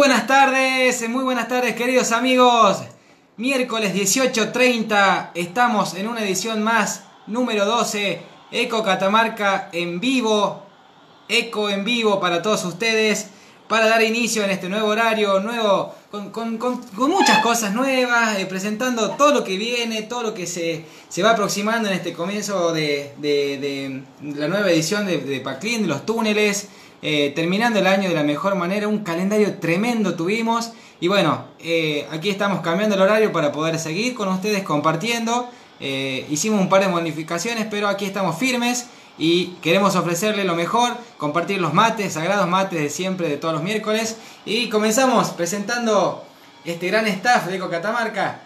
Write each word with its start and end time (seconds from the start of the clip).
buenas 0.00 0.26
tardes, 0.26 1.06
muy 1.10 1.22
buenas 1.24 1.46
tardes 1.46 1.74
queridos 1.74 2.10
amigos. 2.12 2.78
Miércoles 3.36 3.94
18.30 3.94 5.32
estamos 5.34 5.92
en 5.92 6.08
una 6.08 6.22
edición 6.22 6.62
más, 6.62 7.02
número 7.26 7.66
12, 7.66 8.18
Eco 8.50 8.82
Catamarca 8.82 9.68
en 9.72 10.00
vivo, 10.00 10.62
Eco 11.28 11.68
en 11.68 11.84
vivo 11.84 12.18
para 12.18 12.40
todos 12.40 12.64
ustedes, 12.64 13.26
para 13.68 13.88
dar 13.88 14.02
inicio 14.02 14.42
en 14.42 14.48
este 14.48 14.70
nuevo 14.70 14.88
horario, 14.88 15.38
nuevo, 15.40 15.94
con, 16.10 16.58
muchas 16.96 17.42
cosas 17.42 17.74
nuevas, 17.74 18.38
eh, 18.38 18.46
presentando 18.46 19.10
todo 19.10 19.34
lo 19.34 19.44
que 19.44 19.58
viene, 19.58 20.00
todo 20.00 20.22
lo 20.22 20.32
que 20.32 20.46
se, 20.46 20.86
se 21.10 21.22
va 21.22 21.32
aproximando 21.32 21.90
en 21.90 21.94
este 21.96 22.14
comienzo 22.14 22.72
de, 22.72 23.12
de- 23.18 24.02
la 24.34 24.48
nueva 24.48 24.70
edición 24.70 25.04
de, 25.04 25.18
de 25.18 25.86
los 25.86 26.06
túneles. 26.06 26.68
Eh, 27.02 27.32
terminando 27.34 27.78
el 27.78 27.86
año 27.86 28.08
de 28.08 28.14
la 28.14 28.22
mejor 28.22 28.54
manera, 28.56 28.88
un 28.88 29.00
calendario 29.00 29.58
tremendo 29.58 30.14
tuvimos. 30.14 30.72
Y 31.00 31.08
bueno, 31.08 31.44
eh, 31.58 32.06
aquí 32.10 32.28
estamos 32.28 32.60
cambiando 32.60 32.96
el 32.96 33.02
horario 33.02 33.32
para 33.32 33.52
poder 33.52 33.78
seguir 33.78 34.14
con 34.14 34.28
ustedes 34.28 34.62
compartiendo. 34.62 35.48
Eh, 35.80 36.26
hicimos 36.28 36.60
un 36.60 36.68
par 36.68 36.82
de 36.82 36.88
modificaciones, 36.88 37.66
pero 37.70 37.88
aquí 37.88 38.04
estamos 38.04 38.38
firmes 38.38 38.86
y 39.16 39.56
queremos 39.62 39.96
ofrecerle 39.96 40.44
lo 40.44 40.54
mejor, 40.54 40.96
compartir 41.16 41.60
los 41.60 41.72
mates, 41.72 42.14
sagrados 42.14 42.48
mates 42.48 42.80
de 42.80 42.90
siempre, 42.90 43.28
de 43.28 43.38
todos 43.38 43.54
los 43.54 43.62
miércoles. 43.62 44.16
Y 44.44 44.68
comenzamos 44.68 45.30
presentando 45.30 46.24
este 46.64 46.88
gran 46.88 47.06
staff 47.06 47.46
de 47.46 47.56
Eco 47.56 47.70
Catamarca. 47.70 48.40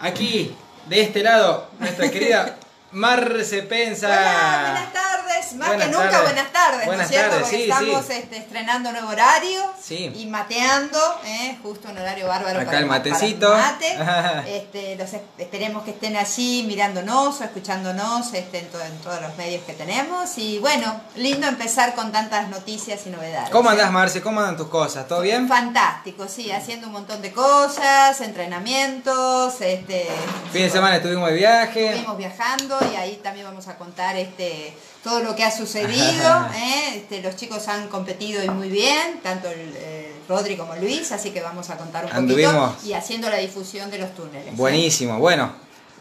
Aquí, 0.00 0.54
de 0.88 1.00
este 1.02 1.22
lado, 1.22 1.68
nuestra 1.78 2.10
querida 2.10 2.57
Marce 2.92 3.62
Pensa. 3.64 4.06
Hola, 4.08 4.70
buenas 4.72 4.92
tardes. 4.92 5.08
Más 5.54 5.68
Buenas 5.68 5.86
que 5.86 5.92
nunca, 5.92 6.10
tardes. 6.10 6.22
buenas 6.24 6.52
tardes, 6.52 6.86
Buenas 6.86 6.96
¿no 6.98 7.02
es 7.04 7.08
cierto? 7.08 7.30
tardes, 7.30 7.42
Porque 7.48 7.56
sí, 7.56 7.70
estamos 7.70 8.06
sí. 8.06 8.12
este, 8.12 8.36
estrenando 8.36 8.92
nuevo 8.92 9.08
horario 9.08 9.62
Sí. 9.82 10.12
y 10.14 10.26
mateando, 10.26 10.98
¿eh? 11.24 11.56
justo 11.62 11.88
un 11.88 11.96
horario 11.96 12.26
bárbaro 12.28 12.58
Acá 12.60 12.66
para 12.66 12.78
el 12.80 12.86
ma- 12.86 12.98
para 12.98 13.10
matecito. 13.14 13.54
mate. 13.56 13.98
Este, 14.58 14.96
los 14.96 15.10
es- 15.12 15.22
esperemos 15.38 15.84
que 15.84 15.92
estén 15.92 16.16
allí 16.16 16.64
mirándonos 16.66 17.40
o 17.40 17.44
escuchándonos 17.44 18.34
este, 18.34 18.58
en, 18.58 18.66
to- 18.68 18.80
en 18.82 18.98
todos 18.98 19.22
los 19.22 19.34
medios 19.36 19.64
que 19.64 19.72
tenemos. 19.72 20.36
Y 20.36 20.58
bueno, 20.58 21.00
lindo 21.16 21.46
empezar 21.46 21.94
con 21.94 22.12
tantas 22.12 22.48
noticias 22.48 23.00
y 23.06 23.10
novedades. 23.10 23.48
¿Cómo 23.50 23.70
¿eh? 23.70 23.72
andás, 23.72 23.90
Marce? 23.90 24.20
¿Cómo 24.20 24.40
andan 24.40 24.56
tus 24.58 24.68
cosas? 24.68 25.08
¿Todo 25.08 25.22
bien? 25.22 25.48
Fantástico, 25.48 26.26
sí, 26.28 26.50
haciendo 26.52 26.88
un 26.88 26.92
montón 26.94 27.22
de 27.22 27.32
cosas, 27.32 28.20
entrenamientos, 28.20 29.60
este, 29.60 30.08
Fin 30.52 30.62
de 30.62 30.70
semana 30.70 30.96
estuvimos 30.96 31.28
de 31.30 31.36
viaje. 31.36 31.86
Estuvimos 31.86 32.18
viajando 32.18 32.77
y 32.92 32.96
ahí 32.96 33.20
también 33.22 33.46
vamos 33.46 33.68
a 33.68 33.76
contar 33.76 34.16
este 34.16 34.74
todo 35.02 35.20
lo 35.20 35.34
que 35.34 35.44
ha 35.44 35.50
sucedido. 35.50 36.46
¿eh? 36.54 36.96
Este, 36.96 37.22
los 37.22 37.36
chicos 37.36 37.68
han 37.68 37.88
competido 37.88 38.42
y 38.42 38.48
muy 38.50 38.68
bien, 38.68 39.20
tanto 39.22 39.48
el, 39.48 39.72
eh, 39.76 40.12
Rodri 40.28 40.56
como 40.56 40.74
Luis, 40.76 41.10
así 41.12 41.30
que 41.30 41.40
vamos 41.40 41.70
a 41.70 41.76
contar 41.76 42.04
un 42.04 42.12
Anduvimos. 42.12 42.74
poquito 42.74 42.88
y 42.88 42.92
haciendo 42.92 43.30
la 43.30 43.38
difusión 43.38 43.90
de 43.90 43.98
los 43.98 44.14
túneles. 44.14 44.48
¿eh? 44.48 44.52
Buenísimo. 44.54 45.18
Bueno, 45.18 45.52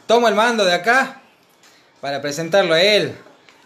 tomo 0.05 0.27
el 0.27 0.35
mando 0.35 0.65
de 0.65 0.73
acá 0.73 1.21
para 2.01 2.21
presentarlo 2.21 2.73
a 2.73 2.81
él. 2.81 3.17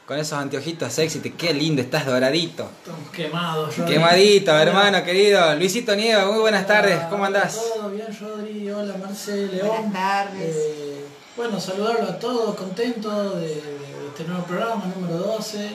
Con 0.05 0.19
esos 0.19 0.37
anteojitos 0.37 0.91
sexy, 0.91 1.19
qué 1.21 1.53
lindo, 1.53 1.81
estás 1.81 2.05
doradito. 2.05 2.69
Estamos 2.79 3.09
quemados, 3.11 3.77
Rodri. 3.77 3.93
Quemadito, 3.93 4.51
Hola. 4.51 4.63
hermano 4.63 5.03
querido. 5.05 5.55
Luisito 5.55 5.95
Nieva, 5.95 6.25
muy 6.25 6.39
buenas 6.39 6.65
Hola, 6.65 6.73
tardes, 6.73 6.99
¿cómo 7.09 7.23
andás? 7.23 7.55
Todo 7.55 7.89
bien, 7.91 8.07
Rodri. 8.19 8.69
Hola, 8.71 8.95
Marce, 8.97 9.47
León. 9.47 9.67
Buenas 9.69 9.93
tardes. 9.93 10.55
Eh, 10.57 10.90
bueno, 11.37 11.59
saludarlo 11.59 12.03
a 12.09 12.19
todos, 12.19 12.55
contento 12.55 13.35
de, 13.37 13.47
de 13.47 14.07
este 14.09 14.23
nuevo 14.25 14.43
programa, 14.43 14.85
número 14.95 15.17
12. 15.17 15.69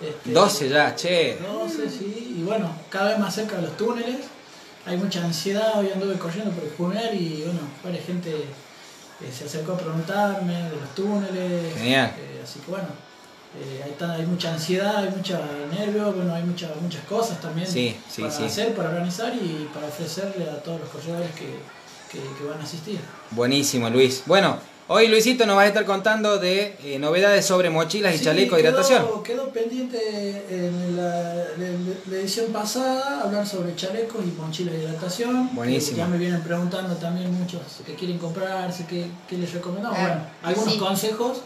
Este, 0.00 0.32
12 0.32 0.68
ya, 0.68 0.94
che. 0.96 1.36
12, 1.38 1.90
sí. 1.90 2.36
Y 2.38 2.42
bueno, 2.42 2.74
cada 2.88 3.10
vez 3.10 3.18
más 3.18 3.34
cerca 3.34 3.56
de 3.56 3.62
los 3.62 3.76
túneles. 3.76 4.16
Hay 4.86 4.96
mucha 4.96 5.22
ansiedad, 5.24 5.78
hoy 5.78 5.90
anduve 5.92 6.14
corriendo 6.18 6.50
por 6.52 6.64
el 6.64 6.70
Juner 6.74 7.14
y 7.14 7.42
bueno, 7.44 7.60
varias 7.84 8.06
gente 8.06 8.30
eh, 8.34 9.30
se 9.36 9.44
acercó 9.44 9.72
a 9.72 9.76
preguntarme 9.78 10.54
de 10.54 10.76
los 10.76 10.94
túneles. 10.94 11.74
Genial. 11.76 12.14
Eh, 12.18 12.40
así 12.42 12.60
que 12.60 12.70
bueno, 12.70 12.88
eh, 13.60 13.94
hay, 14.00 14.24
mucha 14.26 14.54
ansiedad, 14.54 14.96
hay 14.96 15.10
mucha 15.10 15.38
nervio, 15.70 16.12
bueno, 16.12 16.34
hay 16.34 16.42
mucha- 16.44 16.72
muchas 16.80 17.04
cosas 17.04 17.38
también 17.42 17.68
Sí, 17.70 17.94
sí, 18.08 18.22
para 18.22 18.32
sí. 18.34 18.44
hacer, 18.44 18.74
para 18.74 18.88
organizar 18.88 19.34
y 19.34 19.68
para 19.74 19.86
ofrecerle 19.86 20.48
a 20.48 20.62
todos 20.62 20.80
los 20.80 20.88
corredores 20.88 21.30
que, 21.34 21.44
que- 22.10 22.26
que 22.38 22.44
van 22.48 22.58
a 22.60 22.64
asistir. 22.64 22.98
Buenísimo, 23.32 23.90
Luis. 23.90 24.22
Bueno, 24.24 24.58
hoy 24.92 25.06
Luisito 25.06 25.46
nos 25.46 25.56
va 25.56 25.62
a 25.62 25.66
estar 25.66 25.84
contando 25.84 26.38
de 26.38 26.76
eh, 26.84 26.98
novedades 26.98 27.46
sobre 27.46 27.70
mochilas 27.70 28.12
y 28.14 28.18
Sí, 28.18 28.24
chalecos 28.24 28.56
de 28.56 28.62
quedó- 28.64 28.70
hidratación. 28.72 29.22
Quedó 29.22 29.48
pendiente 29.50 29.98
en 30.50 30.96
la, 30.96 31.34
la- 31.34 31.94
la 32.10 32.16
edición 32.16 32.46
pasada 32.52 33.20
hablar 33.22 33.46
sobre 33.46 33.76
chalecos 33.76 34.20
y 34.26 34.32
mochilas 34.40 34.74
de 34.74 34.82
hidratación. 34.82 35.54
Buenísimo. 35.54 35.96
Ya 35.98 36.06
me 36.08 36.18
vienen 36.18 36.42
preguntando 36.42 36.96
también 36.96 37.32
muchos 37.32 37.60
que 37.86 37.94
quieren 37.94 38.18
comprarse, 38.18 38.84
qué, 38.86 39.06
qué 39.28 39.36
les 39.38 39.52
recomendamos. 39.52 39.96
Claro, 39.96 40.14
Bueno, 40.14 40.26
algunos 40.42 40.72
sí. 40.74 40.78
consejos 40.80 41.38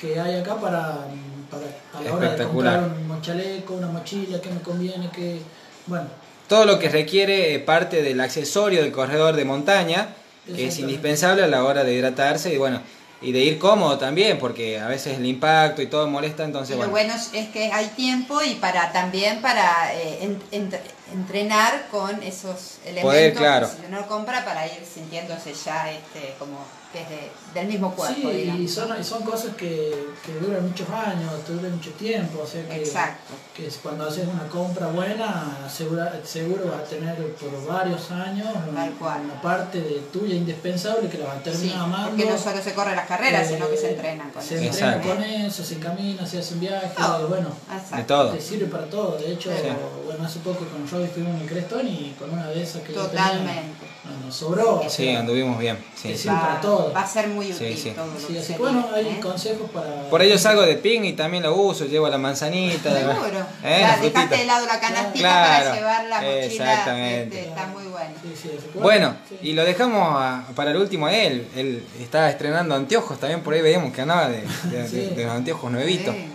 que 0.00 0.18
hay 0.18 0.36
acá 0.40 0.56
para, 0.56 1.06
para 1.50 1.66
a 1.98 2.02
la 2.02 2.12
hora 2.14 2.20
de 2.20 2.26
Espectacular. 2.34 2.80
comprar 2.80 3.10
un 3.16 3.22
chaleco, 3.22 3.74
una 3.74 3.88
mochila, 3.88 4.40
qué 4.40 4.50
me 4.50 4.60
conviene, 4.60 5.10
qué... 5.14 5.38
Bueno, 5.86 6.06
Todo 6.48 6.64
lo 6.64 6.78
que 6.78 6.88
requiere 6.88 7.54
eh, 7.54 7.58
parte 7.60 8.02
del 8.02 8.20
accesorio 8.20 8.82
del 8.82 8.92
corredor 8.92 9.36
de 9.36 9.44
montaña, 9.44 10.08
que 10.54 10.66
es 10.68 10.78
indispensable 10.78 11.42
a 11.42 11.46
la 11.46 11.64
hora 11.64 11.84
de 11.84 11.94
hidratarse 11.94 12.52
y 12.52 12.58
bueno, 12.58 12.80
y 13.22 13.32
de 13.32 13.40
ir 13.40 13.58
cómodo 13.58 13.96
también, 13.98 14.38
porque 14.38 14.78
a 14.78 14.88
veces 14.88 15.16
el 15.18 15.24
impacto 15.26 15.80
y 15.80 15.86
todo 15.86 16.06
molesta, 16.06 16.44
entonces 16.44 16.76
lo 16.76 16.88
bueno. 16.88 16.92
bueno 16.92 17.14
es- 17.14 17.30
es 17.32 17.48
que 17.48 17.72
hay 17.72 17.86
tiempo 17.88 18.42
y 18.42 18.54
para 18.56 18.92
también 18.92 19.40
para 19.40 19.94
eh, 19.94 20.18
en- 20.22 20.42
en- 20.52 20.70
entrenar 21.12 21.86
con 21.90 22.22
esos 22.22 22.78
elementos 22.84 23.10
Poder, 23.12 23.34
claro. 23.34 23.70
que 23.70 23.76
si 23.76 23.86
uno 23.88 24.06
compra 24.06 24.44
para 24.44 24.66
ir 24.66 24.82
sintiéndose 24.92 25.54
ya 25.64 25.90
este 25.90 26.34
como 26.38 26.58
que 26.96 27.02
es 27.02 27.08
de- 27.10 27.30
del 27.60 27.66
mismo 27.68 27.94
cuerpo. 27.94 28.14
sí, 28.20 28.26
y 28.26 28.36
digamos. 28.42 28.70
son, 28.70 29.00
y 29.00 29.04
son 29.04 29.22
cosas 29.22 29.54
que, 29.56 30.06
que 30.24 30.32
duran 30.40 30.66
muchos 30.66 30.88
años, 30.90 31.30
te 31.46 31.52
duran 31.52 31.72
mucho 31.76 31.90
tiempo, 31.92 32.40
o 32.42 32.46
sea 32.46 32.66
que... 32.68 32.76
Exacto. 32.76 33.34
que 33.54 33.68
cuando 33.82 34.06
haces 34.06 34.26
una 34.28 34.46
compra 34.48 34.88
buena, 34.88 35.66
segura- 35.72 36.20
seguro 36.24 36.66
vas 36.70 36.80
a 36.80 36.84
tener 36.84 37.16
por 37.34 37.66
varios 37.66 38.10
años 38.10 38.48
una, 38.70 38.84
Tal 38.84 38.92
cual. 38.94 39.20
una 39.24 39.40
parte 39.40 39.80
de 39.80 40.00
tuya 40.12 40.34
indispensable 40.34 41.08
que 41.08 41.18
la 41.18 41.26
vas 41.26 41.36
a 41.38 41.42
terminar 41.42 41.76
Sí, 41.76 41.82
amando. 41.82 42.08
porque 42.10 42.30
no 42.30 42.38
solo 42.38 42.62
se 42.62 42.74
corren 42.74 42.96
las 42.96 43.06
carreras, 43.06 43.46
Eh, 43.50 43.54
sino 43.54 43.70
que 43.70 43.76
se 43.76 43.90
entrenan 43.90 44.30
con 44.30 44.42
Se 44.42 44.54
eso. 44.56 44.64
entrena 44.64 44.96
Exacto. 44.96 45.08
con 45.14 45.22
eso, 45.24 45.64
se 45.64 45.78
camina, 45.78 46.26
se 46.26 46.38
hacen 46.38 46.60
viajes, 46.60 46.94
Todo. 46.94 47.28
bueno, 47.28 47.48
Exacto. 47.72 47.96
De 47.96 48.02
todo. 48.04 48.30
te 48.32 48.40
sirve 48.40 48.66
para 48.66 48.84
todo. 48.90 49.16
De 49.18 49.32
hecho, 49.32 49.50
Sí. 49.50 49.68
bueno, 50.04 50.24
hace 50.24 50.38
poco 50.40 50.64
con 50.66 50.88
Robbie 50.90 51.06
estuvimos 51.06 51.34
en 51.36 51.40
el 51.42 51.48
Crestón 51.48 51.88
y 51.88 52.14
con 52.18 52.30
una 52.30 52.48
de 52.48 52.62
esas 52.62 52.82
que 52.82 52.92
yo 52.92 53.02
Totalmente. 53.02 53.52
tenía, 53.52 54.26
nos 54.26 54.34
sobró. 54.36 54.80
o 54.80 54.90
Sí, 54.90 55.04
sea, 55.04 55.20
anduvimos 55.20 55.58
bien. 55.58 55.78
Sí, 55.94 56.08
Sí, 56.12 56.18
sí. 56.18 56.28
para 56.28 56.40
Va, 56.54 56.60
todo. 56.86 56.94
va 56.94 57.02
a 57.02 57.06
ser 57.06 57.28
muy 57.28 57.52
útil 57.52 57.76
sí. 57.76 57.90
todo 57.90 58.06
lo 58.06 58.18
sí, 58.18 58.26
que 58.32 58.38
así 58.38 58.46
se 58.48 58.52
que 58.54 58.58
bueno, 58.58 58.88
hay 58.94 59.06
¿eh? 59.06 59.20
consejos 59.20 59.70
para... 59.70 60.08
Por 60.08 60.22
ello 60.22 60.38
salgo 60.38 60.62
de 60.62 60.76
ping 60.76 61.02
y 61.04 61.12
también 61.12 61.42
lo 61.42 61.54
uso, 61.54 61.84
llevo 61.86 62.08
la 62.08 62.18
manzanita. 62.18 62.90
Seguro. 62.96 63.46
¿Eh? 63.64 63.80
La 63.82 63.96
dejaste 63.98 64.36
de 64.36 64.44
lado 64.46 64.66
la 64.66 64.80
canastita 64.80 65.18
Claro, 65.18 65.64
para 65.64 65.74
llevar 65.76 66.04
la 66.06 66.16
mochila. 66.22 66.44
exactamente. 66.44 67.36
este, 67.38 67.48
está 67.50 67.66
muy 67.68 67.84
bueno. 67.84 68.10
Sí, 68.22 68.32
sí, 68.42 68.50
así 68.58 68.68
que 68.72 68.78
Bueno, 68.78 69.16
sí. 69.28 69.38
y 69.42 69.52
lo 69.52 69.64
dejamos 69.64 70.02
a- 70.20 70.46
para 70.54 70.70
el 70.70 70.76
último 70.78 71.06
a 71.06 71.14
él. 71.14 71.46
Él 71.56 71.84
está 72.00 72.30
estrenando 72.30 72.74
anteojos, 72.74 73.18
también 73.20 73.42
por 73.42 73.54
ahí 73.54 73.62
veíamos 73.62 73.92
que 73.92 74.00
andaba 74.02 74.28
de, 74.28 74.42
de- 74.70 74.88
de- 74.88 75.10
de 75.10 75.24
los 75.24 75.32
anteojos 75.34 75.70
nuevitos. 75.70 76.14
Sí. 76.14 76.26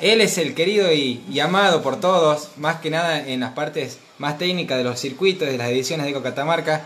Él 0.00 0.20
es 0.20 0.38
el 0.38 0.54
querido 0.54 0.92
y, 0.92 1.24
y 1.28 1.40
amado 1.40 1.82
por 1.82 1.98
todos, 1.98 2.50
más 2.56 2.76
que 2.76 2.88
nada 2.88 3.18
en 3.18 3.40
las 3.40 3.52
partes 3.54 3.98
más 4.18 4.38
técnicas 4.38 4.78
de 4.78 4.84
los 4.84 5.00
circuitos, 5.00 5.48
de 5.48 5.58
las 5.58 5.70
ediciones 5.70 6.04
de 6.06 6.10
Eco 6.12 6.22
Catamarca. 6.22 6.82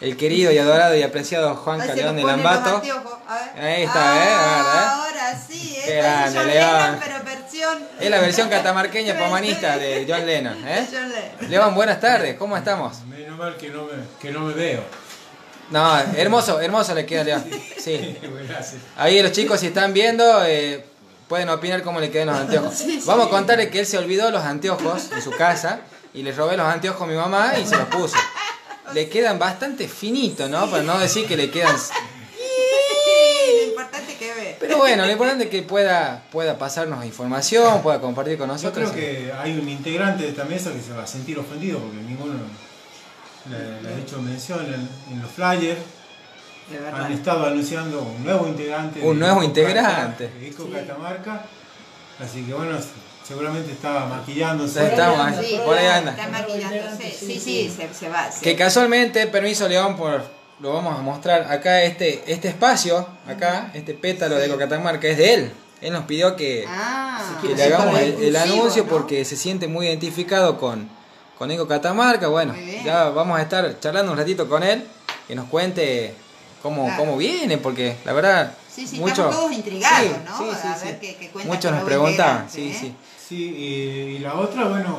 El 0.00 0.16
querido 0.16 0.52
y 0.52 0.58
adorado 0.58 0.96
y 0.96 1.02
apreciado 1.02 1.54
Juan 1.54 1.80
Ay, 1.80 1.88
de 1.88 2.22
Lambato. 2.22 2.82
Ahí 3.56 3.84
está, 3.84 4.16
¿eh? 4.16 4.34
A 4.34 4.62
ver, 4.62 4.74
¿eh? 4.74 4.86
Ahora 4.90 5.40
sí, 5.48 5.78
grande, 5.86 6.28
es 6.28 6.34
John 6.34 6.46
León. 6.46 6.82
Lennon, 6.82 7.00
pero 7.02 7.24
versión. 7.24 7.78
Es 8.00 8.10
la 8.10 8.20
versión 8.20 8.48
catamarqueña 8.48 9.18
pomanista 9.18 9.78
de 9.78 10.04
John 10.08 10.26
Lennon. 10.26 10.68
¿eh? 10.68 10.86
John 10.90 11.08
Lennon. 11.08 11.50
Levan, 11.50 11.74
buenas 11.74 12.00
tardes, 12.00 12.36
¿cómo 12.36 12.56
estamos? 12.56 13.02
Menos 13.04 13.38
mal 13.38 13.56
que 13.56 13.70
no 13.70 13.84
me, 13.84 13.92
que 14.20 14.30
no 14.30 14.40
me 14.40 14.54
veo. 14.54 14.82
No, 15.70 15.98
hermoso, 16.16 16.60
hermoso 16.60 16.94
le 16.94 17.06
queda 17.06 17.24
León. 17.24 17.44
Sí. 17.78 18.18
Gracias. 18.48 18.82
Ahí 18.96 19.22
los 19.22 19.32
chicos 19.32 19.60
si 19.60 19.68
están 19.68 19.94
viendo 19.94 20.44
eh, 20.44 20.84
pueden 21.28 21.48
opinar 21.48 21.82
cómo 21.82 22.00
le 22.00 22.10
quedan 22.10 22.28
los 22.28 22.36
anteojos. 22.36 22.84
Vamos 23.06 23.28
a 23.28 23.30
contarle 23.30 23.70
que 23.70 23.80
él 23.80 23.86
se 23.86 23.96
olvidó 23.96 24.30
los 24.30 24.42
anteojos 24.42 25.10
en 25.12 25.22
su 25.22 25.30
casa 25.30 25.80
y 26.12 26.22
le 26.22 26.32
robé 26.32 26.56
los 26.56 26.66
anteojos 26.66 27.02
a 27.02 27.06
mi 27.06 27.16
mamá 27.16 27.58
y 27.58 27.66
se 27.66 27.76
los 27.76 27.88
puso. 27.88 28.16
Le 28.94 29.08
quedan 29.08 29.38
bastante 29.38 29.88
finitos, 29.88 30.48
¿no? 30.48 30.70
Para 30.70 30.82
no 30.82 30.98
decir 30.98 31.26
que 31.26 31.36
le 31.36 31.50
quedan... 31.50 31.76
Lo 33.56 33.62
importante 33.68 34.12
es 34.12 34.18
que 34.18 34.34
ve. 34.34 34.56
Pero 34.60 34.78
bueno, 34.78 35.04
lo 35.04 35.10
importante 35.12 35.44
es 35.44 35.50
que 35.50 35.62
pueda, 35.62 36.22
pueda 36.30 36.56
pasarnos 36.58 37.04
información, 37.04 37.82
pueda 37.82 38.00
compartir 38.00 38.38
con 38.38 38.46
Yo 38.48 38.52
nosotros. 38.54 38.90
creo 38.92 39.26
que 39.26 39.32
hay 39.32 39.58
un 39.58 39.68
integrante 39.68 40.22
de 40.22 40.30
esta 40.30 40.44
mesa 40.44 40.72
que 40.72 40.80
se 40.80 40.92
va 40.92 41.02
a 41.02 41.06
sentir 41.06 41.38
ofendido 41.38 41.78
porque 41.80 41.96
ninguno 41.98 42.34
le, 43.50 43.82
le 43.82 43.88
ha 43.88 43.98
hecho 43.98 44.20
mención 44.22 44.60
en, 44.66 44.88
en 45.14 45.22
los 45.22 45.30
flyers. 45.30 45.78
De 46.70 46.78
Han 46.88 47.12
estado 47.12 47.44
anunciando 47.46 48.00
un 48.02 48.24
nuevo 48.24 48.46
integrante. 48.48 49.00
Un 49.02 49.18
nuevo 49.18 49.42
integrante. 49.42 50.30
Eco 50.40 50.64
Sí. 50.64 50.70
Catamarca. 50.72 51.44
Así 52.18 52.42
que 52.44 52.54
bueno, 52.54 52.78
seguramente 53.26 53.72
está 53.72 54.06
maquillándose. 54.06 54.84
Estamos, 54.86 55.36
Sí, 55.44 55.58
por 55.64 55.76
ahí 55.76 55.86
anda. 55.86 56.10
Está 56.12 56.28
maquillándose. 56.28 57.10
Sí, 57.10 57.26
Sí, 57.26 57.40
sí, 57.40 57.74
se, 57.76 57.92
se 57.94 58.08
va. 58.08 58.28
Que 58.42 58.56
casualmente, 58.56 59.26
permiso 59.26 59.68
León, 59.68 59.96
por 59.96 60.22
lo 60.60 60.72
vamos 60.72 60.98
a 60.98 61.02
mostrar 61.02 61.50
acá 61.50 61.82
este 61.82 62.22
este 62.32 62.48
espacio, 62.48 63.06
acá, 63.26 63.70
este 63.74 63.94
pétalo 63.94 64.36
de 64.36 64.48
Cocatamarca 64.48 65.08
es 65.08 65.16
de 65.18 65.34
él. 65.34 65.52
Él 65.80 65.92
nos 65.92 66.04
pidió 66.04 66.34
que, 66.36 66.64
Ah, 66.66 67.38
que 67.42 67.54
le 67.54 67.64
hagamos 67.64 67.98
el, 68.00 68.34
anuncio 68.36 68.84
¿no? 68.84 68.88
porque 68.88 69.24
se 69.24 69.36
siente 69.36 69.66
muy 69.68 69.86
identificado 69.86 70.58
con, 70.58 70.88
con 71.36 71.50
Eco 71.50 71.66
Catamarca. 71.68 72.28
Bueno, 72.28 72.54
ya 72.84 73.10
vamos 73.10 73.38
a 73.38 73.42
estar 73.42 73.78
charlando 73.80 74.12
un 74.12 74.16
ratito 74.18 74.48
con 74.48 74.62
él, 74.62 74.86
que 75.28 75.34
nos 75.34 75.46
cuente 75.48 76.14
cómo, 76.62 76.84
Claro. 76.86 76.98
cómo 77.00 77.16
viene, 77.18 77.58
porque 77.58 77.96
la 78.04 78.12
verdad, 78.14 78.54
Sí, 78.74 78.86
sí, 78.86 78.98
mucho- 78.98 79.12
estamos 79.28 79.36
todos 79.36 79.52
intrigados, 79.52 80.00
Sí, 80.08 80.12
¿no? 80.24 80.38
sí, 80.38 80.44
sí, 80.62 80.68
a 80.68 80.76
sí. 80.76 80.84
ver 80.86 81.00
qué, 81.00 81.16
qué 81.16 81.28
cuenta 81.28 81.52
Muchos 81.54 81.72
nos 81.72 81.84
preguntaban, 81.84 82.44
integrante, 82.46 82.52
sí, 82.52 82.70
¿eh? 82.70 82.78
sí. 82.80 82.94
Sí, 83.26 83.54
y, 83.56 84.16
y 84.16 84.18
la 84.18 84.34
otra, 84.34 84.66
bueno, 84.68 84.98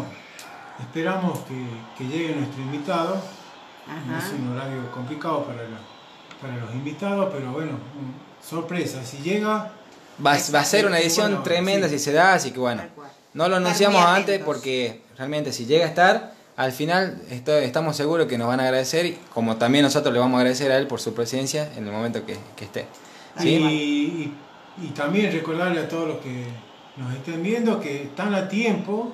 esperamos 0.80 1.40
que, 1.40 1.56
que 1.98 2.10
llegue 2.10 2.36
nuestro 2.36 2.62
invitado. 2.62 3.16
Ajá. 3.88 4.26
Es 4.26 4.34
un 4.34 4.50
horario 4.56 4.92
complicado 4.92 5.44
para, 5.46 5.62
la- 5.64 5.80
para 6.42 6.58
los 6.58 6.74
invitados, 6.74 7.30
pero 7.34 7.52
bueno, 7.52 7.74
sorpresa. 8.44 9.04
Si 9.04 9.18
llega, 9.18 9.72
Va, 10.26 10.38
va 10.54 10.60
a 10.60 10.66
ser 10.66 10.86
una 10.86 11.00
edición 11.00 11.28
Bueno, 11.28 11.44
tremenda 11.44 11.88
sí. 11.88 12.00
si 12.00 12.06
se 12.06 12.14
da, 12.14 12.34
así 12.34 12.52
que 12.52 12.60
bueno. 12.60 12.82
No 13.34 13.48
lo 13.50 13.58
anunciamos 13.58 14.02
antes 14.04 14.40
porque 14.44 15.02
realmente 15.18 15.52
si 15.52 15.66
llega 15.66 15.86
a 15.86 15.90
estar, 15.90 16.34
al 16.56 16.72
final 16.72 17.22
esto- 17.30 17.52
estamos 17.58 17.96
seguros 17.98 18.26
que 18.28 18.38
nos 18.38 18.48
van 18.48 18.60
a 18.62 18.64
agradecer, 18.64 19.06
y 19.06 19.20
como 19.34 19.58
también 19.58 19.84
nosotros 19.84 20.14
le 20.14 20.20
vamos 20.20 20.38
a 20.38 20.40
agradecer 20.40 20.72
a 20.72 20.78
él 20.78 20.88
por 20.88 21.00
su 21.02 21.14
presencia 21.14 21.70
en 21.76 21.86
el 21.86 21.92
momento 21.94 22.26
que, 22.26 22.38
que 22.56 22.66
esté. 22.66 22.88
y- 23.44 24.32
y 24.82 24.88
también 24.96 25.32
recordarle 25.32 25.80
a 25.82 25.88
todos 25.88 26.08
los 26.08 26.18
que 26.18 26.46
nos 26.98 27.14
estén 27.14 27.44
viendo 27.44 27.80
que 27.80 28.04
están 28.04 28.34
a 28.34 28.48
tiempo 28.48 29.12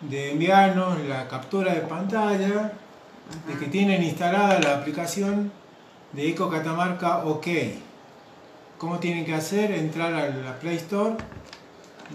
de 0.00 0.32
enviarnos 0.32 1.00
la 1.00 1.28
captura 1.28 1.74
de 1.74 1.80
pantalla 1.80 2.72
de 3.48 3.58
que 3.58 3.66
tienen 3.66 4.02
instalada 4.02 4.60
la 4.60 4.78
aplicación 4.78 5.50
de 6.12 6.28
Eco 6.28 6.48
Catamarca 6.50 7.24
OK. 7.24 7.46
¿Cómo 8.78 8.98
tienen 8.98 9.24
que 9.24 9.34
hacer? 9.34 9.72
Entrar 9.72 10.14
a 10.14 10.28
la 10.28 10.58
Play 10.58 10.76
Store 10.76 11.16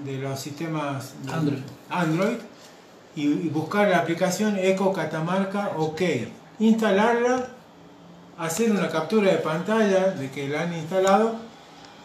de 0.05 0.17
los 0.17 0.39
sistemas 0.39 1.13
Android. 1.31 1.59
Android 1.89 2.37
y, 3.15 3.23
y 3.23 3.49
buscar 3.49 3.89
la 3.89 3.99
aplicación 3.99 4.57
Eco 4.57 4.93
Catamarca 4.93 5.71
OK. 5.77 6.01
Instalarla, 6.59 7.47
hacer 8.37 8.71
una 8.71 8.87
captura 8.89 9.31
de 9.31 9.37
pantalla 9.37 10.11
de 10.11 10.29
que 10.29 10.47
la 10.47 10.61
han 10.61 10.73
instalado 10.73 11.48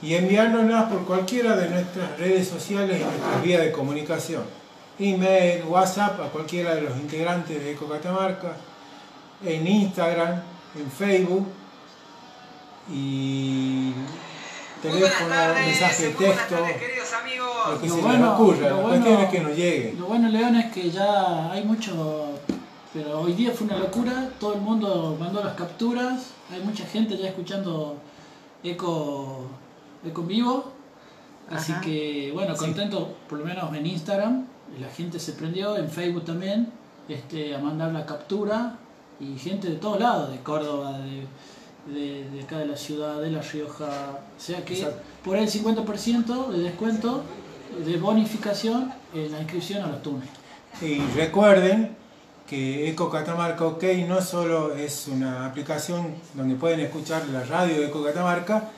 y 0.05 0.15
enviárnosla 0.15 0.89
por 0.89 1.05
cualquiera 1.07 1.57
de 1.57 1.71
nuestras 1.71 2.19
redes 2.19 2.47
sociales 2.49 3.01
y 3.01 3.05
nuestras 3.05 3.43
vías 3.43 3.63
de 3.63 3.73
comunicación. 3.73 4.43
Email, 4.99 5.65
WhatsApp 5.65 6.21
a 6.21 6.29
cualquiera 6.29 6.75
de 6.75 6.83
los 6.83 6.97
integrantes 6.99 7.59
de 7.59 7.73
Eco 7.73 7.89
Catamarca, 7.89 8.53
en 9.45 9.67
Instagram, 9.67 10.43
en 10.77 10.91
Facebook 10.91 11.47
y 12.93 13.93
teléfono, 14.83 15.35
mensaje 15.55 16.03
de 16.09 16.11
texto, 16.15 16.57
queridos 16.79 17.13
amigos. 17.21 17.49
lo 17.71 17.81
que 17.81 17.89
Lo 17.89 17.95
se 17.95 18.01
bueno- 18.03 18.19
les 18.25 18.35
ocurra. 18.35 18.69
lo 18.69 18.77
La 18.77 18.83
bueno- 18.83 18.89
cuestión 19.05 19.21
es 19.23 19.31
que 19.31 19.41
nos 19.41 19.57
llegue. 19.57 19.95
Lo 19.99 20.07
bueno, 20.07 20.29
León, 20.29 20.57
es 20.57 20.73
que 20.73 20.91
ya 20.91 21.51
hay 21.51 21.65
mucho. 21.65 22.27
Pero 22.93 23.21
hoy 23.21 23.33
día 23.33 23.51
fue 23.53 23.67
una 23.67 23.79
locura. 23.79 24.29
Todo 24.39 24.55
el 24.55 24.61
mundo 24.61 25.17
mandó 25.19 25.43
las 25.43 25.55
capturas. 25.55 26.27
Hay 26.53 26.61
mucha 26.61 26.85
gente 26.87 27.17
ya 27.17 27.29
escuchando 27.29 27.97
Eco, 28.63 29.47
Eco 30.07 30.23
en 30.23 30.29
vivo. 30.29 30.73
Así 31.51 31.73
Ajá. 31.73 31.81
que, 31.83 32.31
bueno, 32.33 32.55
Sí. 32.55 32.61
contento, 32.65 33.15
por 33.29 33.39
lo 33.39 33.45
menos 33.45 33.75
en 33.75 33.87
Instagram. 33.87 34.47
La 34.81 34.89
gente 34.89 35.19
se 35.19 35.33
prendió, 35.33 35.77
en 35.77 35.89
Facebook 35.91 36.25
también, 36.25 36.69
este, 37.09 37.55
a 37.55 37.59
mandar 37.59 37.93
la 37.93 38.07
captura. 38.07 38.79
Y 39.21 39.39
gente 39.39 39.69
de 39.69 39.77
todos 39.77 40.01
lados, 40.01 40.31
de 40.33 40.39
Córdoba, 40.41 40.99
de, 40.99 41.27
de, 41.93 42.29
de 42.31 42.43
acá 42.43 42.59
de 42.59 42.67
la 42.67 42.77
ciudad, 42.77 43.21
de 43.21 43.31
La 43.31 43.43
Rioja. 43.43 44.19
O 44.37 44.41
sea 44.41 44.65
que 44.65 44.75
Exacto. 44.75 45.01
por 45.23 45.37
el 45.37 45.49
50% 45.49 46.49
de 46.51 46.59
descuento, 46.61 47.23
de 47.85 47.97
bonificación 47.99 48.93
en 49.15 49.31
la 49.33 49.41
inscripción 49.41 49.83
a 49.85 49.89
los 49.89 50.03
túneles. 50.03 50.31
Y 50.83 50.99
recuerden 51.15 51.95
que 52.49 52.89
Eco 52.91 53.09
Catamarca 53.11 53.65
OK 53.67 53.85
no 54.09 54.21
solo 54.21 54.75
es 54.75 55.07
una 55.09 55.47
aplicación 55.47 56.15
donde 56.35 56.57
pueden 56.57 56.81
escuchar 56.81 57.27
la 57.29 57.45
radio 57.45 57.81
de 57.81 57.87
Eco 57.87 58.03
Catamarca, 58.03 58.71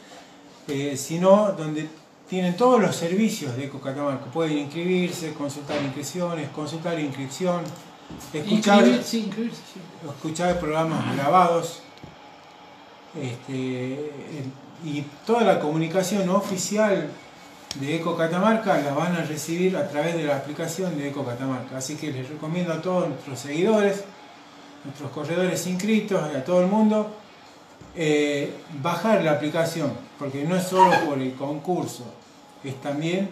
eh, 0.68 0.96
sino 0.96 1.52
donde 1.52 1.88
tienen 2.28 2.56
todos 2.56 2.80
los 2.80 2.96
servicios 2.96 3.56
de 3.56 3.66
Eco 3.66 3.80
Catamarca. 3.80 4.24
Pueden 4.26 4.58
inscribirse, 4.58 5.32
consultar 5.34 5.80
inscripciones, 5.82 6.48
consultar 6.50 6.98
inscripción, 6.98 7.62
escuchar, 10.08 10.58
programas 10.60 11.16
grabados 11.16 11.82
este, 13.20 13.94
el- 13.94 14.52
y 14.84 15.02
toda 15.26 15.42
la 15.42 15.58
comunicación 15.58 16.28
oficial 16.28 17.08
de 17.80 17.96
Eco 17.96 18.16
Catamarca 18.16 18.78
la 18.82 18.92
van 18.92 19.16
a 19.16 19.22
recibir 19.24 19.76
a 19.76 19.88
través 19.88 20.14
de 20.16 20.24
la 20.24 20.36
aplicación 20.36 20.96
de 20.98 21.08
Eco 21.08 21.24
Catamarca. 21.24 21.78
Así 21.78 21.96
que 21.96 22.10
les 22.12 22.28
recomiendo 22.28 22.72
a 22.72 22.82
todos 22.82 23.08
nuestros 23.08 23.38
seguidores, 23.38 24.04
nuestros 24.84 25.10
corredores 25.12 25.66
inscritos 25.66 26.20
y 26.32 26.36
a 26.36 26.44
todo 26.44 26.60
el 26.60 26.66
mundo 26.66 27.10
eh, 27.96 28.52
bajar 28.82 29.22
la 29.24 29.32
aplicación, 29.32 29.92
porque 30.18 30.44
no 30.44 30.56
es 30.56 30.64
solo 30.64 30.92
por 31.06 31.18
el 31.18 31.32
concurso, 31.34 32.04
es 32.64 32.80
también 32.80 33.28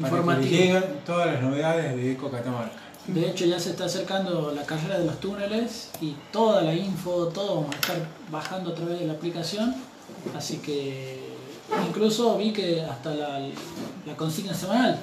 para 0.00 0.38
que 0.40 0.46
lleguen 0.48 0.84
todas 1.04 1.26
las 1.26 1.42
novedades 1.42 1.94
de 1.96 2.12
Eco 2.12 2.30
Catamarca. 2.30 2.72
De 3.06 3.28
hecho 3.28 3.44
ya 3.46 3.58
se 3.58 3.70
está 3.70 3.86
acercando 3.86 4.52
la 4.54 4.62
carrera 4.64 4.98
de 4.98 5.06
los 5.06 5.18
túneles 5.20 5.90
y 6.00 6.14
toda 6.32 6.62
la 6.62 6.74
info, 6.74 7.26
todo 7.28 7.56
vamos 7.56 7.74
a 7.74 7.78
estar 7.78 7.96
bajando 8.30 8.70
a 8.70 8.74
través 8.74 9.00
de 9.00 9.06
la 9.06 9.14
aplicación. 9.14 9.74
Así 10.36 10.58
que 10.58 11.18
incluso 11.88 12.36
vi 12.36 12.52
que 12.52 12.82
hasta 12.82 13.14
la, 13.14 13.38
la 14.06 14.16
consigna 14.16 14.52
semanal 14.54 14.98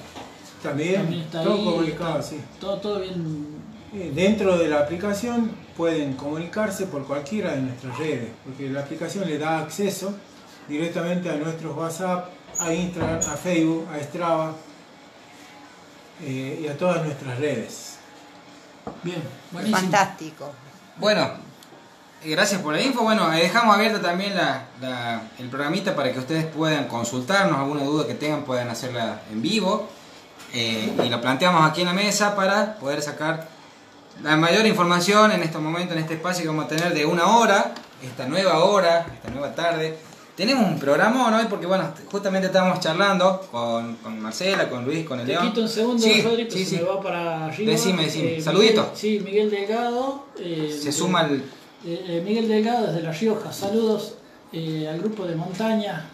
También, 0.61 0.95
también 1.01 1.21
está 1.23 1.43
todo 1.43 1.53
ahí. 1.55 1.63
comunicado, 1.65 2.19
está- 2.19 2.29
sí. 2.29 2.41
Todo, 2.59 2.77
todo 2.77 2.99
bien. 2.99 3.56
Eh, 3.99 4.11
Dentro 4.13 4.57
de 4.57 4.67
la 4.67 4.79
aplicación 4.79 5.49
pueden 5.75 6.13
comunicarse 6.13 6.85
por 6.85 7.05
cualquiera 7.07 7.51
de 7.53 7.61
nuestras 7.61 7.97
redes, 7.97 8.29
porque 8.45 8.69
la 8.69 8.81
aplicación 8.81 9.27
le 9.27 9.37
da 9.39 9.59
acceso 9.59 10.13
directamente 10.67 11.29
a 11.31 11.35
nuestros 11.35 11.75
WhatsApp, 11.75 12.29
a 12.59 12.71
Instagram, 12.73 13.19
a 13.19 13.35
Facebook, 13.37 13.87
a 13.91 13.99
Strava 14.03 14.53
eh, 16.23 16.59
y 16.63 16.67
a 16.67 16.77
todas 16.77 17.03
nuestras 17.03 17.39
redes. 17.39 17.97
Bien, 19.03 19.21
buenísimo. 19.51 19.77
Fantástico. 19.79 20.51
Bueno, 20.97 21.31
eh, 22.23 22.29
gracias 22.31 22.61
por 22.61 22.73
la 22.73 22.81
info. 22.81 23.01
Bueno, 23.03 23.29
dejamos 23.31 23.75
abierto 23.75 23.99
también 24.01 24.35
la, 24.35 24.65
la- 24.79 25.21
el 25.39 25.49
programita 25.49 25.95
para 25.95 26.11
que 26.13 26.19
ustedes 26.19 26.45
puedan 26.45 26.87
consultarnos, 26.87 27.57
alguna 27.57 27.83
duda 27.83 28.05
que 28.05 28.13
tengan 28.13 28.43
puedan 28.43 28.69
hacerla 28.69 29.21
en 29.31 29.41
vivo. 29.41 29.87
Eh, 30.53 30.93
y 31.03 31.09
lo 31.09 31.19
planteamos 31.19 31.67
aquí 31.69 31.81
en 31.81 31.87
la 31.87 31.93
mesa 31.93 32.35
para 32.35 32.75
poder 32.75 33.01
sacar 33.01 33.56
la 34.23 34.35
mayor 34.37 34.65
información 34.65 35.31
en 35.31 35.41
este 35.43 35.57
momento, 35.57 35.93
en 35.93 35.99
este 35.99 36.15
espacio 36.15 36.43
que 36.43 36.49
vamos 36.49 36.65
a 36.65 36.67
tener 36.67 36.93
de 36.93 37.05
una 37.05 37.37
hora, 37.37 37.73
esta 38.03 38.25
nueva 38.27 38.63
hora, 38.63 39.05
esta 39.13 39.29
nueva 39.29 39.53
tarde. 39.53 39.97
Tenemos 40.35 40.67
un 40.67 40.77
programa 40.79 41.35
hoy 41.35 41.45
porque, 41.49 41.65
bueno, 41.65 41.91
justamente 42.11 42.47
estábamos 42.47 42.79
charlando 42.79 43.41
con, 43.51 43.95
con 43.97 44.19
Marcela, 44.19 44.69
con 44.69 44.85
Luis, 44.85 45.03
con 45.07 45.19
el 45.19 45.25
Te 45.25 45.31
León. 45.31 45.47
quito 45.47 45.61
un 45.61 45.69
segundo, 45.69 46.03
Sí, 46.03 46.21
Rodri, 46.21 46.43
pero 46.45 46.55
sí, 46.57 46.63
se 46.65 46.69
sí. 46.69 46.75
me 46.77 46.81
va 46.83 47.01
para 47.01 47.45
arriba. 47.45 47.71
Decime, 47.71 48.03
decime. 48.03 48.37
Eh, 48.37 48.41
Saludito. 48.41 48.81
Miguel- 48.83 48.95
sí, 48.97 49.19
Miguel 49.25 49.49
Delgado. 49.49 50.25
eh, 50.39 50.79
Se 50.79 50.91
suma 50.91 51.21
el... 51.23 51.37
eh, 51.37 52.05
eh, 52.07 52.21
Miguel 52.23 52.47
Delgado 52.47 52.85
desde 52.87 53.01
La 53.01 53.11
Rioja. 53.11 53.51
Saludos 53.51 54.13
al 54.53 54.99
grupo 54.99 55.25
de 55.25 55.35
montaña 55.35 56.05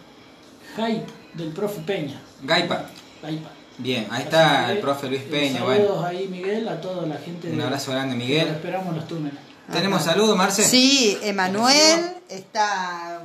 Hype 0.78 1.06
del 1.34 1.50
profe 1.50 1.82
Peña. 1.82 2.20
Gaipa. 2.44 2.86
Hype. 3.28 3.42
Bien, 3.78 4.04
ahí 4.12 4.18
Así 4.18 4.24
está 4.24 4.66
que, 4.68 4.72
el 4.74 4.78
profe 4.80 5.08
Luis 5.08 5.22
Peña. 5.24 5.64
Bueno, 5.64 5.86
Saludos 5.86 6.06
ahí, 6.06 6.28
Miguel, 6.28 6.68
a 6.70 6.80
toda 6.80 7.08
la 7.08 7.16
gente. 7.18 7.50
un 7.50 7.58
de- 7.58 7.64
abrazo 7.64 7.92
grande, 7.92 8.16
Miguel. 8.16 8.48
lo 8.48 8.54
esperamos 8.54 8.96
los 8.96 9.08
túneles. 9.08 9.40
¿Tenemos 9.72 10.04
saludos, 10.04 10.36
Marce? 10.38 10.64
Sí, 10.64 11.18
Emanuel 11.24 12.16
está, 12.30 13.22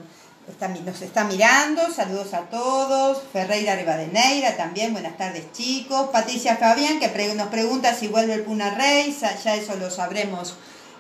está, 0.48 0.68
nos 0.68 1.02
está 1.02 1.24
mirando, 1.24 1.82
saludos 1.94 2.32
a 2.32 2.42
todos. 2.42 3.18
Ferreira 3.32 3.74
Rivadeneira 3.76 4.56
también, 4.56 4.92
buenas 4.92 5.16
tardes 5.18 5.52
chicos. 5.52 6.08
Patricia 6.12 6.56
Fabián 6.56 7.00
que 7.00 7.08
pre- 7.08 7.34
nos 7.34 7.48
pregunta 7.48 7.92
si 7.94 8.06
vuelve 8.08 8.34
el 8.34 8.42
Puna 8.42 8.74
Rey, 8.74 9.12
sa- 9.12 9.36
ya 9.42 9.56
eso 9.56 9.74
lo 9.76 9.90
sabremos 9.90 10.54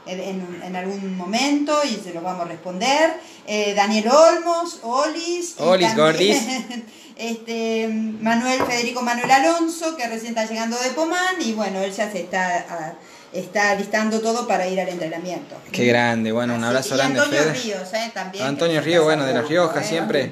en, 0.06 0.74
algún 0.74 1.16
momento 1.16 1.78
y 1.84 1.94
se 2.02 2.12
lo 2.12 2.20
vamos 2.20 2.42
a 2.46 2.48
responder. 2.48 3.12
Eh, 3.46 3.74
Daniel 3.74 4.08
Olmos, 4.08 4.80
Olis. 4.82 5.54
y 5.58 5.62
Olis, 5.62 5.94
Gordis. 5.96 6.36
Este, 7.18 7.88
Manuel 7.88 8.60
Federico 8.62 9.02
Manuel 9.02 9.30
Alonso, 9.30 9.96
que 9.96 10.06
recién 10.06 10.28
está 10.28 10.46
llegando 10.46 10.78
de 10.78 10.90
Pomán, 10.90 11.34
y 11.40 11.52
bueno, 11.52 11.80
él 11.80 11.92
ya 11.92 12.10
se 12.10 12.20
está, 12.20 12.96
está 13.32 13.74
listando 13.74 14.20
todo 14.20 14.46
para 14.46 14.68
ir 14.68 14.80
al 14.80 14.88
entrenamiento. 14.88 15.56
Qué 15.72 15.84
grande, 15.86 16.30
bueno, 16.30 16.54
un 16.54 16.62
Así 16.62 16.68
abrazo 16.68 16.94
y 16.94 16.98
grande, 16.98 17.20
Antonio 17.20 17.42
Fede. 17.42 17.52
Ríos, 17.54 17.94
eh, 17.94 18.10
también. 18.14 18.44
Antonio 18.46 18.80
Ríos, 18.80 19.04
bueno, 19.04 19.24
de 19.26 19.34
La 19.34 19.42
Rioja, 19.42 19.80
eh. 19.80 19.84
siempre. 19.84 20.30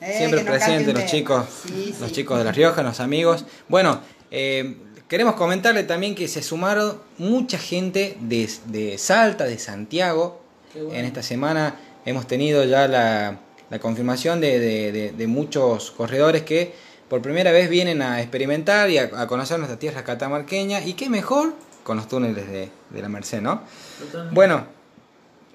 Eh, 0.00 0.14
siempre 0.16 0.44
presente 0.44 0.92
los 0.92 1.06
chicos, 1.06 1.44
Sí, 1.66 1.94
los 1.98 2.08
sí. 2.08 2.14
chicos 2.14 2.38
de 2.38 2.44
La 2.44 2.52
Rioja, 2.52 2.84
los 2.84 3.00
amigos. 3.00 3.44
Bueno, 3.66 4.00
eh, 4.30 4.76
queremos 5.08 5.34
comentarle 5.34 5.82
también 5.82 6.14
que 6.14 6.28
se 6.28 6.44
sumaron 6.44 7.00
mucha 7.18 7.58
gente 7.58 8.16
de, 8.20 8.48
de 8.66 8.96
Salta, 8.96 9.42
de 9.44 9.58
Santiago. 9.58 10.40
Qué 10.72 10.82
bueno. 10.82 10.96
En 11.00 11.04
esta 11.04 11.24
semana 11.24 11.74
hemos 12.04 12.28
tenido 12.28 12.62
ya 12.64 12.86
la, 12.86 13.40
la 13.70 13.78
confirmación 13.78 14.40
de, 14.40 14.58
de- 14.58 14.92
de- 14.92 15.12
de 15.12 15.26
muchos 15.26 15.90
corredores 15.90 16.42
que 16.42 16.74
por 17.08 17.22
primera 17.22 17.52
vez 17.52 17.68
vienen 17.70 18.02
a 18.02 18.20
experimentar 18.20 18.90
y 18.90 18.98
a, 18.98 19.10
a 19.16 19.26
conocer 19.26 19.58
nuestra 19.58 19.78
tierra 19.78 20.04
catamarqueña. 20.04 20.80
Y 20.82 20.94
qué 20.94 21.08
mejor 21.08 21.54
con 21.84 21.96
los 21.96 22.08
túneles 22.08 22.46
de, 22.48 22.68
de 22.90 23.02
la 23.02 23.08
Merced, 23.08 23.40
¿no? 23.40 23.62
Totalmente. 23.98 24.34
Bueno, 24.34 24.66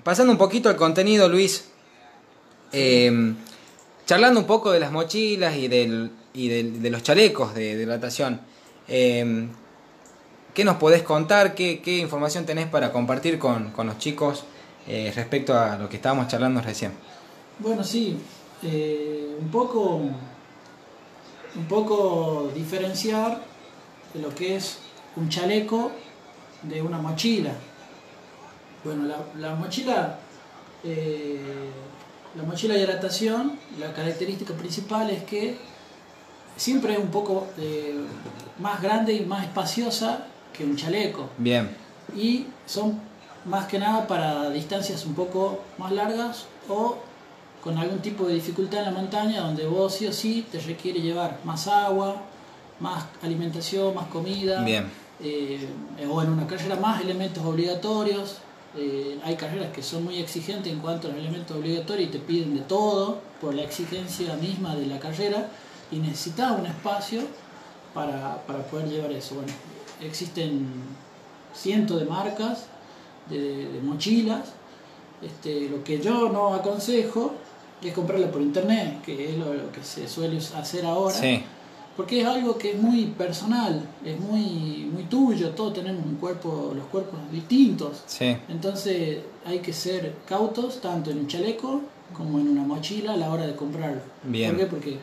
pasando 0.03 0.31
un 0.31 0.37
poquito 0.37 0.69
al 0.69 0.75
contenido, 0.75 1.29
Luis. 1.29 1.65
eh, 2.71 3.33
charlando 4.05 4.39
un 4.39 4.47
poco 4.47 4.71
de 4.71 4.79
las 4.79 4.91
mochilas 4.91 5.55
y, 5.55 5.67
del, 5.67 6.11
y 6.33 6.47
del- 6.49 6.81
de 6.81 6.89
los 6.89 7.03
chalecos 7.03 7.53
de, 7.53 7.75
de 7.75 7.83
hidratación. 7.83 8.41
eh, 8.87 9.47
¿Qué 10.53 10.63
nos 10.63 10.75
podés 10.77 11.01
contar? 11.01 11.55
¿Qué, 11.55 11.81
qué 11.81 11.97
información 11.97 12.45
tenés 12.45 12.67
para 12.67 12.91
compartir 12.91 13.39
con, 13.39 13.71
con 13.71 13.87
los 13.87 13.97
chicos 13.97 14.43
eh, 14.87 15.11
respecto 15.15 15.57
a 15.57 15.77
lo 15.77 15.89
que 15.89 15.95
estábamos 15.95 16.27
charlando 16.27 16.61
recién? 16.61 16.91
Bueno, 17.59 17.83
sí, 17.83 18.17
eh, 18.63 19.37
un 19.39 19.49
poco, 19.49 19.95
un 21.55 21.65
poco 21.69 22.51
diferenciar 22.53 23.41
de 24.13 24.21
lo 24.21 24.33
que 24.33 24.55
es 24.55 24.79
un 25.15 25.29
chaleco 25.29 25.91
de 26.63 26.81
una 26.81 26.97
mochila. 26.97 27.51
Bueno, 28.83 29.03
la, 29.03 29.17
la 29.39 29.55
mochila, 29.55 30.19
eh, 30.83 31.39
la 32.35 32.43
mochila 32.43 32.73
de 32.73 32.81
hidratación, 32.81 33.59
la 33.79 33.93
característica 33.93 34.53
principal 34.53 35.09
es 35.09 35.23
que 35.23 35.57
siempre 36.57 36.93
es 36.93 36.99
un 36.99 37.09
poco 37.09 37.47
eh, 37.57 37.95
más 38.59 38.81
grande 38.81 39.13
y 39.13 39.25
más 39.25 39.43
espaciosa 39.43 40.27
que 40.51 40.63
un 40.63 40.75
chaleco 40.75 41.29
Bien, 41.37 41.69
y 42.15 42.45
son 42.65 42.99
más 43.45 43.67
que 43.67 43.79
nada 43.79 44.07
para 44.07 44.49
distancias 44.49 45.05
un 45.05 45.15
poco 45.15 45.61
más 45.77 45.91
largas 45.91 46.45
o 46.69 46.97
con 47.63 47.77
algún 47.77 47.99
tipo 47.99 48.25
de 48.25 48.33
dificultad 48.33 48.79
en 48.79 48.85
la 48.85 48.91
montaña 48.91 49.41
donde 49.41 49.65
vos 49.65 49.93
sí 49.95 50.05
o 50.05 50.11
sí 50.11 50.45
te 50.51 50.59
requiere 50.59 50.99
llevar 50.99 51.39
más 51.45 51.67
agua, 51.67 52.21
más 52.79 53.05
alimentación, 53.21 53.95
más 53.95 54.07
comida, 54.07 54.63
bien, 54.63 54.91
eh, 55.21 55.65
o 56.11 56.21
en 56.21 56.29
una 56.29 56.45
carrera 56.45 56.75
más 56.75 57.01
elementos 57.01 57.43
obligatorios. 57.45 58.39
Eh, 58.75 59.17
hay 59.23 59.35
carreras 59.35 59.71
que 59.71 59.81
son 59.81 60.03
muy 60.03 60.17
exigentes 60.17 60.73
en 60.73 60.79
cuanto 60.79 61.07
a 61.07 61.11
los 61.11 61.19
elementos 61.19 61.55
obligatorios 61.55 62.09
y 62.09 62.11
te 62.11 62.19
piden 62.19 62.55
de 62.55 62.61
todo 62.61 63.21
por 63.39 63.53
la 63.53 63.61
exigencia 63.61 64.35
misma 64.35 64.75
de 64.75 64.87
la 64.87 64.99
carrera 64.99 65.47
y 65.89 65.97
necesitas 65.97 66.59
un 66.59 66.65
espacio 66.65 67.21
para, 67.93 68.43
para 68.45 68.63
poder 68.63 68.89
llevar 68.89 69.11
eso. 69.13 69.35
Bueno, 69.35 69.53
existen 70.01 70.67
cientos 71.55 71.99
de 71.99 72.05
marcas 72.07 72.65
de, 73.29 73.67
de 73.67 73.79
mochilas. 73.81 74.53
Este, 75.21 75.69
lo 75.69 75.81
que 75.85 76.01
yo 76.01 76.27
no 76.29 76.53
aconsejo 76.53 77.35
es 77.89 77.93
comprarla 77.93 78.31
por 78.31 78.41
internet, 78.41 79.01
que 79.03 79.31
es 79.31 79.37
lo, 79.37 79.53
lo 79.53 79.71
que 79.71 79.83
se 79.83 80.07
suele 80.07 80.37
hacer 80.37 80.85
ahora 80.85 81.15
sí, 81.15 81.43
porque 81.95 82.21
es 82.21 82.27
algo 82.27 82.57
que 82.57 82.71
es 82.71 82.81
muy 82.81 83.05
personal, 83.05 83.87
es 84.03 84.19
muy, 84.19 84.89
muy 84.91 85.03
tuyo, 85.03 85.51
todos 85.51 85.73
tenemos 85.73 86.03
un 86.03 86.15
cuerpo, 86.15 86.73
los 86.75 86.85
cuerpos 86.87 87.19
distintos. 87.31 88.01
sí, 88.07 88.35
Entonces 88.49 89.19
hay 89.45 89.59
que 89.59 89.73
ser 89.73 90.15
cautos 90.27 90.81
tanto 90.81 91.11
en 91.11 91.19
un 91.19 91.27
chaleco 91.27 91.81
como 92.15 92.39
en 92.39 92.49
una 92.49 92.63
mochila 92.63 93.13
a 93.13 93.17
la 93.17 93.31
hora 93.31 93.45
de 93.45 93.55
comprarlo. 93.55 94.01
Bien. 94.23 94.51
¿Por 94.51 94.59
qué? 94.59 94.65
Porque 94.65 94.97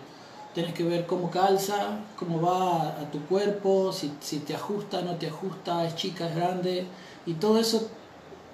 tenés 0.54 0.74
que 0.74 0.82
ver 0.82 1.06
cómo 1.06 1.30
calza, 1.30 2.00
cómo 2.16 2.40
va 2.42 2.88
a 2.88 3.10
tu 3.10 3.20
cuerpo, 3.20 3.92
si, 3.92 4.10
si 4.20 4.38
te 4.38 4.54
ajusta, 4.54 5.02
no 5.02 5.14
te 5.14 5.28
ajusta, 5.28 5.86
es 5.86 5.94
chica, 5.94 6.28
es 6.28 6.34
grande, 6.34 6.86
y 7.24 7.34
todo 7.34 7.60
eso 7.60 7.88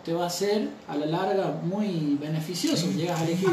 te 0.04 0.12
va 0.12 0.26
a 0.26 0.30
ser 0.30 0.68
a 0.88 0.96
la 0.96 1.06
larga 1.06 1.58
muy 1.62 2.18
beneficioso. 2.20 2.86
Llegas 2.90 3.20
a 3.20 3.24
elegir 3.24 3.50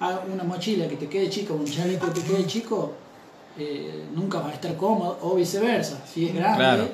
una 0.00 0.44
mochila 0.44 0.88
que 0.88 0.96
te 0.96 1.08
quede 1.08 1.28
chica 1.28 1.52
o 1.52 1.56
un 1.56 1.66
chaleco 1.66 2.06
que 2.12 2.20
te 2.20 2.26
quede 2.26 2.46
chico, 2.46 2.92
eh, 3.58 4.04
nunca 4.14 4.38
va 4.40 4.48
a 4.48 4.52
estar 4.54 4.74
cómodo, 4.76 5.18
o 5.22 5.34
viceversa. 5.34 6.02
Si 6.06 6.26
es 6.26 6.34
grande, 6.34 6.56
Claro. 6.56 6.88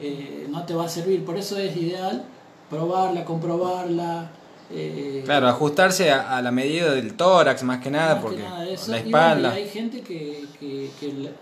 Eh, 0.00 0.46
no 0.48 0.64
te 0.64 0.72
va 0.74 0.86
a 0.86 0.88
servir. 0.88 1.24
Por 1.24 1.36
eso 1.36 1.58
es 1.58 1.76
ideal 1.76 2.24
probarla, 2.70 3.24
comprobarla. 3.24 4.30
eh, 4.72 5.22
claro, 5.24 5.48
ajustarse 5.48 6.10
a, 6.12 6.36
a 6.36 6.40
la 6.42 6.50
medida 6.52 6.92
del 6.94 7.14
tórax 7.14 7.62
más 7.64 7.80
que 7.82 7.90
nada, 7.90 8.14
más 8.14 8.22
que 8.22 8.22
porque 8.28 8.42
nada 8.42 8.68
eso. 8.68 8.90
la 8.92 8.98
Y 8.98 9.02
bueno, 9.02 9.18
espalda. 9.18 9.58
y 9.58 9.62
hay 9.62 9.68
gente 9.68 10.00
que, 10.02 10.44
que- 10.60 10.88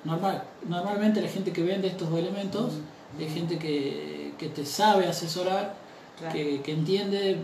normal, 0.04 0.42
normalmente 0.66 1.20
la 1.20 1.28
gente 1.28 1.52
que 1.52 1.62
vende 1.62 1.88
estos 1.88 2.08
elementos 2.18 2.72
es 3.20 3.32
gente 3.32 3.58
que, 3.58 4.32
que 4.38 4.48
te 4.48 4.64
sabe 4.64 5.06
asesorar, 5.06 5.74
Claro. 6.18 6.34
que, 6.34 6.60
que 6.62 6.72
entiende 6.72 7.36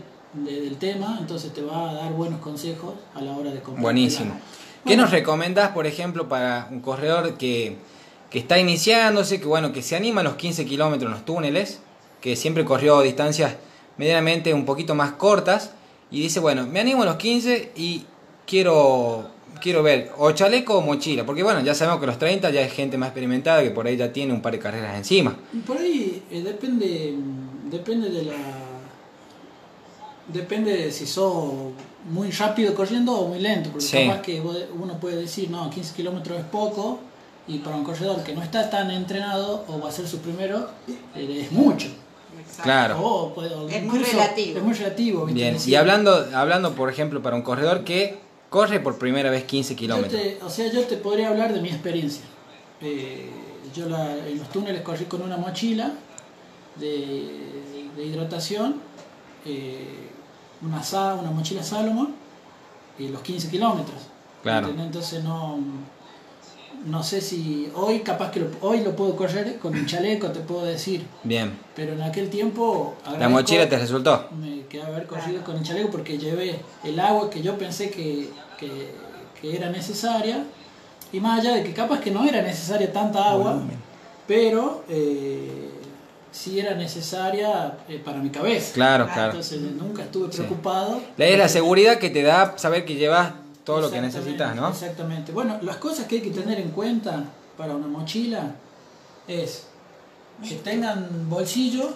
de- 0.43 0.61
del 0.61 0.77
tema, 0.77 1.17
entonces 1.19 1.53
te 1.53 1.61
va 1.61 1.89
a 1.91 1.93
dar 1.93 2.13
buenos 2.13 2.39
consejos 2.41 2.93
a 3.13 3.21
la 3.21 3.31
hora 3.33 3.51
de 3.51 3.59
comprar. 3.61 3.81
Buenísimo. 3.83 4.37
¿Qué 4.85 4.95
nos 4.97 5.11
recomendás, 5.11 5.69
por 5.71 5.87
ejemplo, 5.87 6.27
para 6.29 6.67
un 6.71 6.79
corredor 6.81 7.37
que, 7.37 7.77
que 8.29 8.39
está 8.39 8.59
iniciándose, 8.59 9.39
que 9.39 9.47
bueno, 9.47 9.71
que 9.73 9.81
se 9.81 9.95
anima 9.95 10.21
a 10.21 10.23
los 10.23 10.35
15 10.35 10.65
kilómetros 10.65 11.07
en 11.09 11.11
los 11.15 11.25
túneles, 11.25 11.79
que 12.21 12.35
siempre 12.35 12.65
corrió 12.65 13.01
distancias 13.01 13.55
medianamente 13.97 14.53
un 14.53 14.65
poquito 14.65 14.93
más 14.93 15.13
cortas, 15.13 15.71
y 16.11 16.19
dice, 16.21 16.39
bueno, 16.39 16.67
me 16.67 16.79
animo 16.79 17.01
a 17.03 17.05
los 17.05 17.15
15 17.15 17.71
y 17.75 18.03
quiero, 18.45 19.25
quiero 19.61 19.81
ver 19.81 20.11
o 20.17 20.31
chaleco 20.31 20.77
o 20.77 20.81
mochila, 20.81 21.25
porque 21.25 21.41
bueno, 21.43 21.61
ya 21.61 21.73
sabemos 21.73 21.99
que 21.99 22.05
los 22.05 22.19
30 22.19 22.51
ya 22.51 22.61
es 22.61 22.71
gente 22.71 22.97
más 22.97 23.07
experimentada 23.07 23.63
que 23.63 23.71
por 23.71 23.87
ahí 23.87 23.97
ya 23.97 24.13
tiene 24.13 24.33
un 24.33 24.41
par 24.41 24.51
de 24.51 24.59
carreras 24.59 24.95
encima. 24.97 25.35
Por 25.65 25.77
ahí 25.77 26.21
eh, 26.29 26.41
depende, 26.41 27.15
depende 27.71 28.09
de 28.09 28.23
la. 28.25 28.33
Depende 30.27 30.75
de 30.75 30.91
si 30.91 31.05
sos 31.05 31.53
muy 32.09 32.31
rápido 32.31 32.73
corriendo 32.73 33.13
o 33.13 33.27
muy 33.27 33.39
lento, 33.39 33.69
porque 33.69 33.85
Sí. 33.85 34.05
capaz 34.07 34.21
que 34.21 34.41
uno 34.41 34.99
puede 34.99 35.17
decir, 35.17 35.49
no, 35.51 35.69
15 35.69 35.93
kilómetros 35.95 36.39
es 36.39 36.45
poco, 36.45 36.99
y 37.47 37.59
para 37.59 37.75
un 37.75 37.83
corredor 37.83 38.23
que 38.23 38.33
no 38.33 38.41
está 38.41 38.69
tan 38.69 38.89
entrenado 38.89 39.63
o 39.67 39.79
va 39.79 39.89
a 39.89 39.91
ser 39.91 40.07
su 40.07 40.17
primero, 40.19 40.67
eh, 41.15 41.41
es 41.45 41.51
mucho. 41.51 41.87
Exacto. 42.39 42.63
Claro. 42.63 42.99
O 43.01 43.33
puede- 43.35 43.53
o 43.53 43.69
Es 43.69 43.83
muy 43.83 43.99
relativo. 43.99 44.57
Es 44.57 44.63
muy 44.63 44.73
relativo. 44.73 45.25
¿viste? 45.25 45.41
Bien, 45.41 45.57
y 45.65 45.75
hablando, 45.75 46.27
hablando 46.33 46.73
por 46.73 46.89
ejemplo, 46.89 47.21
para 47.21 47.35
un 47.35 47.43
corredor 47.43 47.83
que 47.83 48.17
corre 48.49 48.79
por 48.79 48.97
primera 48.97 49.29
vez 49.29 49.43
15 49.43 49.73
yo 49.73 49.79
kilómetros. 49.79 50.21
o 50.43 50.49
sea, 50.49 50.71
yo 50.71 50.81
te 50.85 50.97
podría 50.97 51.29
hablar 51.29 51.53
de 51.53 51.61
mi 51.61 51.69
experiencia. 51.69 52.23
Eh, 52.81 53.29
yo 53.75 53.87
la- 53.89 54.17
en 54.27 54.39
los 54.39 54.49
túneles 54.49 54.81
corrí 54.81 55.05
con 55.05 55.21
una 55.21 55.37
mochila 55.37 55.91
de, 56.77 57.29
de 57.95 58.05
hidratación, 58.05 58.81
eh, 59.45 60.09
una, 60.61 60.81
una 61.15 61.31
mochila 61.31 61.63
Salomon, 61.63 62.13
y 62.97 63.07
los 63.09 63.21
15 63.21 63.49
kilómetros. 63.49 63.97
Claro. 64.41 64.67
¿entendés? 64.67 64.85
Entonces 64.85 65.23
no, 65.23 65.57
no 66.85 67.03
sé 67.03 67.21
si 67.21 67.69
hoy 67.73 67.99
capaz 67.99 68.31
que 68.31 68.39
lo, 68.41 68.47
hoy 68.61 68.81
lo 68.81 68.95
puedo 68.95 69.15
correr 69.15 69.57
con 69.57 69.73
un 69.73 69.85
chaleco, 69.85 70.29
te 70.31 70.39
puedo 70.41 70.65
decir, 70.65 71.05
Bien, 71.23 71.57
pero 71.75 71.93
en 71.93 72.01
aquel 72.01 72.29
tiempo... 72.29 72.95
la 73.19 73.27
mochila 73.27 73.67
te 73.67 73.77
resultó. 73.77 74.27
me 74.39 74.65
quedé 74.67 74.83
haber 74.83 75.07
corrido 75.07 75.43
con 75.43 75.57
el 75.57 75.63
chaleco 75.63 75.89
porque 75.89 76.17
llevé 76.17 76.59
el 76.83 76.99
agua 76.99 77.29
que 77.29 77.41
yo 77.41 77.57
pensé 77.57 77.89
que, 77.89 78.29
que, 78.59 78.91
que 79.41 79.55
era 79.55 79.69
necesaria 79.69 80.43
y 81.11 81.19
más 81.19 81.39
allá 81.39 81.55
de 81.55 81.63
que 81.63 81.73
capaz 81.73 81.99
que 81.99 82.11
no 82.11 82.23
era 82.23 82.41
necesaria 82.41 82.91
tanta 82.91 83.31
agua 83.31 83.53
Volumen. 83.53 83.77
pero 84.27 84.83
eh, 84.89 85.64
sí 86.35 86.59
era 86.59 86.75
necesaria 86.75 87.77
eh, 87.87 88.01
para 88.03 88.17
mi 88.17 88.29
cabeza 88.29 88.73
Claro, 88.73 89.05
Ah, 89.09 89.13
claro. 89.13 89.31
entonces 89.31 89.61
nunca 89.61 90.03
estuve 90.03 90.31
Sí. 90.31 90.39
preocupado 90.39 91.01
La 91.17 91.25
es 91.27 91.37
la 91.37 91.47
seguridad 91.47 91.97
que 91.97 92.09
te 92.09 92.23
da 92.23 92.57
saber 92.57 92.83
que 92.83 92.95
llevas 92.95 93.31
todo 93.63 93.79
lo 93.81 93.89
que 93.89 94.01
necesitas, 94.01 94.55
¿no? 94.55 94.69
Exactamente. 94.69 95.31
Bueno, 95.31 95.57
las 95.61 95.77
cosas 95.77 96.05
que 96.07 96.15
hay 96.17 96.21
que 96.21 96.31
tener 96.31 96.59
en 96.59 96.71
cuenta 96.71 97.23
para 97.57 97.75
una 97.75 97.87
mochila 97.87 98.51
es 99.27 99.63
que 100.47 100.55
tengan 100.55 101.29
bolsillo, 101.29 101.89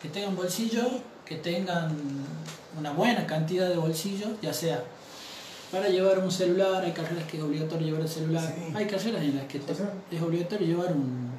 que 0.00 0.08
tengan 0.10 0.36
bolsillo, 0.36 0.82
que 1.24 1.36
tengan 1.36 1.90
una 2.78 2.92
buena 2.92 3.26
cantidad 3.26 3.68
de 3.68 3.76
bolsillos, 3.76 4.30
ya 4.42 4.52
sea 4.52 4.84
para 5.72 5.88
llevar 5.88 6.18
un 6.20 6.30
celular, 6.30 6.84
hay 6.84 6.92
carreras 6.92 7.24
que 7.28 7.38
es 7.38 7.42
obligatorio 7.42 7.86
llevar 7.86 8.02
el 8.02 8.08
celular, 8.08 8.54
Sí. 8.54 8.72
hay 8.76 8.86
carreras 8.86 9.22
en 9.22 9.36
las 9.36 9.46
que 9.46 9.58
te- 9.58 9.72
es 10.12 10.22
obligatorio 10.22 10.66
llevar 10.66 10.92
un, 10.92 11.30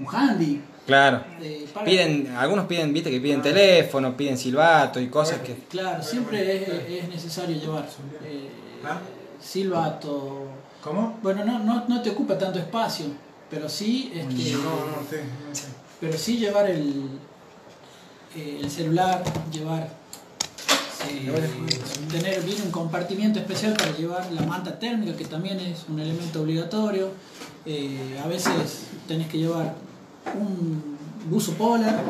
un 0.00 0.06
handy. 0.14 0.62
Claro. 0.86 1.24
eh, 1.40 1.66
Piden, 1.84 2.34
algunos 2.36 2.66
piden, 2.66 2.92
viste, 2.92 3.10
que 3.10 3.20
piden 3.20 3.40
teléfono, 3.40 4.16
piden 4.16 4.36
silbato 4.36 5.00
y 5.00 5.08
cosas 5.08 5.38
que... 5.40 5.54
Claro, 5.70 6.02
siempre 6.02 6.62
es, 6.62 7.02
es 7.02 7.08
necesario 7.08 7.56
llevar 7.58 7.86
eh, 8.24 8.50
¿Ah? 8.84 9.00
silbato, 9.40 10.46
¿Cómo? 10.82 11.18
Bueno, 11.22 11.44
no, 11.44 11.58
no, 11.60 11.84
no 11.88 12.02
te 12.02 12.10
ocupa 12.10 12.36
tanto 12.36 12.58
espacio, 12.58 13.06
pero 13.50 13.68
sí, 13.68 14.12
este, 14.14 14.52
No, 14.52 14.60
no 15.00 15.08
sé, 15.08 15.22
no 15.48 15.54
sé. 15.54 15.66
pero 15.98 16.18
sí 16.18 16.36
llevar 16.36 16.68
el, 16.68 17.08
eh, 18.36 18.60
el 18.62 18.70
celular, 18.70 19.24
llevar, 19.50 19.88
eh, 21.08 21.32
tener 22.10 22.42
bien 22.42 22.60
un 22.62 22.70
compartimiento 22.70 23.38
especial 23.38 23.72
para 23.74 23.96
llevar 23.96 24.30
la 24.32 24.42
manta 24.42 24.78
térmica, 24.78 25.16
que 25.16 25.24
también 25.24 25.58
es 25.60 25.86
un 25.88 25.98
elemento 25.98 26.42
obligatorio. 26.42 27.08
Eh, 27.64 28.20
a 28.22 28.28
veces 28.28 28.82
tenés 29.08 29.28
que 29.28 29.38
llevar 29.38 29.74
un 30.34 30.96
buzo 31.28 31.52
polar, 31.54 32.02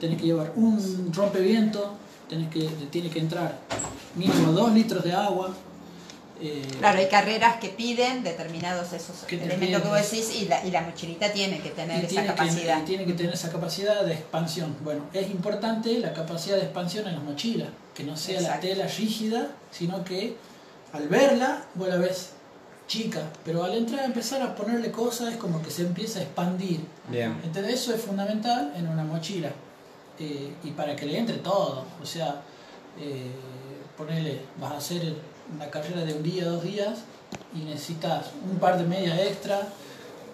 tenés 0.00 0.18
que 0.20 0.26
llevar 0.26 0.52
un 0.56 1.12
rompeviento, 1.14 1.94
tenés 2.28 2.48
que, 2.50 2.68
tiene 2.90 3.10
que 3.10 3.18
entrar 3.20 3.58
mínimo 4.14 4.52
2 4.52 4.72
litros 4.74 5.04
de 5.04 5.12
agua. 5.12 5.54
eh, 6.40 6.62
Claro, 6.80 6.98
hay 6.98 7.08
carreras 7.08 7.56
que 7.60 7.68
piden 7.68 8.22
determinados 8.24 8.92
esos 8.92 9.16
Que 9.28 9.36
elementos 9.36 9.60
que 9.60 9.66
piden. 9.66 9.82
vos 9.88 10.10
decís 10.10 10.34
y 10.42 10.46
la, 10.46 10.64
y 10.66 10.70
la 10.70 10.80
mochilita 10.82 11.32
tiene 11.32 11.60
que 11.60 11.70
tener 11.70 12.04
esa 12.04 12.24
capacidad. 12.26 12.76
que, 12.78 12.82
y 12.82 12.86
tiene 12.86 13.04
que 13.06 13.12
tener 13.12 13.32
esa 13.34 13.50
capacidad 13.52 14.04
de 14.04 14.14
expansión. 14.14 14.74
Bueno, 14.82 15.02
es 15.12 15.30
importante 15.30 15.98
la 15.98 16.12
capacidad 16.12 16.56
de 16.56 16.62
expansión 16.62 17.06
en 17.06 17.14
las 17.14 17.22
mochilas, 17.22 17.68
que 17.94 18.02
no 18.04 18.16
sea 18.16 18.40
Exacto. 18.40 18.66
la 18.68 18.74
tela 18.74 18.86
rígida, 18.88 19.48
sino 19.70 20.02
que 20.04 20.36
al 20.92 21.08
verla 21.08 21.64
vos 21.74 21.88
la 21.88 21.96
ves 21.96 22.30
chica, 22.86 23.20
pero 23.44 23.64
al 23.64 23.74
entrar 23.74 24.00
a 24.00 24.04
empezar 24.06 24.42
a 24.42 24.54
ponerle 24.54 24.90
cosas 24.90 25.32
es 25.32 25.36
como 25.38 25.62
que 25.62 25.70
se 25.70 25.82
empieza 25.82 26.18
a 26.18 26.22
expandir. 26.22 26.80
Bien. 27.08 27.40
Entonces 27.44 27.74
eso 27.74 27.94
es 27.94 28.00
fundamental 28.02 28.72
en 28.76 28.86
una 28.88 29.04
mochila. 29.04 29.50
Eh, 30.18 30.52
y 30.62 30.70
para 30.72 30.94
que 30.94 31.06
le 31.06 31.18
entre 31.18 31.36
todo. 31.38 31.84
O 32.02 32.06
sea, 32.06 32.42
eh, 33.00 33.30
ponele, 33.96 34.42
vas 34.60 34.72
a 34.72 34.76
hacer 34.76 35.14
una 35.54 35.70
carrera 35.70 36.02
de 36.04 36.12
un 36.14 36.22
día, 36.22 36.44
dos 36.46 36.62
días, 36.62 36.98
y 37.54 37.60
necesitas 37.60 38.26
un 38.50 38.58
par 38.58 38.76
de 38.78 38.84
medias 38.84 39.18
extra, 39.18 39.62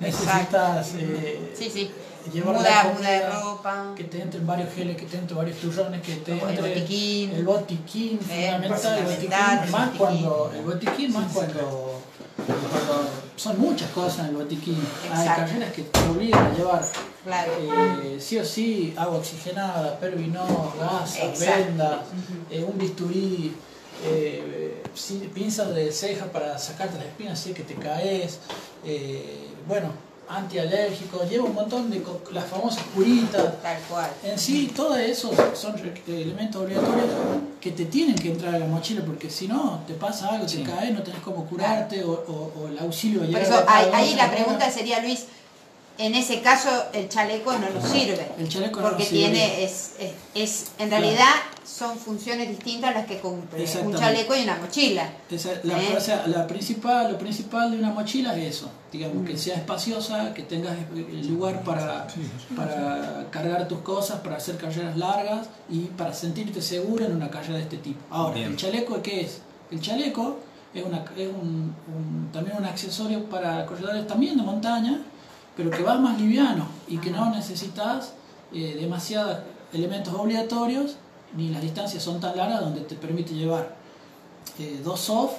necesitas 0.00 0.94
eh, 0.96 1.52
Sí, 1.56 1.70
sí. 1.70 1.90
llevar 2.32 2.54
la 2.54 2.60
Muda, 2.60 2.92
comida, 2.92 3.10
de 3.10 3.30
ropa. 3.30 3.92
que 3.96 4.04
te 4.04 4.20
entren 4.22 4.46
varios 4.46 4.72
geles, 4.74 4.96
que 4.96 5.06
te 5.06 5.16
entren 5.18 5.36
varios 5.38 5.58
turrones, 5.58 6.02
que 6.02 6.16
te 6.16 6.32
El 6.32 6.40
entre 6.50 6.68
botiquín. 6.74 7.30
el 7.32 7.44
botiquín, 7.44 8.18
Eh, 8.30 8.50
fundamental, 8.52 8.98
el 8.98 9.04
botiquín, 9.04 9.30
fundamental, 9.30 9.64
el 9.64 9.70
más 9.70 9.86
botiquín. 9.86 9.98
cuando, 9.98 10.52
el 10.54 10.62
botiquín 10.64 11.12
más 11.12 11.32
cuando, 11.32 11.54
cuando 11.54 11.97
son 13.36 13.60
muchas 13.60 13.90
cosas 13.90 14.20
en 14.20 14.26
el 14.26 14.36
botiquín. 14.36 14.78
Hay 15.12 15.26
carreras 15.26 15.72
que 15.72 15.82
te 15.82 16.00
obligan 16.08 16.46
a 16.46 16.54
llevar 16.56 16.84
Claro. 17.24 17.52
eh, 17.60 18.16
sí 18.20 18.38
o 18.38 18.44
sí, 18.44 18.94
agua 18.96 19.18
oxigenada, 19.18 19.98
pervinol, 20.00 20.72
gasa, 20.78 21.24
Exacto. 21.24 21.62
vendas, 21.66 22.00
eh, 22.50 22.64
un 22.64 22.78
bisturí, 22.78 23.54
eh, 24.04 24.82
pinzas 25.34 25.74
de 25.74 25.92
ceja 25.92 26.26
para 26.26 26.58
sacarte 26.58 26.96
las 26.96 27.06
espinas 27.06 27.38
si 27.38 27.50
es 27.50 27.56
que 27.56 27.62
te 27.64 27.74
caes, 27.74 28.38
bueno, 29.66 29.90
antialérgico, 30.28 31.24
lleva 31.28 31.44
un 31.44 31.54
montón 31.54 31.90
de 31.90 32.02
las 32.32 32.44
famosas 32.46 32.82
curitas. 32.94 33.60
Tal 33.62 33.78
cual. 33.88 34.10
En 34.22 34.38
sí, 34.38 34.72
todos 34.74 34.98
esos 34.98 35.32
son 35.54 35.74
elementos 36.06 36.62
obligatorios 36.62 37.06
que 37.60 37.72
te 37.72 37.86
tienen 37.86 38.14
que 38.14 38.30
entrar 38.32 38.54
a 38.54 38.58
la 38.58 38.66
mochila 38.66 39.02
porque 39.04 39.28
si 39.30 39.48
no, 39.48 39.82
te 39.86 39.94
pasa 39.94 40.28
algo, 40.28 40.48
Sí. 40.48 40.58
te 40.58 40.70
caes, 40.70 40.92
no 40.92 41.02
tenés 41.02 41.20
cómo 41.22 41.44
curarte 41.46 42.02
o, 42.04 42.10
o- 42.12 42.52
o 42.62 42.68
el 42.68 42.78
auxilio 42.78 43.20
Por 43.20 43.28
llega 43.28 43.40
eso 43.42 43.64
ahí, 43.66 44.14
la 44.14 44.30
pregunta 44.30 44.70
sería, 44.70 45.00
Luis, 45.00 45.24
en 45.98 46.14
ese 46.14 46.40
caso 46.42 46.68
el 46.92 47.08
chaleco 47.08 47.52
no 47.58 47.70
nos 47.70 47.90
sirve. 47.90 48.28
El 48.38 48.48
chaleco 48.48 48.80
no 48.80 48.88
porque 48.90 49.02
nos 49.02 49.08
sirve. 49.08 49.30
tiene, 49.30 49.64
es, 49.64 49.90
es, 49.98 50.12
es- 50.34 50.64
en 50.78 50.88
Claro. 50.88 51.02
realidad 51.02 51.34
son 51.68 51.96
funciones 51.98 52.48
distintas 52.48 52.94
las 52.94 53.06
que 53.06 53.18
cumple 53.18 53.64
un 53.84 53.94
chaleco 53.94 54.34
y 54.34 54.42
una 54.42 54.56
mochila. 54.56 55.10
Esa- 55.30 55.60
la, 55.64 55.78
¿Eh? 55.82 55.98
la 56.26 56.46
principal, 56.46 57.12
lo 57.12 57.18
principal 57.18 57.70
de 57.70 57.78
una 57.78 57.90
mochila 57.92 58.34
es 58.36 58.56
eso, 58.56 58.70
digamos, 58.90 59.26
que 59.26 59.36
sea 59.36 59.56
espaciosa, 59.56 60.32
que 60.32 60.42
tengas 60.42 60.76
el 60.96 61.28
lugar 61.28 61.62
para, 61.62 62.06
para 62.56 63.26
cargar 63.30 63.68
tus 63.68 63.80
cosas, 63.80 64.20
para 64.20 64.36
hacer 64.36 64.56
carreras 64.56 64.96
largas 64.96 65.46
y 65.70 65.80
para 65.96 66.12
sentirte 66.14 66.62
seguro 66.62 67.04
en 67.04 67.14
una 67.16 67.28
carrera 67.30 67.56
de 67.56 67.62
este 67.62 67.76
tipo. 67.78 68.00
Ahora, 68.10 68.34
Bien. 68.34 68.50
¿el 68.50 68.56
chaleco 68.56 69.00
qué 69.02 69.20
es? 69.22 69.40
El 69.70 69.80
chaleco 69.80 70.38
es, 70.74 70.84
una, 70.84 71.04
es 71.16 71.28
un, 71.28 71.74
un- 71.94 72.30
también 72.32 72.56
un 72.56 72.64
accesorio 72.64 73.24
para 73.26 73.66
corredores 73.66 74.06
también 74.06 74.36
de 74.36 74.42
montaña, 74.42 75.00
pero 75.56 75.70
que 75.70 75.82
va 75.82 75.98
más 75.98 76.18
liviano 76.20 76.66
y 76.88 76.98
que 76.98 77.10
no 77.10 77.30
necesitas 77.30 78.12
eh, 78.54 78.76
demasiados 78.80 79.38
elementos 79.72 80.14
obligatorios 80.14 80.96
ni 81.36 81.50
las 81.50 81.62
distancias 81.62 82.02
son 82.02 82.20
tan 82.20 82.36
largas 82.36 82.60
donde 82.60 82.80
te 82.82 82.94
permite 82.94 83.34
llevar 83.34 83.76
eh, 84.58 84.80
dos 84.82 85.00
soft, 85.00 85.32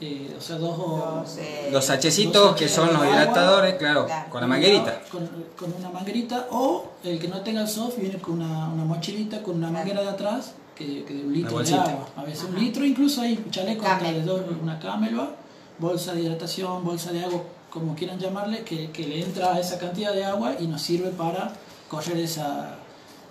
eh, 0.00 0.34
o 0.36 0.40
sea, 0.40 0.56
dos, 0.56 0.76
Dos, 0.78 1.36
eh, 1.38 1.68
Los 1.70 1.84
sachecitos 1.84 2.32
Dos 2.50 2.56
que 2.56 2.68
son 2.68 2.92
los 2.92 3.04
hidratadores, 3.04 3.74
claro, 3.74 4.06
Claro. 4.06 4.30
con 4.30 4.40
la 4.40 4.46
manguerita. 4.46 5.02
Con, 5.12 5.28
con 5.56 5.74
una 5.78 5.90
manguerita 5.90 6.46
o 6.50 6.84
el 7.04 7.18
que 7.18 7.28
no 7.28 7.40
tenga 7.42 7.60
el 7.62 7.68
soft 7.68 7.98
viene 7.98 8.18
con 8.18 8.40
una, 8.40 8.68
una 8.68 8.84
mochilita 8.84 9.42
con 9.42 9.56
una 9.56 9.70
manguera 9.70 10.00
de 10.02 10.08
atrás 10.08 10.52
que, 10.74 11.04
que 11.04 11.12
de 11.14 11.24
un 11.24 11.32
litro 11.34 11.58
de 11.58 11.74
agua. 11.74 12.08
A 12.16 12.24
veces 12.24 12.44
un 12.44 12.52
Ajá. 12.56 12.64
litro, 12.64 12.84
incluso 12.86 13.20
hay 13.20 13.44
chalecos 13.50 13.86
de 14.02 14.22
dos, 14.22 14.40
una 14.62 14.78
camelva, 14.78 15.32
bolsa 15.78 16.14
de 16.14 16.22
hidratación, 16.22 16.82
bolsa 16.82 17.12
de 17.12 17.22
agua, 17.22 17.42
como 17.68 17.94
quieran 17.94 18.18
llamarle, 18.18 18.64
que, 18.64 18.90
que 18.90 19.06
le 19.06 19.22
entra 19.22 19.58
esa 19.60 19.78
cantidad 19.78 20.14
de 20.14 20.24
agua 20.24 20.54
y 20.58 20.66
nos 20.66 20.80
sirve 20.80 21.10
para 21.10 21.52
correr 21.88 22.16
esa 22.18 22.76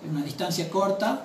una 0.08 0.22
distancia 0.22 0.70
corta 0.70 1.24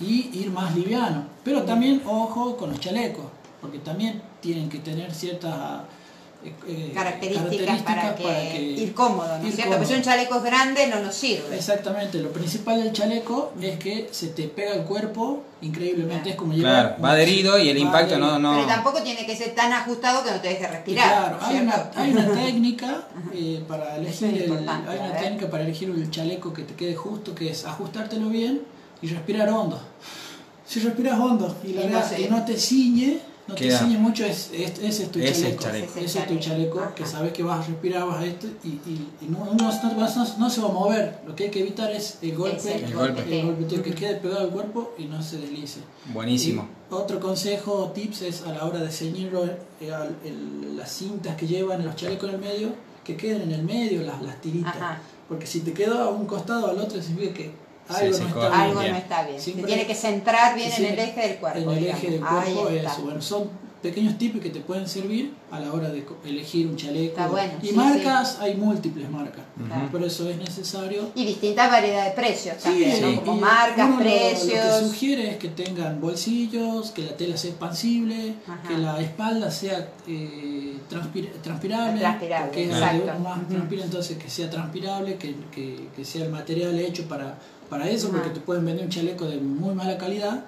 y 0.00 0.30
ir 0.32 0.50
más 0.50 0.74
liviano. 0.74 1.24
Pero 1.42 1.62
también 1.62 2.02
ojo 2.06 2.56
con 2.56 2.70
los 2.70 2.80
chalecos, 2.80 3.26
porque 3.60 3.78
también 3.78 4.20
tienen 4.40 4.68
que 4.68 4.78
tener 4.78 5.14
ciertas 5.14 5.82
eh, 6.44 6.52
eh, 6.68 6.92
características, 6.92 7.82
para, 7.82 8.14
que, 8.14 8.60
ir 8.60 8.92
cómodo, 8.92 9.38
¿no 9.38 9.48
es 9.48 9.54
cierto? 9.54 9.72
Porque 9.72 9.86
si 9.86 9.94
un 9.94 10.02
chaleco 10.02 10.36
es 10.36 10.42
grande 10.42 10.86
no 10.88 11.00
nos 11.00 11.14
sirve. 11.14 11.56
Exactamente, 11.56 12.18
lo 12.18 12.30
principal 12.32 12.82
del 12.82 12.92
chaleco 12.92 13.54
es 13.62 13.78
que 13.78 14.08
se 14.10 14.28
te 14.28 14.48
pega 14.48 14.74
el 14.74 14.82
cuerpo 14.82 15.42
increíblemente, 15.62 16.30
es 16.30 16.36
como 16.36 16.52
llevar... 16.52 16.72
Claro, 16.72 17.02
va 17.02 17.12
adherido 17.12 17.58
y 17.58 17.70
el 17.70 17.78
impacto 17.78 18.18
no, 18.18 18.26
adherido. 18.26 18.50
no. 18.50 18.54
Pero 18.56 18.66
tampoco 18.66 19.02
tiene 19.02 19.24
que 19.24 19.34
ser 19.34 19.54
tan 19.54 19.72
ajustado 19.72 20.22
que 20.22 20.32
no 20.32 20.40
te 20.42 20.48
deje 20.48 20.66
respirar. 20.66 21.08
Claro, 21.08 21.38
hay 21.40 21.56
una, 21.60 21.90
hay 21.96 22.10
una 22.10 22.32
técnica 22.44 23.08
eh, 23.32 23.64
para 23.66 23.96
elegir 23.96 24.34
es 24.34 24.50
el, 24.50 24.68
hay 24.68 24.98
una 24.98 25.16
técnica 25.16 25.48
para 25.48 25.64
elegir 25.64 25.88
el 25.88 26.10
chaleco 26.10 26.52
que 26.52 26.64
te 26.64 26.74
quede 26.74 26.94
justo, 26.94 27.34
que 27.34 27.50
es 27.50 27.64
ajustártelo 27.64 28.28
bien 28.28 28.73
y 29.02 29.08
respirar 29.08 29.48
hondo. 29.50 29.80
Si 30.66 30.80
respiras 30.80 31.18
hondo 31.18 31.54
y, 31.64 31.72
la 31.74 31.84
Y 31.84 31.88
no 31.88 32.00
que 32.16 32.28
no 32.30 32.44
te 32.44 32.56
ciñe, 32.56 33.18
no 33.46 33.54
Queda. 33.54 33.78
te 33.78 33.84
ciñe 33.84 33.98
mucho, 33.98 34.24
es, 34.24 34.50
es- 34.54 34.78
ese 34.78 35.02
es 35.04 35.12
tu 35.12 35.18
Ese 35.18 35.30
es 35.30 35.36
chaleco. 35.58 35.62
chaleco. 35.62 35.98
Ese 36.00 36.18
es 36.20 36.26
tu 36.26 36.36
chaleco. 36.38 36.80
Ajá. 36.80 36.94
que 36.94 37.04
sabes 37.06 37.32
que 37.34 37.42
vas 37.42 37.64
a 37.64 37.68
respirar, 37.70 38.06
vas 38.06 38.20
a 38.20 38.24
esto 38.26 38.46
y, 38.64 38.68
y, 38.68 39.08
y 39.20 39.26
no, 39.28 39.44
no, 39.44 39.52
no- 39.54 39.92
no- 39.94 40.38
no 40.38 40.50
se 40.50 40.60
va 40.62 40.68
a 40.68 40.72
mover. 40.72 41.18
Lo 41.26 41.36
que 41.36 41.44
hay 41.44 41.50
que 41.50 41.60
evitar 41.60 41.90
es 41.92 42.18
el 42.22 42.34
golpe, 42.34 42.74
el 42.76 42.84
El 42.84 42.94
golpe, 42.94 43.40
el 43.40 43.46
golpe, 43.46 43.82
que 43.82 43.94
quede 43.94 44.14
pegado 44.16 44.40
al 44.40 44.48
cuerpo 44.50 44.94
y 44.98 45.04
no 45.04 45.22
se 45.22 45.36
deslice. 45.38 45.80
Buenísimo. 46.12 46.66
Y 46.90 46.94
otro 46.94 47.20
consejo, 47.20 47.90
tips 47.94 48.22
es 48.22 48.42
a 48.42 48.52
la 48.52 48.64
hora 48.64 48.78
de 48.80 48.90
ceñirlo, 48.90 49.44
eh, 49.44 49.92
las 50.76 50.90
cintas 50.90 51.36
que 51.36 51.46
llevan 51.46 51.84
los 51.84 51.96
chalecos 51.96 52.28
en 52.30 52.36
el 52.36 52.40
medio, 52.40 52.68
que 53.04 53.16
queden 53.16 53.42
en 53.42 53.52
el 53.52 53.62
medio 53.62 54.02
las, 54.02 54.22
las 54.22 54.40
tiritas. 54.40 54.74
Ajá. 54.76 55.00
Porque 55.28 55.46
si 55.46 55.60
te 55.60 55.72
queda 55.72 56.04
a 56.04 56.08
un 56.08 56.26
costado 56.26 56.66
o 56.66 56.70
al 56.70 56.78
otro, 56.78 57.00
significa 57.02 57.34
que 57.34 57.50
algo 57.88 58.14
se 58.16 58.22
no 58.22 58.28
está 58.28 58.40
bien. 58.48 58.52
Algo 58.60 58.80
Bien. 58.80 58.92
no 58.92 58.98
está 58.98 59.22
bien. 59.26 59.40
Siempre- 59.40 59.62
Se 59.62 59.66
tiene 59.68 59.86
que 59.86 59.94
centrar 59.94 60.54
bien 60.54 60.72
en 60.72 60.84
el 60.86 60.98
eje 60.98 61.20
del 61.28 61.36
cuerpo. 61.38 61.58
En 61.58 61.70
el 61.78 61.86
eje 61.86 62.10
del 62.10 62.20
digamos. 62.20 62.44
cuerpo. 62.44 63.02
Bueno, 63.02 63.20
son 63.22 63.50
pequeños 63.84 64.16
tips 64.16 64.40
que 64.40 64.48
te 64.48 64.60
pueden 64.60 64.88
servir 64.88 65.34
a 65.50 65.60
la 65.60 65.70
hora 65.70 65.90
de 65.90 66.06
elegir 66.24 66.66
un 66.66 66.74
chaleco. 66.76 67.10
Está 67.10 67.28
bueno, 67.28 67.52
y 67.62 67.66
sí, 67.68 67.74
marcas, 67.74 68.38
hay 68.40 68.54
múltiples 68.54 69.10
marcas. 69.10 69.44
Ujú. 69.60 69.90
Por 69.92 70.02
eso 70.02 70.26
es 70.30 70.38
necesario 70.38 71.10
Y 71.14 71.26
distintas 71.26 71.70
variedades 71.70 72.16
de 72.16 72.22
precios 72.22 72.56
también, 72.56 73.02
¿no? 73.02 73.10
Sí, 73.10 73.16
Como 73.26 73.36
y 73.36 73.40
marcas, 73.42 73.86
uno 73.88 73.98
precios. 73.98 74.64
Lo, 74.64 74.78
que 74.80 74.86
sugiere 74.86 75.30
es 75.32 75.36
que 75.36 75.48
tengan 75.50 76.00
bolsillos, 76.00 76.92
que 76.92 77.02
la 77.02 77.14
tela 77.14 77.36
sea 77.36 77.50
expansible, 77.50 78.36
Ajá. 78.48 78.66
que 78.66 78.78
la 78.78 79.00
espalda 79.02 79.50
sea 79.50 79.86
eh, 80.08 80.78
transpir- 80.90 81.30
transpirable, 81.42 82.00
Transpirable, 82.00 82.64
exacto. 82.64 83.02
uno 83.04 83.18
más 83.20 83.48
transpira, 83.48 83.84
entonces 83.84 84.16
que 84.16 84.30
sea 84.30 84.48
transpirable, 84.48 85.16
que, 85.16 85.34
que- 85.52 85.88
que 85.94 86.04
sea 86.06 86.24
el 86.24 86.30
material 86.32 86.78
hecho 86.80 87.06
para, 87.06 87.38
para 87.68 87.90
eso, 87.90 88.08
Ajá. 88.08 88.16
porque 88.16 88.30
te 88.30 88.40
pueden 88.40 88.64
vender 88.64 88.86
un 88.86 88.90
chaleco 88.90 89.26
de 89.26 89.36
muy 89.36 89.74
mala 89.74 89.98
calidad 89.98 90.44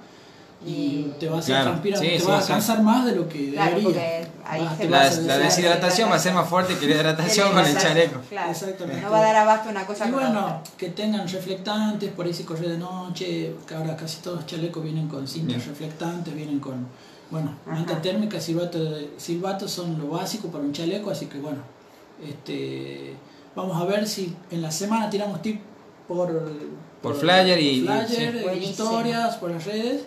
y 0.64 0.70
Y- 0.70 1.14
te 1.20 1.28
va 1.28 1.36
a 1.36 1.38
hacer 1.40 1.54
Claro, 1.54 1.70
transpirar, 1.70 2.00
sí, 2.00 2.06
te 2.06 2.18
sí, 2.20 2.26
va 2.26 2.38
a 2.38 2.46
cansar 2.46 2.82
más 2.82 3.04
de 3.04 3.14
lo 3.14 3.28
que 3.28 3.50
Claro, 3.52 3.76
debería. 3.76 3.84
porque 3.84 4.26
ahí 4.46 4.60
Vas- 4.62 4.70
se 4.72 4.78
te 4.78 4.84
va 4.88 4.90
La, 4.98 5.04
vas 5.04 5.18
a 5.18 5.38
deshidratación 5.38 6.10
va 6.10 6.14
a 6.14 6.18
ser 6.18 6.34
más 6.34 6.48
fuerte 6.48 6.76
que 6.78 6.86
la 6.88 6.94
hidratación 6.94 7.52
con 7.52 7.66
el 7.66 7.76
chaleco. 7.78 8.20
Claro. 8.28 8.50
Exactamente. 8.50 9.02
No 9.02 9.10
va 9.10 9.18
a 9.18 9.22
dar 9.22 9.36
abasto 9.36 9.68
una 9.70 9.86
cosa 9.86 10.08
Y 10.08 10.10
con 10.10 10.20
bueno, 10.22 10.40
otra. 10.40 10.62
que 10.78 10.88
tengan 10.88 11.28
reflectantes, 11.28 12.10
por 12.12 12.26
ahí 12.26 12.32
si 12.32 12.44
corre 12.44 12.68
de 12.68 12.78
noche, 12.78 13.54
que 13.66 13.74
ahora 13.74 13.96
casi 13.96 14.22
todos 14.22 14.38
los 14.38 14.46
chalecos 14.46 14.82
vienen 14.82 15.08
con 15.08 15.28
cintas 15.28 15.56
Bien. 15.56 15.68
reflectantes, 15.68 16.34
vienen 16.34 16.58
con, 16.58 16.86
bueno, 17.30 17.54
Ajá. 17.66 17.76
manta 17.76 18.00
térmica, 18.00 18.40
silbato, 18.40 18.78
silbato 19.18 19.68
son 19.68 19.98
lo 19.98 20.08
básico 20.08 20.48
para 20.48 20.64
un 20.64 20.72
chaleco, 20.72 21.10
así 21.10 21.26
que 21.26 21.38
bueno, 21.38 21.58
este, 22.26 23.14
vamos 23.54 23.80
a 23.80 23.84
ver 23.84 24.06
si 24.08 24.34
en 24.50 24.62
la 24.62 24.70
semana 24.70 25.10
tiramos 25.10 25.42
tip 25.42 25.60
por, 26.08 26.50
Por 27.02 27.14
flyer 27.14 27.58
y- 27.60 27.82
por 27.82 28.06
flyer, 28.06 28.32
sí. 28.38 28.42
Buenísimo. 28.42 28.70
historias, 28.70 29.36
por 29.36 29.50
las 29.50 29.64
redes, 29.64 30.02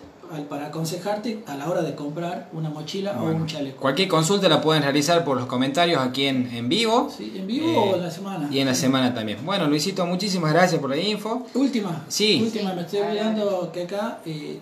para 0.48 0.66
aconsejarte 0.66 1.42
a 1.46 1.56
la 1.56 1.68
hora 1.68 1.82
de 1.82 1.94
comprar 1.94 2.48
una 2.52 2.70
mochila 2.70 3.20
o 3.20 3.24
un 3.26 3.46
chaleco. 3.46 3.80
Cualquier 3.80 4.08
consulta 4.08 4.48
la 4.48 4.60
pueden 4.60 4.82
realizar 4.82 5.24
por 5.24 5.36
los 5.36 5.46
comentarios 5.46 6.00
aquí 6.00 6.26
en, 6.26 6.48
en 6.54 6.68
vivo 6.68 7.10
¿Sí? 7.16 7.32
¿En 7.36 7.46
vivo 7.46 7.68
Eh, 7.68 7.76
o 7.76 7.96
en 7.96 8.02
la 8.02 8.10
semana? 8.10 8.48
y 8.50 8.58
en 8.60 8.66
la 8.66 8.74
semana 8.74 9.12
también. 9.14 9.38
Bueno, 9.44 9.66
Luisito, 9.66 10.06
muchísimas 10.06 10.52
gracias 10.52 10.80
por 10.80 10.90
la 10.90 10.96
info. 10.96 11.46
Última. 11.54 12.04
Sí. 12.08 12.40
Última, 12.42 12.72
me 12.74 12.82
estoy 12.82 13.00
olvidando 13.00 13.70
que 13.72 13.82
acá 13.82 14.20
eh, 14.24 14.60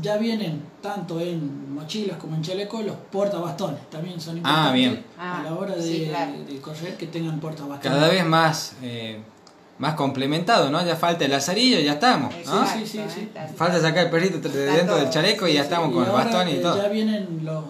ya 0.00 0.16
vienen 0.16 0.62
tanto 0.80 1.20
en 1.20 1.74
mochilas 1.74 2.16
como 2.16 2.34
en 2.36 2.42
chaleco 2.42 2.80
los 2.80 2.96
portabastones. 3.10 3.80
También 3.90 4.18
son 4.20 4.38
importantes 4.38 4.70
Ah, 4.70 4.72
bien. 4.72 5.04
a 5.18 5.42
la 5.42 5.50
Ah, 5.50 5.54
hora 5.54 5.76
de, 5.76 5.82
sí, 5.82 6.06
claro. 6.08 6.32
de 6.48 6.60
correr 6.60 6.96
que 6.96 7.06
tengan 7.08 7.38
portabastones. 7.40 7.96
Cada 7.98 8.08
vez 8.10 8.24
más, 8.24 8.76
eh, 8.82 9.20
más 9.82 9.94
complementado, 9.94 10.70
¿no? 10.70 10.84
Ya 10.86 10.94
falta 10.94 11.24
el 11.24 11.32
lazarillo 11.32 11.80
y 11.80 11.84
ya 11.84 11.94
estamos, 11.94 12.32
¿no? 12.46 12.64
Sí, 12.64 12.86
sí, 12.86 13.00
sí. 13.12 13.20
Exacto. 13.22 13.54
Falta 13.56 13.80
sacar 13.80 14.04
el 14.04 14.10
perrito 14.10 14.38
de 14.48 14.66
dentro 14.66 14.94
del 14.96 15.10
chaleco 15.10 15.48
y 15.48 15.54
ya 15.54 15.62
estamos 15.62 15.90
Y 15.90 15.92
con 15.94 16.04
el 16.04 16.10
bastón 16.12 16.48
y 16.48 16.52
eh, 16.52 16.56
todo. 16.58 16.76
Ya 16.80 16.88
vienen 16.88 17.40
los, 17.42 17.64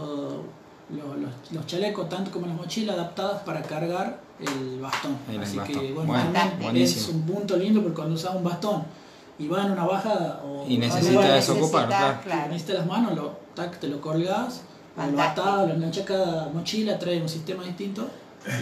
los, 0.90 1.16
los- 1.18 1.52
los 1.52 1.66
chalecos, 1.66 2.08
tanto 2.10 2.30
como 2.30 2.46
las 2.46 2.54
mochilas, 2.54 2.96
adaptadas 2.96 3.40
para 3.44 3.62
cargar 3.62 4.20
el 4.40 4.78
bastón. 4.78 5.16
El 5.30 5.40
Así 5.42 5.56
bastón. 5.56 5.80
que, 5.80 5.92
bueno, 5.92 6.12
Bueno, 6.60 6.78
es 6.78 7.08
un 7.08 7.22
punto 7.22 7.56
lindo 7.56 7.80
porque 7.80 7.96
cuando 7.96 8.14
usas 8.14 8.34
un 8.34 8.44
bastón 8.44 8.84
y 9.38 9.48
vas 9.48 9.64
en 9.64 9.72
una 9.72 9.84
baja 9.86 10.40
o 10.44 10.66
Y 10.68 10.76
Necesitas, 10.76 11.32
desocuparlo, 11.32 11.88
claro. 11.88 12.18
claro. 12.22 12.48
necesitas 12.48 12.76
las 12.76 12.86
manos, 12.86 13.16
lo, 13.16 13.32
tac, 13.54 13.78
te 13.80 13.88
lo 13.88 14.02
colgas, 14.02 14.60
lo 15.10 15.22
atás, 15.22 15.66
lo 15.66 15.72
enganchas 15.74 16.04
cada 16.04 16.48
mochila, 16.50 16.98
trae 16.98 17.22
un 17.22 17.28
sistema 17.30 17.64
distinto 17.64 18.06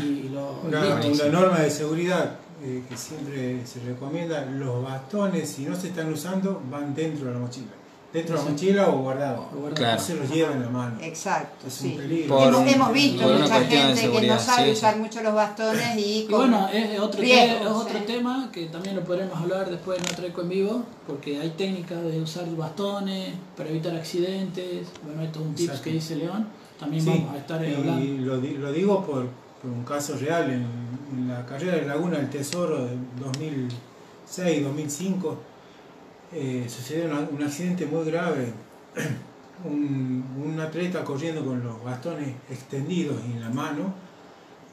y 0.01 0.29
lo. 0.29 0.53
Buenísimo. 0.63 1.29
una 1.29 1.41
norma 1.41 1.59
de 1.59 1.71
seguridad 1.71 2.31
eh, 2.63 2.83
que 2.89 2.97
siempre 2.97 3.67
se 3.67 3.81
recomienda, 3.81 4.45
los 4.47 4.83
bastones 4.83 5.49
si 5.49 5.63
no 5.65 5.75
se 5.77 5.89
están 5.89 6.13
usando 6.13 6.61
van 6.71 6.95
dentro 6.95 7.27
de 7.27 7.33
la 7.35 7.39
mochila. 7.41 7.67
Dentro 8.13 8.37
de 8.37 8.45
la 8.45 8.51
mochila 8.51 8.89
o 8.89 8.99
guardado. 9.03 9.43
O 9.55 9.61
guardado. 9.61 9.75
Claro. 9.77 10.01
No 10.01 10.05
se 10.05 10.15
los 10.17 10.29
lleva 10.31 10.53
en 10.53 10.63
la 10.63 10.69
mano. 10.69 10.99
Exacto, 11.01 11.69
Es 11.69 11.81
un 11.83 11.97
peligro. 11.97 12.37
Por 12.39 12.49
hemos, 12.49 12.73
hemos 12.73 12.93
visto 12.93 13.23
mucha 13.39 13.61
gente 13.65 14.11
que 14.11 14.27
no 14.27 14.39
sabe 14.41 14.65
sí, 14.67 14.71
usar 14.73 14.95
sí. 14.95 15.01
mucho 15.01 15.23
los 15.23 15.33
bastones 15.35 15.97
y 15.97 16.01
Y 16.23 16.25
con 16.27 16.41
bueno, 16.51 16.69
es 16.73 16.99
otro, 16.99 17.21
riesgos, 17.21 17.59
te- 17.61 17.65
es 17.65 17.71
otro 17.71 17.99
tema 18.13 18.51
que 18.53 18.67
también 18.67 18.97
lo 18.97 19.05
podremos 19.05 19.39
hablar 19.39 19.71
después 19.71 20.01
en 20.01 20.07
otro 20.13 20.27
eco 20.27 20.41
en 20.43 20.49
vivo, 20.49 20.83
porque 21.07 21.39
hay 21.41 21.51
técnicas 21.51 22.03
de 22.03 22.21
usar 22.21 22.45
bastones 22.57 23.33
para 23.57 23.71
evitar 23.71 23.95
accidentes. 23.95 24.89
Bueno, 25.05 25.23
esto 25.23 25.39
es 25.39 25.47
un 25.47 25.55
tips 25.55 25.69
Exacto. 25.69 25.85
que 25.85 25.91
dice 25.93 26.17
León. 26.17 26.49
También 26.81 27.05
Sí, 27.05 27.11
vamos 27.11 27.35
a 27.35 27.37
estar 27.39 27.59
hablando. 27.65 28.01
y 28.05 28.19
lo, 28.19 28.41
di- 28.41 28.57
lo 28.57 28.73
digo 28.73 29.05
por, 29.07 29.29
por 29.63 29.71
un 29.71 29.85
caso 29.85 30.17
real. 30.17 30.51
En, 30.51 30.67
en 31.13 31.29
la 31.29 31.45
carrera 31.45 31.77
de 31.77 31.87
Laguna 31.87 32.19
del 32.19 32.31
Tesoro 32.31 32.87
de 32.87 32.97
2006-2005 34.29 35.35
eh, 36.33 36.67
sucedió 36.69 37.07
una- 37.07 37.29
un 37.31 37.43
accidente 37.43 37.87
muy 37.87 38.05
grave. 38.05 38.53
Un, 39.63 40.25
un 40.43 40.59
atleta 40.59 41.05
corriendo 41.05 41.45
con 41.45 41.63
los 41.63 41.85
bastones 41.85 42.29
extendidos 42.51 43.23
en 43.27 43.43
la 43.43 43.51
mano, 43.51 43.93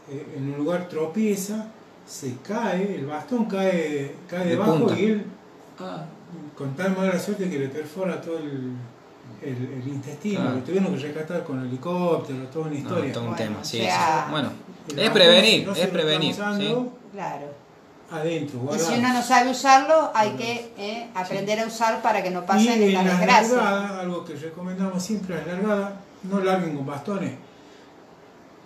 eh, 0.10 0.36
en 0.38 0.50
un 0.54 0.58
lugar 0.60 0.88
tropieza, 0.88 1.66
se 2.08 2.38
cae, 2.38 2.96
el 2.96 3.06
bastón 3.06 3.48
cae, 3.48 4.16
cae 4.30 4.46
De 4.46 4.50
debajo 4.52 4.78
punta. 4.86 4.98
y 4.98 5.06
él 5.08 5.26
Ah, 5.78 6.06
con 6.58 6.74
tal 6.78 6.96
mala 6.96 7.20
suerte 7.20 7.50
que 7.50 7.60
le 7.60 7.68
perfora 7.68 8.22
todo 8.22 8.38
el, 8.40 8.72
el- 9.42 9.82
el 9.82 9.88
intestino. 9.90 10.52
Lo 10.52 10.60
tuvieron 10.62 10.96
que 10.96 11.02
rescatar 11.02 11.44
con 11.44 11.60
helicóptero, 11.66 12.46
toda 12.46 12.68
una 12.68 12.74
No, 12.76 12.80
historia. 12.80 13.12
todo 13.12 13.24
un 13.26 13.30
Bueno, 13.32 13.44
tema, 13.46 13.64
sí, 13.66 13.80
o 13.82 13.84
sea, 13.84 14.24
sí. 14.26 14.32
Bueno, 14.32 14.50
es 14.96 15.10
prevenir, 15.12 15.68
no 15.68 15.74
es 15.74 15.88
prevenir. 15.88 16.32
usando, 16.34 16.64
¿sí? 16.66 16.90
Claro. 17.14 17.48
Adentro, 18.10 18.70
Y 18.74 18.80
si 18.80 18.94
uno 19.00 19.12
no 19.12 19.22
sabe 19.22 19.52
usarlo, 19.52 20.12
hay 20.16 20.32
que 20.32 20.72
eh, 20.78 21.10
aprender 21.14 21.60
a 21.60 21.66
usar 21.66 22.02
para 22.02 22.24
que 22.24 22.30
no 22.30 22.46
pasen 22.46 22.82
en 22.82 22.94
las 22.94 23.04
las 23.06 23.18
desgracias. 23.20 23.52
largadas, 23.52 23.92
algo 24.00 24.24
que 24.24 24.34
recomendamos 24.36 25.04
siempre, 25.04 25.36
las 25.36 25.48
largadas, 25.48 25.92
no 26.24 26.40
larguen 26.40 26.76
con 26.78 26.86
bastones. 26.86 27.34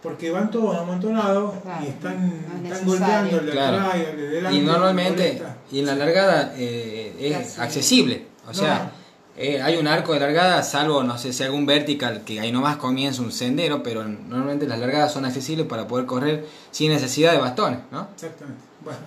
Porque 0.03 0.31
van 0.31 0.49
todos 0.49 0.77
amontonados 0.77 1.53
Claro, 1.61 1.85
y 1.85 1.87
están, 1.89 2.29
no 2.63 2.67
es 2.67 2.71
están 2.71 2.87
golpeando 2.87 3.39
el 3.39 3.45
de 3.45 3.51
Claro. 3.51 3.77
atrás 3.79 3.95
y 3.97 4.01
el 4.11 4.17
de 4.17 4.27
delante. 4.29 4.57
Y 4.57 4.61
normalmente, 4.61 5.43
y 5.71 5.79
en 5.79 5.85
la 5.85 5.95
largada 5.95 6.53
eh, 6.55 7.15
es 7.19 7.59
accesible. 7.59 8.25
O 8.43 8.47
No. 8.47 8.53
sea, 8.53 8.91
eh, 9.37 9.61
hay 9.61 9.77
un 9.77 9.87
arco 9.87 10.13
de 10.13 10.19
largada, 10.19 10.61
salvo, 10.63 11.03
no 11.03 11.17
sé 11.17 11.33
si 11.33 11.43
algún 11.43 11.65
vertical, 11.65 12.23
que 12.25 12.39
ahí 12.39 12.51
nomás 12.51 12.77
comienza 12.77 13.21
un 13.21 13.31
sendero, 13.31 13.81
pero 13.81 14.03
normalmente 14.03 14.67
las 14.67 14.79
largadas 14.79 15.11
son 15.13 15.25
accesibles 15.25 15.67
para 15.67 15.87
poder 15.87 16.05
correr 16.05 16.45
sin 16.71 16.91
necesidad 16.91 17.31
de 17.31 17.39
bastones, 17.39 17.79
¿no? 17.91 18.07
Exactamente. 18.13 18.61
Bueno. 18.83 18.99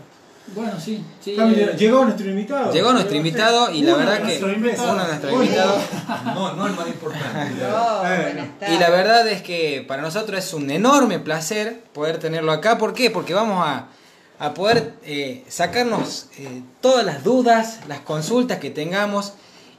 bueno, 0.55 0.81
sí. 0.81 1.05
eh, 1.27 1.75
Llegó 1.79 2.05
nuestro 2.05 2.29
invitado. 2.31 2.73
Llegó 2.73 2.93
nuestro 2.93 3.17
invitado 3.17 3.71
y 3.71 3.83
la 3.83 3.97
verdad 3.97 4.23
que 4.23 4.39
uno 4.39 4.47
de 4.49 4.59
nuestros 4.59 5.33
invitados 5.35 5.81
No, 6.35 6.55
no 6.55 6.67
el 6.67 6.73
más 6.75 6.87
importante. 6.87 7.63
Oh, 7.73 8.03
Eh. 8.07 8.51
Y 8.75 8.79
la 8.79 8.91
verdad 8.91 9.27
es 9.29 9.43
que 9.43 9.85
para 9.87 10.03
nosotros 10.03 10.39
es 10.45 10.55
un 10.55 10.71
enorme 10.71 11.19
placer 11.19 11.83
poder 11.93 12.19
tenerlo 12.19 12.53
acá. 12.53 12.79
¿Por 12.79 12.95
qué? 12.95 13.11
Porque 13.11 13.35
vamos 13.35 13.63
a, 13.67 13.89
a 14.39 14.55
poder 14.55 14.95
eh, 15.05 15.45
sacarnos 15.49 16.29
eh, 16.39 16.63
todas 16.81 17.05
las 17.05 17.25
dudas, 17.25 17.81
las 17.89 18.01
consultas 18.01 18.59
que 18.59 18.71
tengamos 18.71 19.35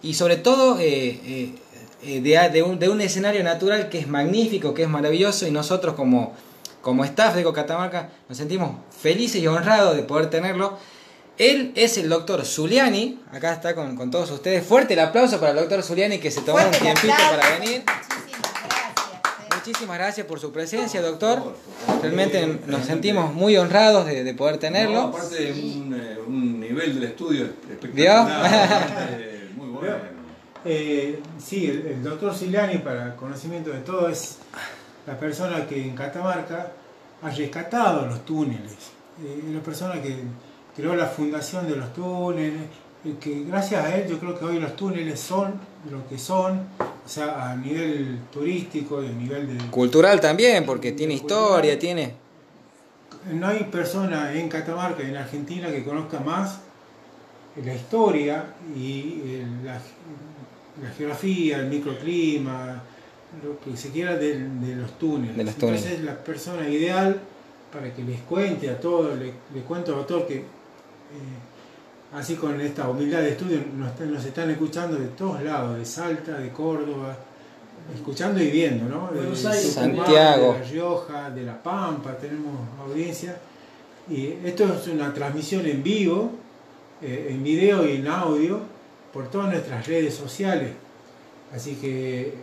y 0.06 0.14
sobre 0.14 0.38
todo 0.38 0.80
eh, 0.80 1.20
eh, 1.26 1.56
eh, 2.04 2.22
de, 2.22 2.50
de 2.50 2.64
un, 2.64 2.78
de 2.80 2.90
un 2.90 3.02
escenario 3.02 3.44
natural 3.44 3.90
que 3.90 4.00
es 4.00 4.08
magnífico, 4.08 4.74
que 4.74 4.84
es 4.84 4.90
maravilloso 4.90 5.48
y 5.48 5.52
nosotros 5.52 5.96
como, 5.96 6.34
como 6.82 7.04
staff 7.06 7.36
de 7.36 7.44
Cocatamarca 7.44 8.10
nos 8.30 8.38
sentimos 8.38 8.72
felices 9.02 9.42
y 9.42 9.48
honrados 9.48 9.96
de 9.96 10.04
poder 10.04 10.30
tenerlo. 10.30 10.78
Él 11.38 11.74
es 11.76 11.98
el 11.98 12.08
doctor 12.08 12.46
Zuliani, 12.46 13.20
acá 13.34 13.52
está 13.52 13.76
con, 13.76 13.98
con 13.98 14.10
todos 14.12 14.32
ustedes. 14.32 14.66
Fuerte 14.66 14.94
el 14.94 15.00
aplauso 15.02 15.40
para 15.40 15.52
el 15.52 15.58
doctor 15.58 15.84
Zuliani 15.84 16.20
que 16.20 16.32
se 16.32 16.42
tomó 16.42 16.60
Fuerte 16.60 16.78
un 16.78 16.84
tiempito 16.84 17.14
aplauso. 17.14 17.40
para 17.40 17.60
venir. 17.60 17.84
Muchísimas 17.84 18.68
gracias. 18.70 19.56
Muchísimas 19.66 19.98
gracias 19.98 20.28
por 20.28 20.40
su 20.40 20.52
presencia, 20.52 21.02
doctor. 21.02 21.56
Realmente 22.02 22.60
nos 22.68 22.86
sentimos 22.86 23.34
muy 23.34 23.58
honrados 23.58 24.06
de, 24.06 24.24
de 24.24 24.34
poder 24.36 24.56
No, 24.56 24.60
tenerlo. 24.60 25.00
aparte 25.02 25.36
de 25.44 25.52
un, 25.52 25.94
eh, 26.00 26.18
un 26.28 26.60
nivel 26.60 26.94
del 26.96 27.04
estudio 27.06 27.46
espectacular. 27.70 29.32
bueno. 29.76 30.16
Eh, 30.64 31.20
sí, 31.38 31.68
el, 31.68 31.86
el 31.86 32.04
doctor 32.04 32.34
Silani, 32.34 32.80
para 32.80 33.16
conocimiento 33.16 33.70
de 33.70 33.80
todo, 33.80 34.10
es 34.10 34.40
la 35.06 35.18
persona 35.20 35.68
que 35.68 35.82
en 35.82 35.96
Catamarca 35.96 36.72
ha 37.22 37.30
rescatado 37.30 38.08
los 38.08 38.26
túneles. 38.26 38.74
Eh, 39.24 39.44
es 39.48 39.54
la 39.54 39.62
persona 39.62 40.02
que 40.02 40.18
creó 40.76 40.96
la 40.96 41.06
fundación 41.06 41.68
de 41.68 41.76
los 41.76 41.94
túneles, 41.94 42.62
eh, 43.06 43.16
que 43.20 43.44
gracias 43.44 43.86
a 43.86 43.96
él 43.96 44.08
yo 44.10 44.20
creo 44.20 44.38
que 44.38 44.46
hoy 44.46 44.60
los 44.60 44.76
túneles 44.76 45.20
son 45.20 45.54
lo 45.90 46.08
que 46.08 46.18
son, 46.18 46.62
o 46.80 47.08
sea, 47.10 47.52
a 47.52 47.56
nivel 47.56 48.20
turístico 48.34 49.04
y 49.04 49.08
a 49.08 49.12
nivel 49.12 49.58
de... 49.58 49.66
Cultural 49.70 50.20
también, 50.20 50.66
porque 50.66 50.92
tiene 50.92 51.14
historia, 51.14 51.78
tiene... 51.78 52.14
No 53.32 53.48
hay 53.48 53.64
persona 53.66 54.34
en 54.34 54.50
Catamarca 54.50 55.04
y 55.04 55.08
en 55.08 55.18
Argentina 55.18 55.70
que 55.70 55.84
conozca 55.84 56.20
más 56.20 56.60
la 57.64 57.74
historia 57.74 58.46
y 58.76 59.42
la, 59.64 59.74
la 60.82 60.90
geografía, 60.98 61.60
el 61.60 61.68
microclima, 61.68 62.82
lo 63.44 63.60
que 63.60 63.78
se 63.78 63.90
quiera 63.90 64.16
de, 64.16 64.40
de 64.40 64.76
los 64.76 64.98
túneles. 65.00 65.38
De 65.38 65.44
los 65.44 65.56
túneles. 65.56 65.82
Entonces 65.86 66.06
la 66.06 66.18
persona 66.24 66.68
ideal 66.68 67.20
para 67.72 67.94
que 67.94 68.04
les 68.04 68.22
cuente 68.22 68.70
a 68.70 68.80
todos, 68.80 69.18
le, 69.18 69.32
le 69.54 69.62
cuento 69.66 69.92
al 69.92 70.00
doctor 70.00 70.28
que 70.28 70.36
eh, 70.38 70.44
así 72.14 72.36
con 72.36 72.60
esta 72.62 72.90
humildad 72.90 73.20
de 73.20 73.30
estudio 73.32 73.60
nos, 73.78 73.90
están- 73.92 74.14
nos 74.14 74.26
están 74.26 74.50
escuchando 74.50 74.98
de 74.98 75.08
todos 75.08 75.42
lados, 75.42 75.78
de 75.78 75.86
Salta, 75.86 76.38
de 76.38 76.50
Córdoba, 76.50 77.18
escuchando 77.94 78.42
y 78.42 78.50
viendo, 78.50 78.86
¿no? 78.86 79.12
De. 79.12 79.20
Tucumán, 79.22 79.54
Santiago. 80.06 80.54
de 80.54 80.60
La 80.60 80.66
Rioja, 80.66 81.30
de 81.32 81.44
La 81.44 81.62
Pampa, 81.62 82.18
tenemos 82.18 82.54
audiencia. 82.82 83.38
Y 84.10 84.34
esto 84.46 84.72
es 84.74 84.88
una 84.88 85.14
transmisión 85.14 85.66
en 85.66 85.84
vivo, 85.84 86.32
eh, 87.06 87.28
en 87.30 87.44
video 87.44 87.88
y 87.88 87.98
en 87.98 88.08
audio, 88.08 88.60
por 89.14 89.30
todas 89.30 89.50
nuestras 89.52 89.86
redes 89.88 90.14
sociales. 90.14 90.72
Así 91.54 91.76
que 91.76 92.34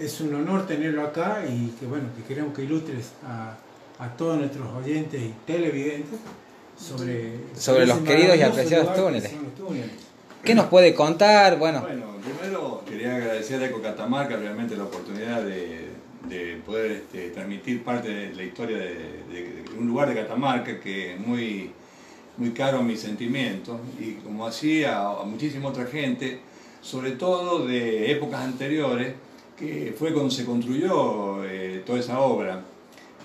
es 0.00 0.20
un 0.20 0.34
honor 0.34 0.66
tenerlo 0.66 1.02
acá 1.04 1.42
y 1.48 1.74
que 1.80 1.86
bueno, 1.86 2.04
que 2.16 2.22
queremos 2.22 2.54
que 2.54 2.62
ilustres 2.62 3.12
a, 3.24 3.56
a 3.98 4.16
todos 4.16 4.38
nuestros 4.38 4.66
oyentes 4.76 5.20
y 5.20 5.34
televidentes 5.46 6.18
sobre, 6.78 7.32
Sobre 7.56 7.86
los 7.86 7.98
queridos 7.98 8.36
y 8.36 8.42
apreciados 8.42 8.94
túneles. 8.94 9.30
son 9.32 9.42
los 9.44 9.54
túneles. 9.54 9.90
¿Qué 10.44 10.54
nos 10.54 10.66
puede 10.66 10.94
contar? 10.94 11.58
Bueno, 11.58 11.80
Bueno, 11.80 12.04
primero 12.24 12.84
quería 12.88 13.16
agradecer 13.16 13.60
a 13.60 13.66
Eco 13.66 13.82
Catamarca 13.82 14.36
realmente 14.36 14.76
la 14.76 14.84
oportunidad 14.84 15.42
de, 15.42 15.88
de 16.28 16.60
poder 16.64 16.92
este, 16.92 17.30
transmitir 17.30 17.82
parte 17.82 18.08
de 18.08 18.34
la 18.34 18.44
historia 18.44 18.76
de, 18.78 18.94
de- 19.32 19.62
de 19.68 19.78
un 19.78 19.88
lugar 19.88 20.08
de 20.08 20.14
Catamarca 20.14 20.78
que 20.78 21.14
es 21.14 21.20
muy, 21.20 21.72
muy 22.38 22.50
caro 22.52 22.78
a 22.78 22.82
mis 22.82 23.00
sentimientos 23.00 23.78
y 24.00 24.12
como 24.14 24.46
así 24.46 24.84
a, 24.84 25.08
a 25.08 25.24
muchísima 25.24 25.68
otra 25.68 25.86
gente, 25.86 26.40
sobre 26.80 27.12
todo 27.12 27.66
de 27.66 28.10
épocas 28.12 28.40
anteriores, 28.40 29.14
que 29.58 29.94
fue 29.98 30.12
cuando 30.12 30.30
se 30.30 30.44
construyó 30.44 31.44
eh, 31.44 31.82
toda 31.84 31.98
esa 31.98 32.20
obra. 32.20 32.62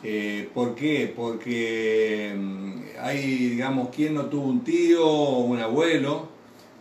Eh, 0.04 0.50
¿Por 0.54 0.76
qué? 0.76 1.14
Porque 1.16 2.34
mm, 2.36 2.82
hay, 3.00 3.50
digamos, 3.50 3.90
quien 3.90 4.16
no 4.16 4.26
tuvo 4.26 4.48
un 4.48 4.64
tío 4.64 5.08
o 5.08 5.40
un 5.42 5.60
abuelo 5.60 6.28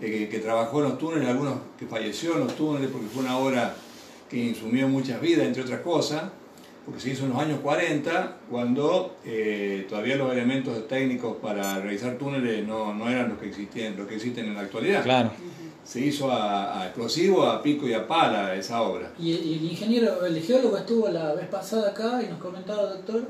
eh, 0.01 0.11
que, 0.11 0.29
que 0.29 0.39
trabajó 0.39 0.79
en 0.83 0.89
los 0.89 0.99
túneles, 0.99 1.29
algunos 1.29 1.55
que 1.79 1.87
falleció 1.87 2.35
en 2.35 2.41
los 2.41 2.57
túneles 2.57 2.91
porque 2.91 3.07
fue 3.09 3.23
una 3.23 3.37
obra 3.37 3.77
que 4.29 4.39
insumió 4.39 4.89
muchas 4.89 5.21
vidas, 5.21 5.47
entre 5.47 5.63
otras 5.63 5.81
cosas, 5.83 6.25
porque 6.85 7.01
se 7.01 7.11
hizo 7.11 7.25
en 7.25 7.31
los 7.31 7.39
años 7.39 7.61
40, 7.61 8.37
cuando 8.51 9.17
eh, 9.25 9.87
todavía 9.89 10.17
los 10.17 10.33
elementos 10.33 10.87
técnicos 10.89 11.37
para 11.41 11.79
realizar 11.81 12.15
túneles 12.19 12.67
no, 12.67 12.93
no 12.95 13.09
eran 13.09 13.29
los 13.31 13.39
que, 13.39 13.49
existían, 13.49 13.97
los 13.97 14.07
que 14.09 14.17
existen 14.17 14.47
en 14.47 14.55
la 14.55 14.63
actualidad. 14.63 15.03
claro. 15.03 15.31
se 15.85 16.01
hizo 16.01 16.31
a, 16.31 16.81
a 16.81 16.85
explosivo, 16.87 17.45
a 17.45 17.61
pico 17.63 17.87
y 17.89 17.93
a 17.95 18.07
pala 18.07 18.55
esa 18.55 18.83
obra. 18.83 19.13
Y, 19.19 19.31
y 19.33 19.55
el 19.59 19.65
ingeniero, 19.65 20.25
el 20.25 20.41
geólogo 20.41 20.77
estuvo 20.77 21.09
la 21.09 21.35
vez 21.35 21.47
pasada 21.47 21.91
acá 21.91 22.21
y 22.23 22.29
nos 22.31 22.39
comentaba, 22.39 22.83
doctor, 22.85 23.23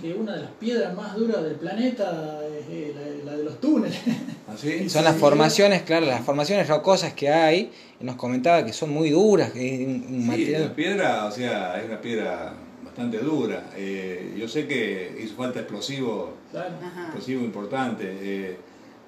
que 0.00 0.14
una 0.14 0.34
de 0.36 0.42
las 0.42 0.50
piedras 0.52 0.94
más 0.96 1.14
duras 1.16 1.42
del 1.42 1.54
planeta 1.56 2.40
es 2.58 2.64
eh, 2.70 2.94
la, 3.24 3.30
la 3.32 3.36
de 3.38 3.44
los 3.44 3.60
túneles. 3.60 3.98
¿Así? 4.48 4.88
Son 4.88 5.04
las 5.04 5.16
formaciones, 5.16 5.82
claro, 5.82 6.06
las 6.06 6.22
formaciones 6.24 6.68
rocosas 6.68 7.12
que 7.14 7.28
hay. 7.28 7.70
Y 8.00 8.04
nos 8.04 8.16
comentaba 8.16 8.64
que 8.64 8.72
son 8.72 8.90
muy 8.90 9.10
duras, 9.10 9.50
que 9.52 9.74
es 9.82 9.86
un, 9.86 9.94
un 10.08 10.22
Sí, 10.22 10.26
material. 10.28 10.62
la 10.62 10.74
piedra, 10.74 11.24
o 11.26 11.30
sea, 11.32 11.78
es 11.80 11.84
una 11.88 12.00
piedra 12.00 12.54
bastante 12.98 13.18
dura. 13.24 13.70
Eh, 13.76 14.34
yo 14.36 14.48
sé 14.48 14.66
que 14.66 15.20
hizo 15.22 15.36
falta 15.36 15.60
explosivo, 15.60 16.34
Claro. 16.50 16.74
Explosivo 17.04 17.42
importante, 17.44 18.04
eh, 18.20 18.56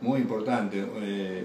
muy 0.00 0.20
importante. 0.20 0.85
Eh, 1.03 1.44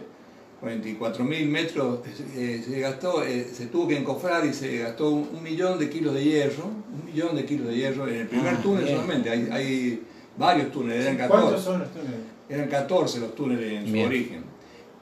44.000 0.62 1.47
metros 1.47 1.99
eh, 2.36 2.63
se 2.65 2.79
gastó, 2.79 3.23
eh, 3.23 3.45
se 3.51 3.67
tuvo 3.67 3.88
que 3.88 3.97
encofrar 3.97 4.45
y 4.45 4.53
se 4.53 4.77
gastó 4.79 5.10
un, 5.10 5.29
un 5.34 5.43
millón 5.43 5.77
de 5.79 5.89
kilos 5.89 6.13
de 6.13 6.23
hierro, 6.23 6.65
un 6.65 7.05
millón 7.05 7.36
de 7.36 7.45
kilos 7.45 7.67
de 7.67 7.75
hierro 7.75 8.08
en 8.08 8.15
el 8.21 8.27
primer 8.27 8.53
Ah, 8.55 8.62
túnel 8.62 8.84
bien. 8.86 8.95
solamente. 8.95 9.29
Hay, 9.29 9.47
hay 9.51 10.03
varios 10.38 10.71
túneles, 10.71 11.01
eran 11.05 11.17
14. 11.17 11.41
¿Cuántos 11.43 11.63
son 11.63 11.79
los 11.79 11.91
túneles? 11.91 12.19
Eran 12.49 12.67
14 12.69 13.19
los 13.19 13.36
túneles 13.36 13.73
en 13.84 13.91
su 13.91 13.99
origen. 14.05 14.43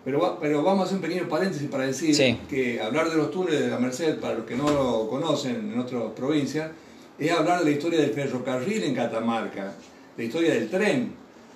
Pero, 0.06 0.20
va- 0.20 0.40
pero 0.40 0.64
vamos 0.64 0.82
a 0.82 0.86
hacer 0.86 0.96
un 0.98 1.02
pequeño 1.02 1.30
paréntesis 1.30 1.70
para 1.70 1.86
decir 1.86 2.14
Sí. 2.16 2.38
que 2.50 2.82
hablar 2.82 3.10
de 3.10 3.16
los 3.18 3.32
túneles 3.32 3.62
de 3.62 3.68
la 3.70 3.80
Merced, 3.80 4.18
para 4.20 4.36
los 4.36 4.46
que 4.46 4.56
no 4.56 4.70
lo 4.70 5.08
conocen 5.08 5.72
en 5.72 5.80
otras 5.80 6.04
provincias, 6.16 6.72
es 7.20 7.32
hablar 7.32 7.60
de 7.60 7.66
la 7.66 7.72
historia 7.72 8.00
del 8.02 8.12
ferrocarril 8.12 8.84
en 8.84 8.96
Catamarca, 8.96 9.74
la 10.18 10.24
historia 10.24 10.54
del 10.54 10.70
tren, 10.70 11.12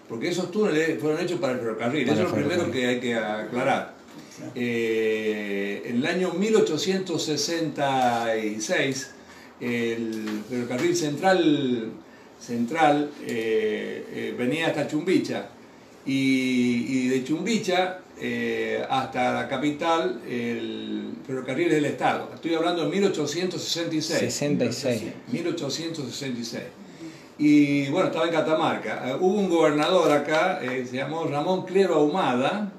porque 0.08 0.30
esos 0.30 0.52
túneles 0.52 1.00
fueron 1.00 1.20
hechos 1.22 1.40
para 1.40 1.54
el 1.54 1.60
ferrocarril. 1.60 2.06
Para 2.06 2.14
Eso 2.14 2.22
el 2.22 2.28
es 2.28 2.34
lo 2.34 2.38
primero 2.38 2.70
que 2.72 2.88
hay 2.88 3.00
que 3.00 3.16
aclarar. 3.16 3.98
Eh, 4.54 5.82
en 5.86 5.96
el 5.98 6.06
año 6.06 6.32
1866, 6.34 9.12
el 9.60 10.44
ferrocarril 10.48 10.96
central, 10.96 11.90
central 12.40 13.10
eh, 13.26 14.06
eh, 14.14 14.36
venía 14.38 14.68
hasta 14.68 14.88
Chumbicha 14.88 15.50
y, 16.06 16.86
y 16.88 17.08
de 17.08 17.24
Chumbicha 17.24 18.02
eh, 18.20 18.84
hasta 18.90 19.34
la 19.34 19.48
capital 19.48 20.22
el 20.28 21.14
ferrocarril 21.26 21.70
del 21.70 21.86
Estado. 21.86 22.30
Estoy 22.34 22.56
hablando 22.56 22.84
de 22.84 22.90
1866. 22.90 24.20
66. 24.20 25.04
1866. 25.32 26.64
Y 27.40 27.88
bueno, 27.90 28.08
estaba 28.08 28.26
en 28.26 28.32
Catamarca. 28.32 29.10
Eh, 29.10 29.16
hubo 29.20 29.36
un 29.40 29.50
gobernador 29.50 30.12
acá, 30.12 30.60
eh, 30.64 30.86
se 30.90 30.96
llamó 30.98 31.26
Ramón 31.26 31.66
Clero 31.66 31.96
Ahumada, 31.96 32.72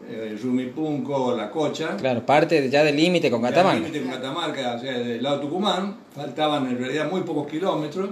eh, 0.08 0.38
Rumipunco, 0.42 1.36
la 1.36 1.50
Cocha. 1.50 1.98
Claro, 1.98 2.24
parte 2.26 2.70
ya 2.70 2.84
del 2.84 2.98
límite 2.98 3.32
con 3.32 3.42
Catamarca. 3.42 3.80
límite 3.80 4.02
con 4.02 4.12
Catamarca, 4.12 4.76
o 4.76 4.80
sea, 4.80 5.00
del 5.00 5.24
lado 5.24 5.38
de 5.38 5.46
Tucumán, 5.46 5.96
faltaban 6.14 6.68
en 6.68 6.78
realidad 6.78 7.10
muy 7.10 7.22
pocos 7.22 7.48
kilómetros, 7.48 8.10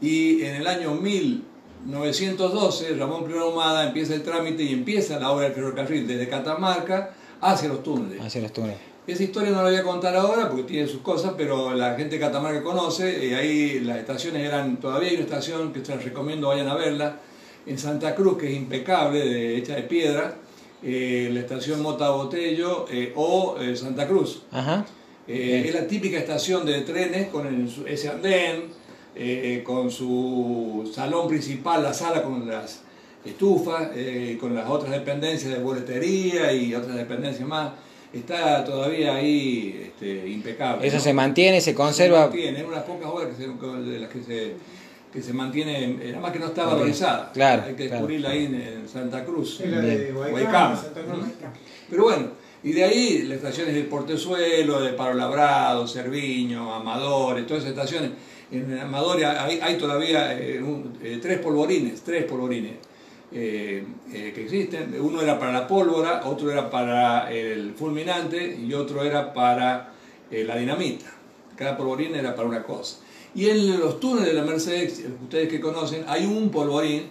y 0.00 0.42
en 0.42 0.54
el 0.56 0.66
año 0.66 0.94
1912 0.94 2.94
Ramón 2.94 3.28
I 3.28 3.34
Ahumada 3.36 3.88
empieza 3.88 4.14
el 4.14 4.22
trámite 4.22 4.62
y 4.62 4.72
empieza 4.72 5.18
la 5.18 5.32
obra 5.32 5.46
del 5.46 5.54
ferrocarril 5.54 6.06
desde 6.06 6.28
Catamarca 6.28 7.14
hacia 7.40 7.68
los 7.68 7.82
túneles. 7.82 8.24
Hacia 8.24 8.42
los 8.42 8.52
túneles. 8.52 8.78
Esa 9.08 9.22
historia 9.22 9.50
no 9.52 9.62
la 9.62 9.70
voy 9.70 9.76
a 9.78 9.82
contar 9.84 10.14
ahora 10.14 10.50
porque 10.50 10.64
tiene 10.64 10.86
sus 10.86 11.00
cosas, 11.00 11.32
pero 11.34 11.72
la 11.74 11.94
gente 11.94 12.16
de 12.16 12.20
Catamarca 12.20 12.62
conoce, 12.62 13.26
y 13.26 13.32
ahí 13.32 13.80
las 13.80 13.96
estaciones 13.96 14.46
eran, 14.46 14.76
todavía 14.78 15.08
hay 15.08 15.14
una 15.14 15.24
estación 15.24 15.72
que 15.72 15.82
se 15.82 15.94
las 15.94 16.04
recomiendo, 16.04 16.48
vayan 16.48 16.68
a 16.68 16.74
verla, 16.74 17.16
en 17.64 17.78
Santa 17.78 18.14
Cruz, 18.14 18.36
que 18.36 18.48
es 18.50 18.54
impecable, 18.54 19.20
de- 19.20 19.56
hecha 19.56 19.76
de 19.76 19.84
piedra, 19.84 20.36
eh, 20.82 21.30
la 21.32 21.40
estación 21.40 21.80
Mota 21.80 22.10
Botello 22.10 22.84
eh, 22.90 23.14
o 23.16 23.56
eh, 23.58 23.74
Santa 23.76 24.06
Cruz. 24.06 24.42
Ajá. 24.52 24.84
Eh, 25.26 25.64
es 25.66 25.74
la 25.74 25.86
típica 25.86 26.18
estación 26.18 26.66
de 26.66 26.82
trenes 26.82 27.28
con 27.28 27.46
el- 27.46 27.86
ese 27.86 28.10
andén, 28.10 28.64
eh, 29.16 29.62
con 29.64 29.90
su 29.90 30.90
salón 30.94 31.28
principal, 31.28 31.82
la 31.82 31.94
sala 31.94 32.22
con 32.22 32.46
las 32.46 32.82
estufas, 33.24 33.88
eh, 33.94 34.36
con 34.38 34.54
las 34.54 34.68
otras 34.68 34.90
dependencias 34.92 35.50
de 35.54 35.60
boletería 35.62 36.52
y 36.52 36.74
otras 36.74 36.94
dependencias 36.94 37.48
más. 37.48 37.70
Está 38.12 38.64
todavía 38.64 39.14
ahí 39.16 39.82
este, 39.88 40.28
impecable. 40.28 40.86
Eso 40.86 40.96
¿no? 40.96 41.02
se 41.02 41.12
mantiene, 41.12 41.60
se 41.60 41.74
conserva. 41.74 42.20
mantiene, 42.22 42.58
es 42.60 42.64
una 42.64 42.70
de 42.70 42.76
las 42.76 42.84
pocas 42.84 43.08
obras 43.10 43.28
que 43.28 43.42
se, 43.44 43.48
de 43.90 43.98
las 43.98 44.10
que 44.10 44.22
se, 44.22 44.52
que 45.12 45.22
se 45.22 45.32
mantiene, 45.34 45.84
eh, 45.84 45.98
nada 46.08 46.20
más 46.20 46.32
que 46.32 46.38
no 46.38 46.46
está 46.46 46.66
Ok. 46.66 46.72
valorizada. 46.72 47.30
Claro, 47.32 47.62
Hay 47.66 47.74
que 47.74 47.86
claro. 47.86 47.92
descubrirla 47.92 48.30
ahí 48.30 48.46
en, 48.46 48.54
en 48.54 48.88
Santa 48.88 49.24
Cruz. 49.24 49.60
Es 49.60 49.70
la 49.70 49.80
de 49.80 49.96
Bien. 49.96 50.14
Guaycama, 50.14 50.30
Guaycama. 50.40 50.76
Santa 50.76 51.00
Cruz. 51.02 51.24
Pero 51.90 52.02
bueno, 52.04 52.26
y 52.64 52.72
de 52.72 52.84
ahí 52.84 53.22
las 53.24 53.36
estaciones 53.38 53.74
del 53.74 53.86
Portezuelo, 53.86 54.80
de 54.80 54.92
Paro 54.94 55.12
Labrado, 55.14 55.86
Cerviño, 55.86 56.74
Amadores, 56.74 57.46
todas 57.46 57.62
esas 57.64 57.76
estaciones. 57.76 58.10
En 58.50 58.78
Amadores 58.78 59.26
hay, 59.26 59.60
hay 59.62 59.76
todavía 59.76 60.32
eh, 60.38 60.62
un- 60.62 60.98
eh, 61.02 61.18
tres 61.20 61.38
polvorines, 61.40 62.00
tres 62.00 62.24
polvorines 62.24 62.72
eh, 63.32 63.84
eh, 64.12 64.32
que 64.34 64.44
existen. 64.44 64.94
Uno 65.00 65.20
era 65.20 65.38
para 65.38 65.52
la 65.52 65.66
pólvora, 65.66 66.22
otro 66.24 66.50
era 66.50 66.70
para 66.70 67.30
el 67.32 67.74
fulminante 67.74 68.56
y 68.56 68.72
otro 68.74 69.02
era 69.02 69.32
para 69.32 69.92
eh, 70.30 70.44
la 70.44 70.56
dinamita. 70.56 71.06
Cada 71.56 71.76
polvorín 71.76 72.14
era 72.14 72.34
para 72.34 72.48
una 72.48 72.62
cosa. 72.62 72.98
Y 73.34 73.48
en 73.48 73.78
los 73.78 74.00
túneles 74.00 74.28
de 74.28 74.34
la 74.34 74.42
Mercedes, 74.42 75.04
ustedes 75.22 75.48
que 75.48 75.60
conocen, 75.60 76.04
hay 76.06 76.24
un 76.24 76.50
polvorín 76.50 77.04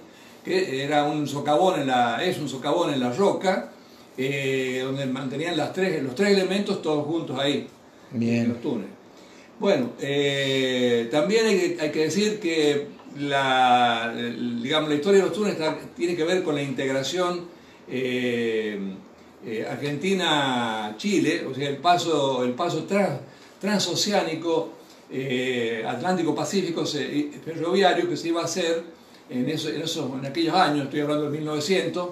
que 0.43 0.83
era 0.83 1.03
un 1.03 1.27
socavón 1.27 1.81
en 1.81 1.87
la, 1.87 2.23
es 2.23 2.37
un 2.39 2.47
socavón 2.47 2.93
en 2.93 2.99
la 2.99 3.11
roca, 3.11 3.71
eh, 4.17 4.81
donde 4.83 5.05
mantenían 5.05 5.57
las 5.57 5.73
tres, 5.73 6.01
los 6.01 6.15
tres 6.15 6.29
elementos 6.29 6.81
todos 6.81 7.05
juntos 7.05 7.37
ahí, 7.37 7.67
Bien. 8.11 8.45
en 8.45 8.49
los 8.49 8.61
túneles. 8.61 8.91
Bueno, 9.59 9.91
eh, 9.99 11.07
también 11.11 11.45
hay 11.47 11.59
que, 11.59 11.81
hay 11.81 11.91
que 11.91 11.99
decir 11.99 12.39
que 12.39 12.87
la, 13.19 14.13
digamos, 14.15 14.89
la 14.89 14.95
historia 14.95 15.19
de 15.21 15.25
los 15.27 15.33
túneles 15.35 15.57
está- 15.59 15.77
tiene 15.95 16.15
que 16.15 16.23
ver 16.23 16.43
con 16.43 16.55
la 16.55 16.61
integración 16.61 17.45
eh, 17.89 18.79
eh, 19.45 19.65
Argentina-Chile, 19.69 21.45
o 21.49 21.53
sea, 21.53 21.69
el 21.69 21.77
paso, 21.77 22.43
el 22.43 22.51
paso 22.53 22.83
trans- 22.83 23.19
transoceánico 23.59 24.73
eh, 25.09 25.85
Atlántico-Pacífico 25.87 26.83
ferroviario 26.85 28.09
que 28.09 28.17
se 28.17 28.27
iba 28.29 28.41
a 28.41 28.45
hacer 28.45 28.83
en, 29.29 29.47
eso- 29.49 29.69
en, 29.69 29.81
esos, 29.81 30.11
en 30.19 30.25
aquellos 30.25 30.55
años, 30.55 30.85
estoy 30.85 30.99
hablando 31.01 31.25
de 31.31 31.37
1900, 31.37 32.09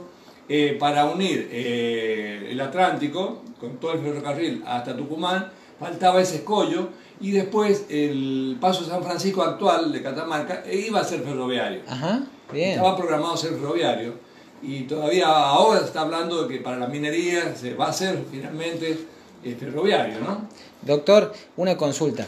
eh, 0.48 0.78
para 0.80 1.06
unir 1.06 1.50
el 1.52 2.60
Atlántico 2.62 3.42
con 3.60 3.78
todo 3.78 3.94
el 3.94 4.00
ferrocarril 4.00 4.64
hasta 4.66 4.96
Tucumán, 4.96 5.52
faltaba 5.80 6.22
ese 6.22 6.36
escollo 6.38 6.90
y 7.22 7.32
después 7.32 7.86
el 7.90 8.58
paso 8.60 8.84
San 8.86 9.04
Francisco 9.04 9.42
actual 9.44 9.92
de 9.92 10.02
Catamarca 10.02 10.64
eh, 10.66 10.86
iba 10.88 11.00
a 11.00 11.04
ser 11.04 11.22
ferroviario. 11.22 11.82
Ajá. 11.88 12.24
Bien. 12.52 12.72
Estaba 12.72 12.96
programado 12.96 13.34
a 13.34 13.38
ser 13.38 13.52
ferroviario 13.52 14.14
y 14.62 14.82
todavía 14.84 15.28
ahora 15.28 15.80
se 15.80 15.86
está 15.86 16.02
hablando 16.02 16.44
de 16.44 16.56
que 16.56 16.62
para 16.62 16.78
la 16.78 16.88
minería 16.88 17.56
se 17.56 17.74
va 17.74 17.88
a 17.88 17.90
hacer 17.90 18.24
finalmente 18.32 18.98
eh, 19.44 19.56
ferroviario, 19.60 20.20
¿no? 20.20 20.48
Doctor, 20.82 21.34
una 21.58 21.78
consulta. 21.78 22.28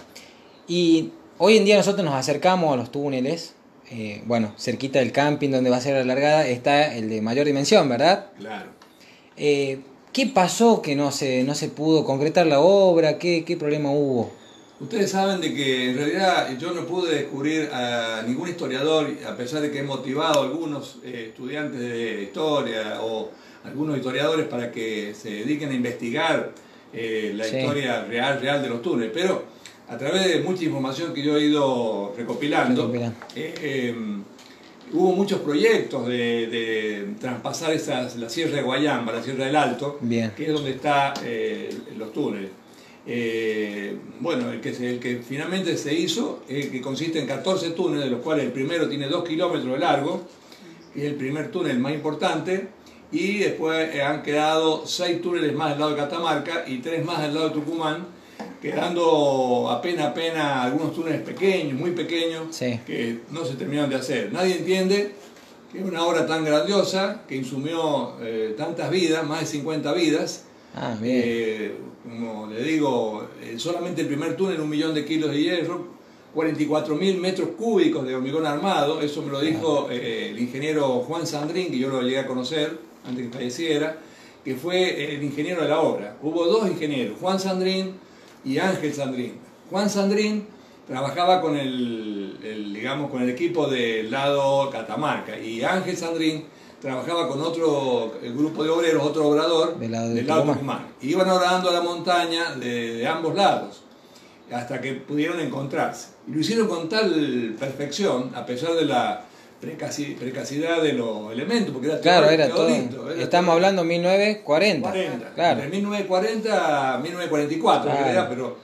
Y 0.68 1.12
hoy 1.38 1.58
en 1.58 1.66
día 1.66 1.78
nosotros 1.78 2.04
nos 2.04 2.16
acercamos 2.16 2.74
a 2.74 2.78
los 2.78 2.92
túneles. 2.92 3.54
eh, 3.90 4.22
bueno, 4.26 4.54
cerquita 4.58 5.00
del 5.00 5.12
camping 5.12 5.50
donde 5.52 5.70
va 5.70 5.78
a 5.78 5.82
ser 5.82 5.96
la 5.96 6.04
largada 6.04 6.46
está 6.48 6.94
el 6.96 7.10
de 7.10 7.22
mayor 7.22 7.46
dimensión, 7.46 7.88
¿verdad? 7.88 8.28
Claro. 8.38 8.72
Eh, 9.38 9.80
¿Qué 10.12 10.26
pasó 10.26 10.82
que 10.82 10.96
no 10.96 11.12
se, 11.12 11.44
no 11.44 11.54
se 11.54 11.70
pudo 11.70 12.04
concretar 12.04 12.48
la 12.48 12.60
obra? 12.60 13.18
¿Qué, 13.20 13.46
qué 13.46 13.56
problema 13.56 13.92
hubo? 13.92 14.32
Ustedes 14.80 15.10
saben 15.10 15.42
de 15.42 15.56
que 15.56 15.90
en 15.90 15.98
realidad 15.98 16.56
yo 16.60 16.72
no 16.72 16.86
pude 16.86 17.16
descubrir 17.16 17.70
a 17.74 18.22
ningún 18.28 18.48
historiador, 18.50 19.10
a 19.28 19.36
pesar 19.36 19.62
de 19.62 19.72
que 19.72 19.80
he 19.80 19.84
motivado 19.84 20.42
a 20.42 20.46
algunos 20.46 20.98
eh, 21.04 21.28
estudiantes 21.30 21.80
de 21.80 22.22
historia 22.24 23.00
o 23.02 23.32
algunos 23.64 23.98
historiadores 23.98 24.46
para 24.48 24.72
que 24.72 25.16
se 25.16 25.30
dediquen 25.32 25.72
a 25.72 25.74
investigar 25.74 26.52
eh, 26.94 27.32
la 27.36 27.44
Sí. 27.46 27.58
historia 27.58 28.06
real, 28.06 28.40
real 28.40 28.62
de 28.62 28.70
los 28.70 28.82
túneles, 28.84 29.12
pero 29.14 29.46
a 29.90 29.98
través 29.98 30.28
de 30.28 30.42
mucha 30.42 30.64
información 30.64 31.12
que 31.12 31.24
yo 31.24 31.38
he 31.38 31.46
ido 31.46 32.14
recopilando, 32.16 32.84
Recopilando. 32.84 33.18
eh, 33.36 33.54
eh, 33.62 33.96
hubo 34.94 35.12
muchos 35.14 35.40
proyectos 35.42 36.08
de, 36.08 36.48
de 36.48 37.08
traspasar 37.20 37.74
esas, 37.74 38.16
la 38.18 38.30
Sierra 38.30 38.58
de 38.58 38.62
Guayamba, 38.62 39.12
la 39.12 39.24
Sierra 39.24 39.46
del 39.46 39.56
Alto, 39.56 39.98
Bien. 40.02 40.32
que 40.38 40.46
es 40.46 40.54
donde 40.54 40.70
están 40.72 41.14
los 41.98 42.14
túneles. 42.14 42.52
Eh, 43.10 43.98
bueno, 44.20 44.52
el 44.52 44.60
que, 44.60 44.74
se- 44.74 44.90
el 44.90 45.00
que 45.00 45.22
finalmente 45.28 45.78
se 45.78 45.94
hizo, 45.94 46.44
el 46.50 46.70
que 46.70 46.82
consiste 46.82 47.20
en 47.20 47.26
14 47.28 47.70
túneles, 47.72 48.06
de 48.06 48.12
los 48.12 48.20
cuales 48.22 48.46
el 48.46 48.52
primero 48.52 48.90
tiene 48.90 49.08
2 49.08 49.24
kilómetros 49.28 49.72
de 49.74 49.80
largo, 49.80 50.24
es 50.94 51.04
el 51.04 51.16
primer 51.16 51.50
túnel 51.50 51.80
más 51.80 51.94
importante, 51.94 52.68
y 53.12 53.38
después 53.38 53.96
eh, 53.96 54.02
han 54.02 54.24
quedado 54.24 54.86
6 54.86 55.22
túneles 55.22 55.54
más 55.56 55.70
del 55.70 55.80
lado 55.80 55.92
de 55.92 55.98
Catamarca 55.98 56.66
y 56.68 56.80
3 56.80 57.06
más 57.06 57.22
del 57.22 57.34
lado 57.34 57.48
de 57.50 57.54
Tucumán, 57.54 58.08
quedando 58.62 59.70
apenas, 59.72 60.08
apenas 60.08 60.66
algunos 60.66 60.94
túneles 60.94 61.22
pequeños, 61.22 61.80
muy 61.80 61.92
pequeños, 61.92 62.54
Sí. 62.54 62.80
que 62.86 63.20
no 63.32 63.46
se 63.46 63.54
terminaron 63.56 63.90
de 63.90 63.96
hacer. 63.96 64.34
Nadie 64.34 64.58
entiende 64.58 65.14
que 65.72 65.80
una 65.80 66.04
obra 66.06 66.26
tan 66.28 66.44
grandiosa, 66.44 67.22
que 67.28 67.38
insumió 67.38 68.16
eh, 68.22 68.54
tantas 68.58 68.90
vidas, 68.92 69.26
más 69.26 69.40
de 69.42 69.46
50 69.46 69.94
vidas, 69.94 70.44
Ah, 70.76 70.96
bien. 71.00 71.22
eh, 71.24 71.72
como 72.04 72.48
le 72.48 72.64
digo, 72.64 73.28
eh, 73.42 73.56
solamente 73.58 74.02
el 74.02 74.08
primer 74.08 74.36
túnel, 74.38 74.60
un 74.62 74.70
millón 74.70 74.94
de 74.94 75.06
kilos 75.06 75.32
de 75.32 75.42
hierro, 75.42 75.88
44 76.34 76.96
mil 76.96 77.18
metros 77.18 77.50
cúbicos 77.58 78.06
de 78.06 78.16
hormigón 78.16 78.46
armado, 78.46 79.02
eso 79.02 79.22
me 79.24 79.32
lo 79.32 79.42
dijo 79.42 79.88
eh, 79.90 80.30
el 80.30 80.40
ingeniero 80.40 81.00
Juan 81.00 81.26
Sandrín, 81.26 81.72
que 81.72 81.80
yo 81.80 81.90
lo 81.90 82.02
llegué 82.02 82.20
a 82.20 82.28
conocer 82.28 82.78
antes 83.06 83.26
que 83.26 83.34
falleciera, 83.34 83.98
que 84.44 84.56
fue 84.56 85.16
el 85.16 85.24
ingeniero 85.24 85.64
de 85.64 85.70
la 85.70 85.82
obra. 85.82 86.16
Hubo 86.22 86.46
dos 86.46 86.70
ingenieros, 86.70 87.18
Juan 87.20 87.40
Sandrín 87.40 87.94
y 88.46 88.60
Ángel 88.60 88.94
Sandrín. 88.94 89.34
Juan 89.70 89.90
Sandrín 89.90 90.46
trabajaba 90.88 91.42
con 91.42 91.58
el, 91.58 92.38
el, 92.44 92.74
digamos, 92.74 93.10
con 93.12 93.22
el 93.22 93.30
equipo 93.30 93.68
del 93.68 94.10
lado 94.12 94.70
Catamarca 94.70 95.38
y 95.38 95.64
Ángel 95.64 95.98
Sandrín 95.98 96.46
trabajaba 96.82 97.28
con 97.28 97.42
otro 97.42 98.14
grupo 98.36 98.64
de 98.64 98.70
obreros, 98.70 99.04
otro 99.04 99.28
obrador 99.30 99.78
Del 99.80 99.92
lado 99.92 100.10
de 100.10 100.16
del 100.16 100.28
lado 100.28 100.42
Tucumán. 100.42 100.58
Tucumán. 100.60 100.88
Iban 101.02 101.30
orando 101.30 101.70
a 101.70 101.74
la 101.74 101.82
montaña 101.82 102.56
de, 102.56 102.94
de 102.98 103.08
ambos 103.08 103.36
lados 103.36 103.82
hasta 104.52 104.80
que 104.80 104.94
pudieron 104.94 105.40
encontrarse. 105.40 106.10
Y 106.28 106.32
lo 106.32 106.40
hicieron 106.40 106.68
con 106.68 106.88
tal 106.88 107.56
perfección, 107.60 108.32
a 108.36 108.46
pesar 108.46 108.74
de 108.76 108.86
la 108.86 109.24
precacidad 109.60 110.82
de 110.82 110.94
los 110.94 111.32
elementos, 111.32 111.72
porque 111.74 111.88
era 111.88 112.00
Claro, 112.00 112.26
todo- 112.26 112.32
era 112.34 112.50
todo. 112.50 112.68
era 113.12 113.24
Estamos 113.24 113.46
todo- 113.48 113.56
hablando 113.56 113.84
1940. 113.84 114.90
40. 114.90 115.34
Claro. 115.34 115.62
Entre 115.64 115.78
1940 115.80 116.94
a 116.96 116.98
1944, 117.00 117.92
Claro. 117.92 118.06
era, 118.08 118.30
pero 118.30 118.58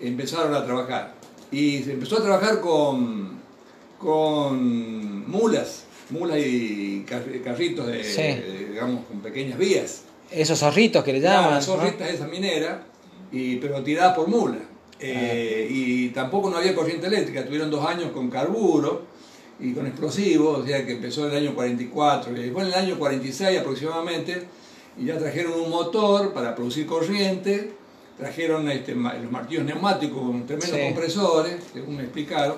empezaron 0.00 0.54
a 0.54 0.64
trabajar. 0.64 1.12
Y 1.52 1.82
se 1.82 1.92
empezó 1.92 2.18
a 2.18 2.22
trabajar 2.22 2.60
con, 2.60 3.38
con 3.98 5.30
mulas, 5.30 5.84
mulas 6.12 6.38
y 6.38 7.04
car- 7.08 7.24
carritos 7.44 7.86
de, 7.86 8.04
Sí. 8.04 8.22
de, 8.22 8.66
digamos, 8.70 9.04
con 9.06 9.20
pequeñas 9.20 9.58
vías. 9.58 10.02
Esos 10.30 10.58
zorritos 10.58 11.02
que 11.04 11.12
le 11.12 11.20
llaman. 11.20 11.50
las 11.54 11.68
¿no? 11.68 11.74
zorritas 11.76 12.08
esa 12.10 12.26
minera, 12.26 12.84
y, 13.32 13.56
pero 13.56 13.82
tiradas 13.82 14.14
por 14.16 14.28
mula. 14.28 14.58
Eh, 14.98 15.66
y 15.70 16.08
tampoco 16.10 16.50
no 16.50 16.58
había 16.58 16.74
corriente 16.74 17.06
eléctrica, 17.06 17.44
tuvieron 17.44 17.70
dos 17.70 17.84
años 17.86 18.10
con 18.12 18.28
carburo 18.28 19.06
y 19.58 19.72
con 19.72 19.86
explosivos, 19.86 20.58
o 20.60 20.66
sea 20.66 20.84
que 20.86 20.92
empezó 20.92 21.26
en 21.26 21.32
el 21.36 21.46
año 21.46 21.54
44, 21.54 22.36
y 22.36 22.42
después 22.42 22.66
en 22.66 22.72
el 22.74 22.78
año 22.78 22.98
46 22.98 23.58
aproximadamente, 23.60 24.42
y 24.98 25.06
ya 25.06 25.16
trajeron 25.18 25.52
un 25.58 25.70
motor 25.70 26.32
para 26.34 26.54
producir 26.54 26.86
corriente, 26.86 27.72
trajeron 28.18 28.70
este, 28.70 28.94
los 28.94 29.30
martillos 29.30 29.64
neumáticos 29.64 30.20
con 30.20 30.46
tremendos 30.46 30.76
Sí. 30.78 30.82
compresores, 30.84 31.56
según 31.72 31.96
me 31.96 32.02
explicaron, 32.02 32.56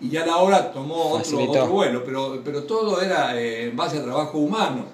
y 0.00 0.10
ya 0.10 0.26
la 0.26 0.36
obra 0.38 0.72
tomó 0.72 1.12
otro, 1.12 1.40
otro 1.44 1.68
vuelo, 1.68 2.04
pero, 2.04 2.40
pero 2.44 2.64
todo 2.64 3.00
era 3.00 3.40
eh, 3.40 3.68
en 3.68 3.76
base 3.76 3.98
a 3.98 4.02
trabajo 4.02 4.38
humano. 4.38 4.84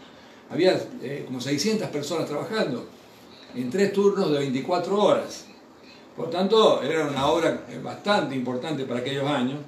Había 0.51 0.81
eh, 1.03 1.25
como 1.27 1.41
600 1.41 1.89
personas 1.89 2.27
trabajando 2.27 2.87
en 3.55 3.71
tres 3.71 3.93
turnos 3.93 4.31
de 4.31 4.39
24 4.39 5.03
horas. 5.03 5.47
Por 6.17 6.31
tanto, 6.31 6.83
era 6.83 7.07
una 7.07 7.27
obra 7.27 7.65
eh, 7.71 7.79
bastante 7.83 8.35
importante 8.35 8.85
para 8.85 9.01
aquellos 9.01 9.27
años, 9.27 9.59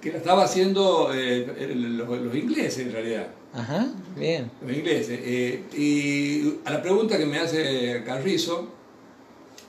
que 0.00 0.12
la 0.12 0.18
estaba 0.18 0.44
haciendo 0.44 1.10
eh, 1.12 1.74
los, 1.74 2.08
los 2.08 2.34
ingleses 2.34 2.86
en 2.86 2.92
realidad. 2.92 3.28
Ajá, 3.54 3.88
bien. 4.16 4.50
Los 4.64 4.76
ingleses. 4.76 5.18
Eh, 5.22 5.64
y 5.76 6.60
a 6.64 6.72
la 6.72 6.82
pregunta 6.82 7.16
que 7.16 7.26
me 7.26 7.38
hace 7.38 8.02
Carrizo, 8.04 8.68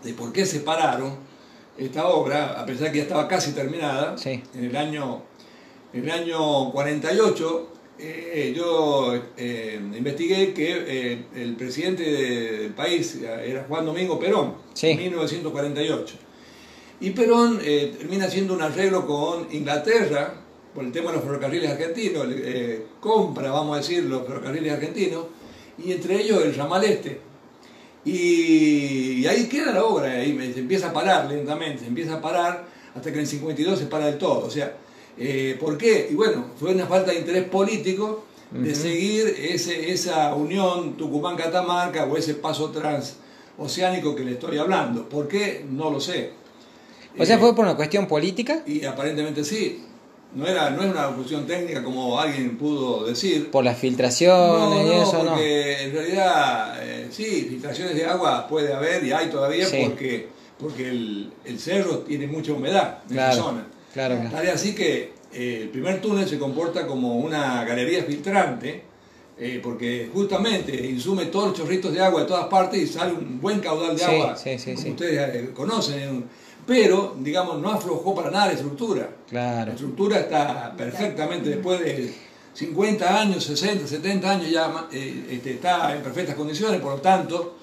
de 0.04 0.13
por 0.13 0.32
qué 0.32 0.45
separaron 0.45 1.15
esta 1.80 2.08
obra, 2.10 2.60
a 2.60 2.65
pesar 2.65 2.92
que 2.92 2.98
ya 2.98 3.04
estaba 3.04 3.28
casi 3.28 3.54
terminada, 3.54 4.18
Sí. 4.18 4.42
en 4.54 4.65
el 4.65 4.76
año, 4.76 5.22
en 5.94 6.04
el 6.04 6.12
año 6.12 6.72
48, 6.72 7.70
eh, 7.98 8.54
yo 8.56 9.13
eh, 9.38 9.80
investigué 9.98 10.54
que 10.54 10.84
eh, 10.88 11.26
el 11.36 11.56
presidente 11.56 12.04
del 12.04 12.74
país 12.74 13.18
era 13.22 13.65
Juan 13.68 13.86
Domingo 13.86 14.20
Perón, 14.20 14.56
Sí. 14.74 14.92
en 14.92 14.98
1948. 14.98 16.15
Y 17.02 17.12
Perón 17.12 17.60
termina 17.60 18.26
haciendo 18.26 18.54
un 18.54 18.62
arreglo 18.62 19.08
con 19.08 19.48
Inglaterra 19.52 20.34
por 20.74 20.84
el 20.84 20.92
tema 20.92 21.12
de 21.12 21.18
los 21.18 21.26
ferrocarriles 21.26 21.72
argentinos, 21.72 22.28
compra, 23.00 23.52
vamos 23.52 23.76
a 23.78 23.80
decir, 23.80 24.04
los 24.04 24.28
ferrocarriles 24.28 24.74
argentinos, 24.74 25.26
y 25.78 25.94
entre 25.94 26.22
ellos 26.22 26.44
el 26.44 26.54
ramal 26.56 26.84
este. 26.84 27.22
Y, 28.05 29.21
y 29.21 29.27
ahí 29.27 29.45
queda 29.47 29.71
la 29.71 29.83
obra, 29.83 30.12
ahí 30.12 30.38
se 30.53 30.59
empieza 30.59 30.89
a 30.89 30.93
parar 30.93 31.29
lentamente, 31.29 31.79
se 31.81 31.88
empieza 31.88 32.15
a 32.15 32.21
parar 32.21 32.65
hasta 32.95 33.09
que 33.12 33.15
en 33.15 33.21
el 33.21 33.27
52 33.27 33.79
se 33.79 33.85
para 33.85 34.05
del 34.07 34.17
todo. 34.17 34.45
O 34.45 34.49
sea, 34.49 34.75
eh, 35.17 35.57
¿por 35.59 35.77
qué? 35.77 36.07
Y 36.09 36.15
bueno, 36.15 36.45
fue 36.59 36.73
una 36.73 36.85
falta 36.85 37.12
de 37.12 37.19
interés 37.19 37.43
político 37.45 38.25
de 38.51 38.73
seguir 38.73 39.27
ese, 39.38 39.91
esa 39.91 40.33
unión 40.33 40.97
Tucumán-Catamarca 40.97 42.05
o 42.05 42.17
ese 42.17 42.33
paso 42.33 42.71
transoceánico 42.71 44.15
que 44.15 44.23
le 44.23 44.31
estoy 44.31 44.57
hablando. 44.57 45.07
¿Por 45.07 45.27
qué? 45.27 45.65
No 45.69 45.91
lo 45.91 45.99
sé. 45.99 46.31
O 47.17 47.25
sea, 47.25 47.35
Eh, 47.35 47.39
fue 47.39 47.55
por 47.55 47.65
una 47.65 47.75
cuestión 47.75 48.07
política, 48.07 48.63
y 48.65 48.85
aparentemente 48.85 49.43
sí. 49.43 49.83
No, 50.36 50.46
era, 50.46 50.70
no 50.70 50.84
es 50.84 50.92
una 50.92 51.08
cuestión 51.08 51.48
técnica 51.48 51.84
como 51.84 52.20
alguien 52.20 52.56
pudo 52.58 53.06
decir. 53.06 53.50
por 53.50 53.63
las 53.65 53.78
filtraciones 53.80 54.86
y 54.86 54.92
eso, 54.92 55.24
¿no? 55.24 55.32
porque 55.32 55.84
en 55.86 55.92
realidad 55.94 56.76
eh, 56.84 57.08
sí, 57.12 57.48
filtraciones 57.50 57.96
de 57.96 58.06
agua 58.06 58.48
puede 58.48 58.72
haber 58.74 59.04
y 59.04 59.12
hay 59.12 59.28
todavía 59.30 59.65
Sí. 59.65 59.78
porque, 59.88 60.28
porque 60.60 60.89
el, 60.89 61.34
el 61.46 61.60
cerro 61.60 62.00
tiene 62.00 62.28
mucha 62.28 62.54
humedad 62.54 63.00
en 63.10 63.15
Claro, 63.15 63.34
esa 63.34 63.42
zona. 63.44 63.68
claro, 63.94 64.15
claro. 64.20 64.30
Tal 64.36 64.50
así 64.50 64.76
que 64.76 65.13
eh, 65.34 65.60
el 65.63 65.70
primer 65.70 66.00
túnel 66.00 66.28
se 66.30 66.38
comporta 66.38 66.86
como 66.86 67.18
una 67.18 67.63
galería 67.65 68.04
filtrante 68.04 68.84
eh, 69.39 69.60
porque 69.63 70.10
justamente 70.13 70.76
insume 70.86 71.26
todos 71.28 71.50
los 71.50 71.58
chorritos 71.58 71.92
de 71.94 72.02
agua 72.02 72.22
de 72.22 72.28
todas 72.28 72.46
partes 72.48 72.82
y 72.82 72.88
sale 72.88 73.13
un 73.13 73.39
buen 73.42 73.60
caudal 73.62 73.96
de 73.96 74.04
Sí, 74.04 74.12
agua, 74.12 74.36
sí, 74.36 74.60
sí, 74.60 74.74
como 74.74 74.84
sí. 74.84 74.89
ustedes 74.92 75.36
eh, 75.36 75.50
conocen, 75.56 76.26
pero 76.69 77.15
digamos 77.19 77.60
no 77.60 77.71
aflojó 77.71 78.13
para 78.13 78.29
nada 78.29 78.45
la 78.45 78.53
estructura. 78.53 79.10
La 79.32 79.63
estructura 79.63 80.19
está 80.19 80.71
perfectamente 80.77 81.49
después 81.49 81.79
de 81.79 82.13
50 82.53 83.21
años, 83.21 83.43
60, 83.43 83.88
70 83.88 84.29
años 84.29 84.51
ya 84.51 84.88
eh, 84.91 85.29
este, 85.32 85.53
está 85.53 85.95
en 85.95 86.03
perfectas 86.03 86.36
condiciones, 86.36 86.79
por 86.79 86.91
lo 86.91 87.01
tanto 87.01 87.55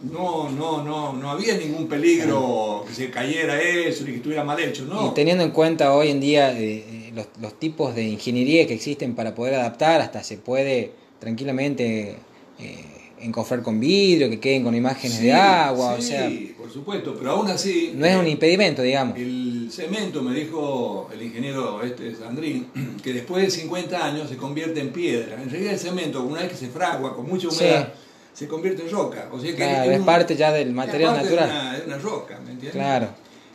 no, 0.00 0.50
no, 0.50 0.84
no, 0.84 1.14
no 1.14 1.30
había 1.30 1.56
ningún 1.56 1.88
peligro 1.88 2.84
que 2.86 2.94
se 2.94 3.10
cayera 3.10 3.58
eso 3.58 4.04
ni 4.04 4.10
que 4.10 4.16
estuviera 4.16 4.44
mal 4.44 4.60
hecho, 4.60 4.84
¿no? 4.84 5.06
Y 5.06 5.14
teniendo 5.14 5.44
en 5.44 5.50
cuenta 5.52 5.94
hoy 5.94 6.10
en 6.10 6.20
día 6.20 6.52
eh, 6.52 6.84
eh, 6.86 7.12
los, 7.14 7.28
los 7.40 7.58
tipos 7.58 7.94
de 7.94 8.02
ingeniería 8.02 8.66
que 8.66 8.74
existen 8.74 9.14
para 9.14 9.34
poder 9.34 9.54
adaptar, 9.54 10.02
hasta 10.02 10.22
se 10.22 10.36
puede 10.36 10.92
tranquilamente 11.20 12.16
eh, 12.58 13.01
encofrar 13.22 13.62
con 13.62 13.78
vidrio, 13.80 14.28
que 14.30 14.38
queden 14.40 14.64
con 14.64 14.74
imágenes 14.74 15.18
Sí, 15.18 15.24
de 15.26 15.32
agua, 15.32 15.94
o 15.94 15.96
sí, 16.00 16.08
sea, 16.08 16.30
por 16.56 16.70
supuesto, 16.72 17.14
pero 17.18 17.32
aún 17.32 17.48
así 17.48 17.92
no 17.94 18.04
es 18.06 18.16
un 18.16 18.26
eh, 18.26 18.30
impedimento, 18.30 18.82
digamos. 18.82 19.16
El 19.18 19.68
cemento, 19.70 20.22
me 20.22 20.34
dijo 20.34 21.08
el 21.12 21.22
ingeniero 21.22 21.82
este 21.82 22.14
Sandrín, 22.14 22.66
que 23.02 23.12
después 23.12 23.44
de 23.44 23.50
50 23.50 24.04
años 24.04 24.28
se 24.28 24.36
convierte 24.36 24.80
en 24.80 24.90
piedra. 24.92 25.40
En 25.42 25.50
realidad 25.50 25.74
el 25.74 25.78
cemento, 25.78 26.22
una 26.22 26.40
vez 26.40 26.50
que 26.50 26.56
se 26.56 26.68
fragua 26.68 27.14
con 27.14 27.28
mucha 27.28 27.48
humedad, 27.48 27.92
se 28.34 28.48
convierte 28.48 28.82
en 28.82 28.90
roca. 28.90 29.28
O 29.32 29.38
sea 29.40 29.50
que 29.50 29.56
Claro, 29.56 29.90
es 29.90 29.98
un- 30.00 30.06
parte 30.06 30.36
ya 30.36 30.52
del 30.52 30.68
es 30.68 30.74
material 30.74 31.14
de 31.16 31.22
natural. 31.22 31.50
una- 31.50 31.78
de 31.78 31.86
una 31.86 31.98
roca, 31.98 32.34
¿me 32.44 32.50
entiendes? 32.52 32.72
Claro, 32.72 33.08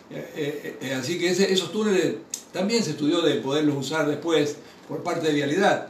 Eh, 0.09 0.77
eh, 0.81 0.93
así 0.93 1.19
que 1.19 1.29
ese- 1.31 1.51
esos 1.51 1.69
túneles 1.73 2.13
también 2.53 2.81
se 2.81 2.91
estudió 2.91 3.21
de 3.21 3.35
poderlos 3.41 3.75
usar 3.75 4.07
después 4.07 4.55
por 4.87 5.03
parte 5.03 5.27
de 5.27 5.33
Vialidad 5.33 5.87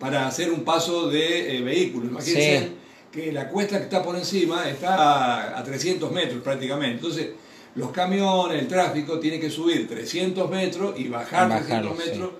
para 0.00 0.26
hacer 0.26 0.50
un 0.50 0.64
paso 0.64 1.08
de 1.08 1.56
eh, 1.58 1.60
vehículos. 1.62 2.10
Imagínense 2.10 2.58
Sí. 2.58 2.72
Que 3.12 3.30
la 3.30 3.48
cuesta 3.48 3.76
que 3.76 3.84
está 3.84 4.02
por 4.02 4.16
encima 4.16 4.68
está 4.68 4.94
a, 4.94 5.58
a 5.58 5.62
300 5.62 6.10
metros 6.10 6.42
prácticamente. 6.42 6.96
Entonces, 6.96 7.28
los 7.74 7.90
camiones, 7.90 8.60
el 8.60 8.68
tráfico, 8.68 9.18
tiene 9.18 9.38
que 9.38 9.50
subir 9.50 9.86
300 9.86 10.50
metros 10.50 10.98
y 10.98 11.08
bajar 11.08 11.48
Bajarlo, 11.48 11.92
300 11.92 11.98
metros 11.98 12.30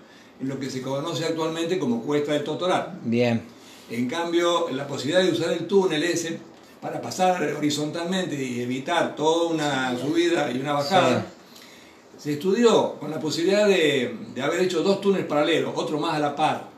en 0.41 0.49
lo 0.49 0.59
que 0.59 0.71
se 0.71 0.83
conoce 0.83 1.25
actualmente 1.25 1.79
como 1.79 2.03
cuesta 2.03 2.33
del 2.33 2.43
Totoral. 2.43 2.99
bien. 3.05 3.43
En 3.91 4.09
cambio, 4.09 4.71
la 4.71 4.87
posibilidad 4.87 5.23
de 5.23 5.33
usar 5.33 5.53
el 5.53 5.67
túnel 5.67 6.03
ese 6.03 6.39
para 6.81 7.01
pasar 7.01 7.43
horizontalmente 7.57 8.35
y 8.35 8.63
evitar 8.63 9.15
toda 9.15 9.53
una 9.53 9.97
subida 9.97 10.51
y 10.51 10.59
una 10.59 10.73
bajada, 10.73 11.27
se 12.19 12.33
estudió 12.33 12.95
con 12.95 13.11
la 13.11 13.21
posibilidad 13.21 13.67
de, 13.69 14.17
de 14.35 14.43
haber 14.43 14.63
hecho 14.63 14.83
dos 14.83 15.01
túneles 15.01 15.27
paralelos, 15.27 15.73
otro 15.77 16.01
más 16.01 16.15
a 16.15 16.19
la 16.19 16.35
par, 16.35 16.72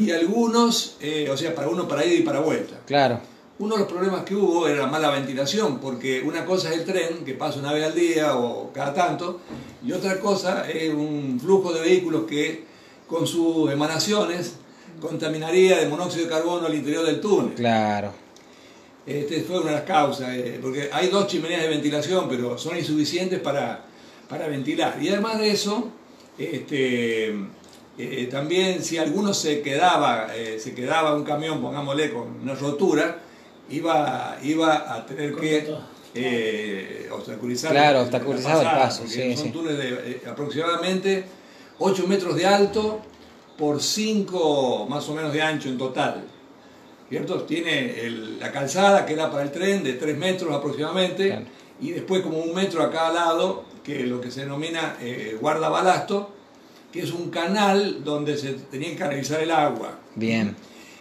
Y 0.00 0.10
algunos, 0.10 0.96
eh, 1.00 1.28
o 1.30 1.36
sea, 1.36 1.54
para 1.54 1.68
uno 1.68 1.88
para 1.88 2.04
ida 2.04 2.14
y 2.14 2.22
para 2.22 2.40
vuelta. 2.40 2.80
Claro, 2.86 3.20
uno 3.58 3.74
de 3.74 3.80
los 3.80 3.88
problemas 3.88 4.22
que 4.24 4.34
hubo 4.34 4.68
era 4.68 4.82
la 4.82 4.86
mala 4.86 5.10
ventilación, 5.10 5.78
porque 5.80 6.20
una 6.20 6.44
cosa 6.44 6.70
es 6.72 6.80
el 6.80 6.84
tren, 6.84 7.24
que 7.24 7.34
pasa 7.34 7.58
una 7.58 7.72
vez 7.72 7.84
al 7.84 7.94
día 7.94 8.36
o 8.36 8.70
cada 8.72 8.92
tanto, 8.92 9.40
y 9.84 9.92
otra 9.92 10.20
cosa 10.20 10.68
es 10.68 10.92
un 10.92 11.38
flujo 11.40 11.72
de 11.72 11.80
vehículos 11.80 12.24
que 12.28 12.64
con 13.06 13.26
sus 13.26 13.70
emanaciones 13.70 14.56
contaminaría 15.00 15.78
de 15.78 15.88
monóxido 15.88 16.24
de 16.24 16.30
carbono 16.30 16.66
al 16.66 16.74
interior 16.74 17.06
del 17.06 17.20
túnel. 17.20 17.54
Claro. 17.54 18.12
Este 19.06 19.42
fue 19.42 19.60
una 19.60 19.70
de 19.70 19.76
las 19.76 19.84
causas, 19.84 20.34
eh, 20.34 20.58
porque 20.60 20.90
hay 20.92 21.08
dos 21.08 21.26
chimeneas 21.26 21.62
de 21.62 21.68
ventilación, 21.68 22.28
pero 22.28 22.58
son 22.58 22.76
insuficientes 22.76 23.40
para, 23.40 23.84
para 24.28 24.48
ventilar. 24.48 24.98
Y 25.00 25.08
además 25.08 25.38
de 25.38 25.50
eso, 25.50 25.88
este, 26.36 27.34
eh, 27.98 28.28
también 28.30 28.82
si 28.84 28.98
alguno 28.98 29.32
se 29.34 29.62
quedaba, 29.62 30.28
eh, 30.34 30.58
se 30.58 30.74
quedaba 30.74 31.14
un 31.14 31.24
camión, 31.24 31.60
pongámosle, 31.62 32.12
con 32.12 32.40
una 32.42 32.54
rotura, 32.54 33.18
iba, 33.70 34.36
iba 34.42 34.94
a 34.94 35.06
tener 35.06 35.34
que 35.34 35.66
eh, 36.14 37.08
obstaculizar, 37.12 37.72
Claro, 37.72 38.02
obstaculizaba 38.02 38.60
el 38.60 38.64
pasada, 38.64 38.82
paso, 38.84 39.02
porque 39.02 39.14
sí, 39.14 39.36
son 39.36 39.46
sí. 39.46 39.52
túneles 39.52 39.78
de 39.78 40.10
eh, 40.12 40.22
aproximadamente 40.30 41.24
8 41.78 42.06
metros 42.06 42.36
de 42.36 42.46
alto 42.46 43.00
por 43.58 43.82
5 43.82 44.86
más 44.88 45.08
o 45.08 45.14
menos 45.14 45.32
de 45.32 45.42
ancho 45.42 45.68
en 45.68 45.78
total. 45.78 46.24
¿Cierto? 47.08 47.42
Tiene 47.42 48.00
el- 48.00 48.38
la 48.40 48.50
calzada 48.50 49.06
que 49.06 49.12
era 49.12 49.30
para 49.30 49.44
el 49.44 49.52
tren 49.52 49.84
de 49.84 49.92
3 49.92 50.16
metros 50.18 50.52
aproximadamente 50.54 51.28
Claro. 51.28 51.44
y 51.80 51.90
después 51.92 52.20
como 52.22 52.38
un 52.38 52.52
metro 52.52 52.82
a 52.82 52.90
cada 52.90 53.12
lado, 53.12 53.64
que 53.84 54.00
es 54.02 54.08
lo 54.08 54.20
que 54.20 54.30
se 54.30 54.40
denomina 54.40 54.96
eh, 55.00 55.36
guardabalasto, 55.40 56.30
que 56.96 57.02
es 57.02 57.12
un 57.12 57.28
canal 57.30 58.02
donde 58.02 58.36
se 58.38 58.54
tenía 58.54 58.90
que 58.90 58.96
canalizar 58.96 59.40
el 59.42 59.50
agua. 59.50 59.98
Bien. 60.14 60.56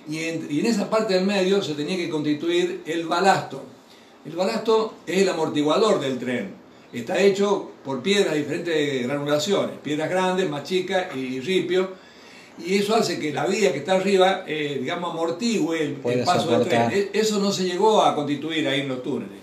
Y 0.09 0.19
en, 0.19 0.47
y 0.49 0.59
en 0.59 0.65
esa 0.67 0.89
parte 0.89 1.13
del 1.15 1.25
medio 1.25 1.63
se 1.63 1.73
tenía 1.73 1.95
que 1.95 2.09
constituir 2.09 2.81
el 2.85 3.07
balasto. 3.07 3.63
El 4.25 4.33
balasto 4.35 4.95
es 5.07 5.19
el 5.19 5.29
amortiguador 5.29 5.99
del 6.01 6.17
tren. 6.19 6.49
Está 6.91 7.19
hecho 7.19 7.71
por 7.83 8.01
piedras 8.01 8.33
de 8.33 8.39
diferentes 8.39 9.03
granulaciones, 9.03 9.77
piedras 9.83 10.09
grandes, 10.09 10.49
más 10.49 10.63
chicas 10.63 11.15
y 11.15 11.39
ripio. 11.39 11.89
Y 12.65 12.75
eso 12.75 12.95
hace 12.95 13.19
que 13.19 13.33
la 13.33 13.45
vía 13.45 13.71
que 13.71 13.79
está 13.79 13.93
arriba, 13.93 14.43
eh, 14.47 14.77
digamos, 14.79 15.11
amortigüe 15.11 15.81
el, 15.81 15.93
paso 15.95 16.49
del 16.49 16.59
soportar. 16.59 16.89
tren. 16.89 17.09
E- 17.13 17.19
Eso 17.19 17.39
no 17.39 17.51
se 17.51 17.63
llegó 17.65 18.01
a 18.01 18.15
constituir 18.15 18.67
ahí 18.67 18.81
en 18.81 18.87
los 18.89 19.01
túneles. 19.03 19.39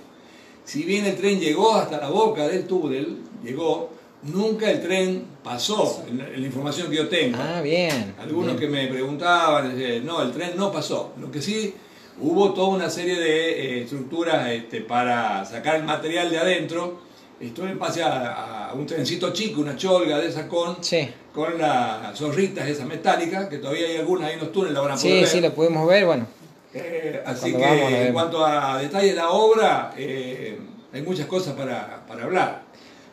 Si 0.64 0.82
bien 0.84 1.05
el 1.07 1.16
tren 1.16 1.40
llegó 1.40 1.74
hasta 1.74 1.98
la 1.98 2.09
boca 2.09 2.46
del 2.48 2.66
túnel, 2.66 3.18
llegó, 3.44 3.90
nunca 4.22 4.70
el 4.70 4.80
tren 4.82 5.24
pasó, 5.42 6.04
en 6.08 6.18
la, 6.18 6.28
en 6.28 6.40
la 6.40 6.46
información 6.46 6.88
que 6.90 6.96
yo 6.96 7.08
tengo. 7.08 7.38
Ah, 7.40 7.60
bien. 7.60 8.14
Algunos 8.20 8.56
bien. 8.56 8.58
que 8.58 8.68
me 8.68 8.86
preguntaban, 8.88 9.76
no, 10.04 10.22
el 10.22 10.32
tren 10.32 10.52
no 10.56 10.70
pasó. 10.72 11.12
Lo 11.20 11.30
que 11.30 11.40
sí, 11.42 11.74
hubo 12.20 12.52
toda 12.52 12.68
una 12.68 12.90
serie 12.90 13.16
de 13.18 13.50
eh, 13.78 13.82
estructuras 13.82 14.48
este, 14.50 14.80
para 14.82 15.44
sacar 15.44 15.76
el 15.76 15.84
material 15.84 16.30
de 16.30 16.38
adentro. 16.38 17.00
Esto 17.40 17.66
en 17.66 17.76
base 17.76 18.00
a, 18.04 18.68
a 18.68 18.72
un 18.74 18.86
trencito 18.86 19.32
chico, 19.32 19.60
una 19.60 19.76
cholga 19.76 20.18
de 20.18 20.28
esa 20.28 20.46
con, 20.46 20.76
Sí. 20.84 21.08
con 21.34 21.58
las 21.58 22.16
zorritas 22.16 22.68
esas 22.68 22.86
metálicas, 22.86 23.48
que 23.48 23.58
todavía 23.58 23.88
hay 23.88 23.96
algunas 23.96 24.28
ahí 24.28 24.34
en 24.34 24.40
los 24.40 24.52
túneles, 24.52 24.74
la 24.74 24.80
van 24.80 24.92
a 24.92 24.94
poder 24.94 25.10
Sí, 25.10 25.18
ver. 25.20 25.26
sí, 25.28 25.40
lo 25.40 25.52
pudimos 25.52 25.88
ver, 25.88 26.06
bueno. 26.06 26.26
Eh, 26.72 27.20
así 27.26 27.50
Cuando 27.52 27.88
que 27.88 28.06
en 28.06 28.12
cuanto 28.12 28.46
a 28.46 28.78
detalles 28.80 29.10
de 29.10 29.16
la 29.16 29.30
obra, 29.30 29.92
eh, 29.98 30.56
hay 30.92 31.02
muchas 31.02 31.26
cosas 31.26 31.54
para, 31.54 32.06
para 32.06 32.22
hablar. 32.24 32.62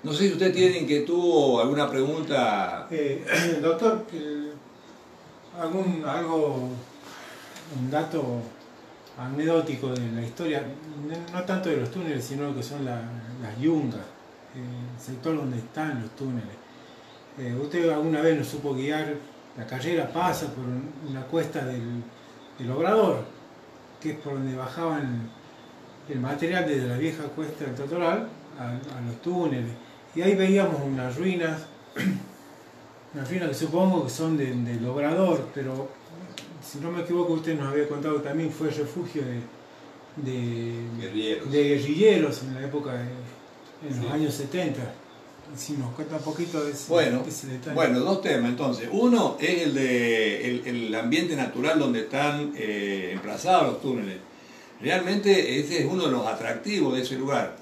No 0.03 0.13
sé 0.13 0.27
si 0.27 0.33
usted 0.33 0.53
tiene 0.53 0.79
inquietud 0.79 1.19
o 1.21 1.59
alguna 1.61 1.89
pregunta. 1.89 2.87
Eh, 2.89 3.25
doctor, 3.61 4.05
el- 4.13 4.53
algún, 5.59 6.03
algo, 6.05 6.69
un 7.77 7.91
dato 7.91 8.41
anecdótico 9.17 9.89
de 9.89 10.11
la 10.13 10.21
historia, 10.21 10.63
no, 11.33 11.43
tanto 11.43 11.69
de 11.69 11.77
los 11.77 11.91
túneles, 11.91 12.23
sino 12.23 12.55
que 12.55 12.63
son 12.63 12.85
la- 12.85 13.01
las 13.41 13.59
yungas, 13.59 13.99
eh, 14.55 14.95
el 14.95 15.01
sector 15.01 15.35
donde 15.35 15.57
están 15.57 16.01
los 16.01 16.11
túneles. 16.15 16.55
Eh, 17.37 17.53
¿Usted 17.61 17.89
alguna 17.89 18.21
vez 18.21 18.37
nos 18.37 18.47
supo 18.47 18.73
guiar? 18.73 19.15
La 19.57 19.65
carrera 19.65 20.07
pasa 20.13 20.47
por 20.53 20.63
un- 20.63 20.89
una 21.09 21.23
cuesta 21.23 21.65
del, 21.65 22.01
del 22.57 22.71
Obrador, 22.71 23.25
que 23.99 24.11
es 24.11 24.17
por 24.19 24.33
donde 24.35 24.55
bajaban 24.55 25.29
el 26.07 26.19
material 26.21 26.65
desde 26.65 26.87
la 26.87 26.97
vieja 26.97 27.23
cuesta 27.35 27.65
del 27.65 27.75
Totoral 27.75 28.29
a, 28.57 28.63
a 28.69 29.01
los 29.05 29.21
túneles. 29.21 29.71
Y 30.19 30.21
ahí 30.21 30.35
veíamos 30.35 30.81
unas 30.85 31.15
ruinas 31.15 31.61
unas 33.13 33.29
ruinas 33.29 33.47
que 33.49 33.55
supongo 33.55 34.03
que 34.03 34.09
son 34.09 34.35
de- 34.37 34.53
del 34.53 34.85
Obrador, 34.85 35.47
pero 35.55 35.87
si 36.61 36.79
no 36.79 36.91
me 36.91 37.03
equivoco 37.03 37.33
usted 37.33 37.57
nos 37.57 37.71
había 37.71 37.87
contado 37.87 38.17
que 38.21 38.27
también 38.27 38.51
fue 38.51 38.69
refugio 38.69 39.21
de, 39.23 39.39
de, 40.17 40.73
Guerrilleros. 40.99 41.51
de 41.53 41.63
guerrilleros 41.69 42.43
en 42.43 42.53
la 42.55 42.61
época, 42.67 42.91
de, 42.95 43.87
en 43.89 44.03
los 44.03 44.11
años 44.11 44.33
70. 44.33 44.81
Si 45.55 45.73
nos 45.77 45.93
cuenta 45.93 46.17
un 46.17 46.21
poquito 46.23 46.65
de 46.65 46.71
ese, 46.73 46.89
Bueno, 46.89 47.23
ese 47.25 47.47
detalle. 47.47 47.75
bueno, 47.75 47.99
dos 48.01 48.21
temas 48.21 48.49
entonces. 48.49 48.89
Uno 48.91 49.37
es 49.39 49.61
el 49.61 49.73
de 49.73 50.49
el, 50.49 50.67
el 50.67 50.95
ambiente 50.95 51.33
natural 51.37 51.79
donde 51.79 52.01
están 52.01 52.51
eh, 52.57 53.11
emplazados 53.13 53.67
los 53.71 53.81
túneles. 53.81 54.17
Realmente 54.81 55.59
ese 55.61 55.79
es 55.79 55.85
uno 55.89 56.07
de 56.07 56.11
los 56.11 56.27
atractivos 56.27 56.93
de 56.95 57.03
ese 57.03 57.15
lugar. 57.15 57.55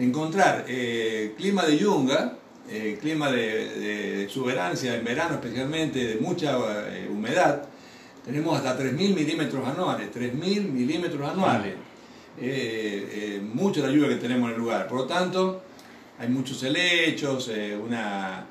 Encontrar 0.00 0.64
eh, 0.66 1.34
clima 1.36 1.62
de 1.66 1.76
yunga, 1.76 2.38
eh, 2.70 2.96
clima 2.98 3.30
de, 3.30 3.68
de 3.78 4.24
exuberancia 4.24 4.94
en 4.96 5.04
verano 5.04 5.34
especialmente, 5.34 6.02
de 6.02 6.14
mucha 6.14 6.56
eh, 6.88 7.06
humedad. 7.12 7.64
Tenemos 8.24 8.56
hasta 8.56 8.78
3.000 8.78 9.14
milímetros 9.14 9.68
anuales, 9.68 10.08
3.000 10.10 10.70
milímetros 10.70 11.28
anuales. 11.28 11.74
Mucho 13.52 13.82
la 13.82 13.92
lluvia 13.92 14.08
que 14.08 14.14
tenemos 14.14 14.48
en 14.48 14.54
el 14.54 14.60
lugar. 14.62 14.88
Por 14.88 15.00
lo 15.00 15.04
tanto, 15.04 15.62
hay 16.18 16.28
muchos 16.28 16.62
helechos, 16.62 17.50
una, 17.84 18.46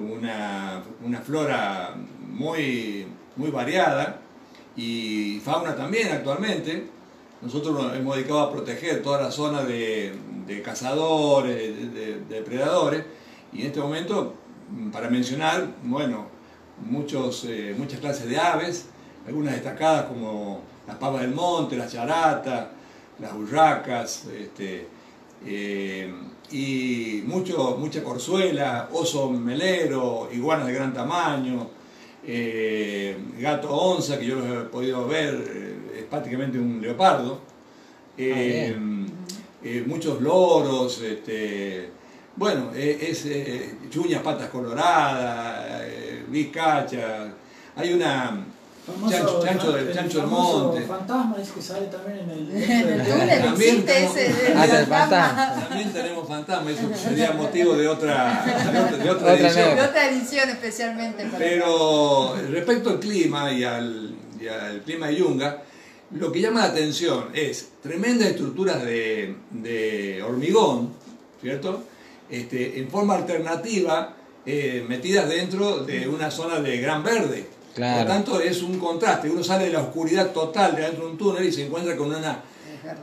una, 0.00 0.82
una 1.04 1.20
flora 1.20 1.94
muy, 2.28 3.06
muy 3.36 3.50
variada 3.52 4.20
y 4.76 5.40
fauna 5.44 5.76
también 5.76 6.08
actualmente. 6.10 6.97
Nosotros 7.40 7.74
nos 7.80 7.94
hemos 7.96 8.16
dedicado 8.16 8.40
a 8.40 8.52
proteger 8.52 9.02
toda 9.02 9.22
la 9.22 9.30
zona 9.30 9.62
de, 9.64 10.12
cazadores, 10.64 11.56
de, 11.56 11.86
de- 11.88 12.20
de 12.20 12.34
depredadores 12.36 13.04
y 13.52 13.60
en 13.60 13.66
este 13.68 13.80
momento, 13.80 14.34
mm, 14.70 14.90
para 14.90 15.08
mencionar, 15.08 15.66
bueno, 15.84 16.26
muchos, 16.84 17.44
eh, 17.48 17.74
muchas 17.78 18.00
clases 18.00 18.28
de 18.28 18.38
aves, 18.38 18.86
algunas 19.26 19.54
destacadas 19.54 20.06
como 20.06 20.62
las 20.86 20.96
pavas 20.96 21.20
del 21.22 21.32
monte, 21.34 21.76
las 21.76 21.92
charatas, 21.92 22.66
las 23.20 23.32
urracas, 23.34 24.24
este, 24.36 24.86
eh, 25.46 26.12
y 26.50 27.22
mucho, 27.26 27.76
mucha 27.78 28.02
corzuela, 28.02 28.88
oso 28.92 29.30
melero, 29.30 30.28
iguanas 30.32 30.66
de 30.66 30.72
gran 30.72 30.92
tamaño, 30.94 31.68
eh, 32.26 33.16
gato 33.38 33.70
onza, 33.70 34.18
que 34.18 34.26
yo 34.26 34.36
los 34.36 34.46
he 34.46 34.64
podido 34.68 35.06
ver, 35.06 35.76
prácticamente 36.08 36.58
un 36.58 36.80
leopardo, 36.80 37.40
eh, 38.16 38.76
eh, 39.62 39.84
muchos 39.86 40.20
loros, 40.20 41.00
este, 41.02 41.90
bueno, 42.36 42.70
eh, 42.74 42.98
es 43.10 43.26
eh, 43.26 43.74
chuñas, 43.90 44.22
patas 44.22 44.48
coloradas, 44.48 45.82
eh, 45.84 46.24
vizcachas, 46.28 47.28
hay 47.76 47.92
una 47.92 48.44
Famoso- 48.86 49.10
chancho, 49.10 49.42
chancho 49.44 49.72
del, 49.72 49.88
el 49.88 49.94
chancho 49.94 50.18
del 50.20 50.26
monte. 50.28 50.80
fantasma 50.82 51.36
es 51.42 51.50
que 51.50 51.60
sale 51.60 51.86
también 51.88 52.20
en 52.20 52.30
el, 52.30 52.62
En 52.70 52.88
el 53.00 53.42
También 53.42 53.74
existe 53.76 53.92
tenemos- 53.92 54.16
ese 54.16 54.54
Ah, 54.56 54.66
del 54.66 54.86
fantasma. 54.86 55.66
También 55.68 55.92
tenemos 55.92 56.28
fantasma, 56.28 56.70
eso 56.70 56.90
sería 56.96 57.32
motivo 57.32 57.74
de 57.76 57.86
otra, 57.88 58.44
de 58.46 58.80
otra, 58.80 58.96
de 58.96 59.10
otra 59.10 59.32
Otra 59.34 59.34
edición. 59.48 59.76
De 59.76 59.82
otra 59.82 60.08
edición 60.10 60.48
especialmente 60.50 61.24
para 61.26 61.38
Pero 61.38 62.34
respecto 62.50 62.90
al 62.90 62.98
clima 63.00 63.52
y 63.52 63.64
al, 63.64 64.14
y 64.40 64.48
al 64.48 64.80
clima 64.82 65.08
de 65.08 65.16
Yunga, 65.16 65.58
lo 66.12 66.32
que 66.32 66.40
llama 66.40 66.60
la 66.60 66.72
atención 66.72 67.26
es 67.34 67.68
tremendas 67.82 68.28
estructuras 68.28 68.82
de, 68.84 69.34
de 69.50 70.22
hormigón, 70.22 70.90
¿cierto? 71.40 71.82
Este, 72.30 72.78
en 72.78 72.88
forma 72.88 73.14
alternativa, 73.16 74.16
eh, 74.44 74.84
metidas 74.88 75.28
dentro 75.28 75.84
de 75.84 76.08
una 76.08 76.30
zona 76.30 76.60
de 76.60 76.78
gran 76.78 77.02
verde. 77.02 77.46
Claro. 77.74 77.98
Por 77.98 78.06
lo 78.06 78.12
tanto, 78.12 78.40
es 78.40 78.62
un 78.62 78.78
contraste. 78.78 79.30
Uno 79.30 79.44
sale 79.44 79.66
de 79.66 79.72
la 79.72 79.82
oscuridad 79.82 80.32
total 80.32 80.74
de 80.74 80.82
dentro 80.82 81.04
de 81.04 81.12
un 81.12 81.18
túnel 81.18 81.44
y 81.44 81.52
se 81.52 81.66
encuentra 81.66 81.96
con 81.96 82.08
una, 82.08 82.42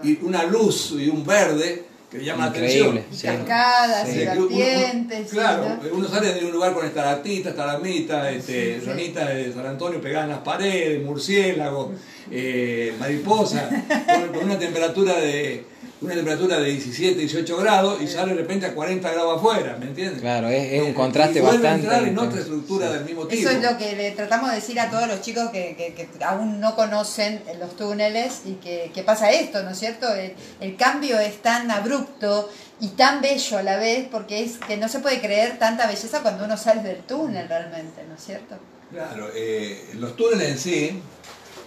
y 0.04 0.24
una 0.24 0.44
luz 0.44 0.96
y 0.98 1.08
un 1.08 1.26
verde 1.26 1.86
que 2.12 2.18
le 2.20 2.26
llama 2.26 2.48
Increíble. 2.48 2.80
la 2.94 3.00
atención. 3.02 3.06
Sí. 3.12 3.28
Cascadas 3.28 4.10
Sí. 4.10 4.22
uno- 4.38 5.30
claro, 5.32 5.64
¿no? 5.82 5.98
uno 5.98 6.08
sale 6.08 6.34
de 6.34 6.46
un 6.46 6.52
lugar 6.52 6.74
con 6.74 6.86
estalactitas, 6.86 7.52
estalagmitas, 7.52 8.34
este, 8.34 8.76
Sí, 8.76 8.80
sí. 8.82 8.86
ranitas 8.88 9.28
de 9.30 9.54
San 9.54 9.66
Antonio 9.66 10.00
pegadas 10.02 10.26
en 10.26 10.32
las 10.32 10.40
paredes, 10.44 11.04
murciélagos, 11.04 11.90
eh, 12.32 12.94
mariposas, 13.00 13.64
con, 14.08 14.34
con 14.34 14.44
una 14.46 14.58
temperatura 14.60 15.16
de, 15.20 15.64
una 16.02 16.14
temperatura 16.14 16.60
de 16.60 16.70
17, 16.72 17.20
18 17.20 17.58
grados 17.58 18.02
y 18.02 18.08
sale 18.08 18.34
de 18.34 18.42
repente 18.42 18.66
a 18.66 18.76
40 18.76 19.12
grados 19.12 19.38
afuera, 19.40 19.78
¿me 19.80 19.86
entiendes? 19.88 20.22
Claro, 20.22 20.50
es, 20.50 20.74
es 20.74 20.82
un 20.84 20.94
contraste 20.94 21.40
y 21.40 21.42
bastante. 21.42 21.68
a 21.68 21.76
entrar 21.76 22.04
en 22.04 22.20
otra 22.20 22.40
estructura 22.42 22.92
del 22.92 23.06
mismo 23.06 23.26
tipo. 23.28 23.50
Eso 23.50 23.58
es 23.58 23.64
lo 23.64 23.78
que 23.78 23.96
le 23.96 24.12
tratamos 24.12 24.50
de 24.50 24.56
decir 24.58 24.80
a 24.80 24.90
todos 24.92 25.08
los 25.08 25.22
chicos 25.22 25.50
que, 25.52 25.76
que- 25.78 25.94
que 25.96 26.24
aún 26.24 26.60
no 26.60 26.76
conocen 26.76 27.42
los 27.60 27.76
túneles 27.78 28.42
y 28.46 28.54
que, 28.56 28.92
que 28.94 29.04
pasa 29.04 29.32
esto, 29.32 29.64
¿no 29.64 29.70
es 29.72 29.80
cierto? 29.80 30.14
El, 30.14 30.34
el 30.60 30.76
cambio 30.76 31.18
es 31.18 31.42
tan 31.42 31.72
abrupto 31.72 32.50
y 32.82 32.90
tan 32.90 33.22
bello 33.22 33.58
a 33.58 33.64
la 33.64 33.78
vez 33.78 34.06
porque 34.12 34.44
es 34.44 34.58
que 34.58 34.76
no 34.76 34.90
se 34.90 35.00
puede 35.00 35.22
creer 35.22 35.58
tanta 35.60 35.88
belleza 35.88 36.22
cuando 36.22 36.44
uno 36.44 36.58
sale 36.58 36.84
del 36.84 36.98
túnel 37.04 37.48
realmente, 37.48 38.04
¿no 38.08 38.16
es 38.16 38.24
cierto? 38.24 38.58
Claro, 38.92 39.30
eh, 39.34 39.92
los 39.96 40.16
túneles 40.18 40.50
en 40.52 40.60
sí, 40.60 41.00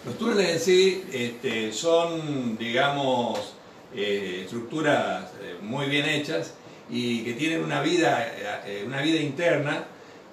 los 0.04 0.18
túneles 0.18 0.50
en 0.52 0.60
sí 0.60 1.04
este, 1.12 1.72
son, 1.72 2.56
digamos, 2.58 3.54
eh, 3.94 4.42
estructuras 4.44 5.24
eh, 5.42 5.56
muy 5.62 5.86
bien 5.86 6.06
hechas 6.06 6.54
y 6.90 7.22
que 7.24 7.34
tienen 7.34 7.62
una 7.62 7.80
vida, 7.82 8.26
eh, 8.66 8.82
una 8.86 9.00
vida 9.02 9.20
interna 9.20 9.84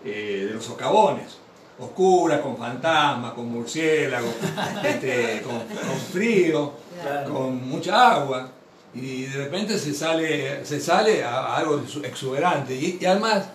eh, 0.03 0.45
de 0.47 0.53
los 0.53 0.63
socavones, 0.65 1.37
oscuras, 1.79 2.39
con 2.41 2.57
fantasmas, 2.57 3.33
con 3.33 3.49
murciélagos, 3.49 4.33
este, 4.83 5.41
con, 5.41 5.59
con 5.59 5.99
frío, 6.11 6.85
Claro. 7.01 7.33
con 7.33 7.67
mucha 7.67 8.15
agua 8.15 8.49
y 8.93 9.23
de 9.23 9.37
repente 9.43 9.77
se 9.77 9.93
sale, 9.93 10.65
se 10.65 10.79
sale 10.79 11.21
a, 11.25 11.39
a 11.39 11.57
algo 11.57 11.83
exuberante 12.03 12.73
y, 12.73 12.97
y 13.01 13.05
además 13.05 13.49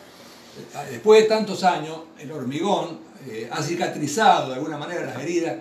después 0.90 1.22
de 1.22 1.28
tantos 1.28 1.64
años 1.64 2.00
el 2.18 2.30
hormigón 2.32 2.98
eh, 3.26 3.48
ha 3.50 3.62
cicatrizado 3.62 4.48
de 4.50 4.56
alguna 4.56 4.76
manera 4.76 5.06
las 5.06 5.22
heridas 5.22 5.56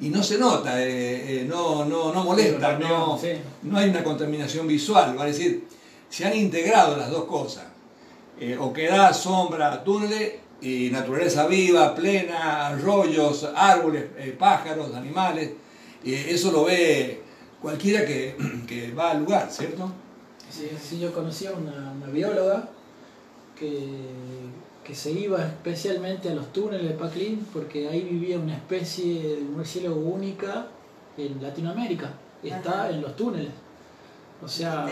y 0.00 0.08
no 0.08 0.22
se 0.22 0.38
nota, 0.38 0.82
eh, 0.82 1.42
eh, 1.42 1.44
no, 1.46 1.84
no, 1.84 2.12
no 2.12 2.24
molesta, 2.24 2.76
Sí, 2.78 2.84
no, 2.88 3.18
sí. 3.18 3.28
no 3.62 3.78
hay 3.78 3.90
una 3.90 4.02
contaminación 4.02 4.66
visual, 4.66 5.18
va 5.18 5.24
a 5.24 5.26
decir, 5.26 5.66
se 6.08 6.24
han 6.24 6.36
integrado 6.36 6.96
las 6.96 7.10
dos 7.10 7.24
cosas, 7.24 7.64
eh, 8.38 8.56
o 8.58 8.72
que 8.72 8.88
da 8.88 9.12
sombra 9.12 9.84
túneles 9.84 10.32
y 10.62 10.90
naturaleza 10.90 11.46
viva, 11.46 11.94
plena, 11.94 12.68
arroyos, 12.68 13.48
árboles, 13.54 14.06
eh, 14.18 14.34
pájaros, 14.38 14.94
animales, 14.94 15.50
eh, 16.04 16.26
eso 16.28 16.50
lo 16.50 16.64
ve 16.64 17.22
cualquiera 17.60 18.04
que, 18.06 18.36
que 18.66 18.92
va 18.92 19.10
al 19.12 19.20
lugar, 19.20 19.48
¿cierto? 19.50 19.92
Sí, 20.50 20.68
sí, 20.82 20.98
yo 20.98 21.12
conocía 21.12 21.52
una, 21.52 21.92
una 21.92 22.06
bióloga 22.06 22.68
que, 23.56 23.68
que 24.90 24.96
se 24.96 25.12
iba 25.12 25.38
especialmente 25.40 26.30
a 26.30 26.34
los 26.34 26.52
túneles 26.52 26.88
de 26.88 26.94
Paclín 26.96 27.46
porque 27.52 27.88
ahí 27.88 28.00
vivía 28.00 28.40
una 28.40 28.54
especie 28.56 29.22
de 29.36 29.40
murciélago 29.42 29.94
única 29.94 30.66
en 31.16 31.40
Latinoamérica 31.40 32.10
y 32.42 32.48
está 32.48 32.70
Ajá. 32.86 32.90
en 32.90 33.00
los 33.00 33.14
túneles. 33.14 33.52
O 34.44 34.48
sea, 34.48 34.86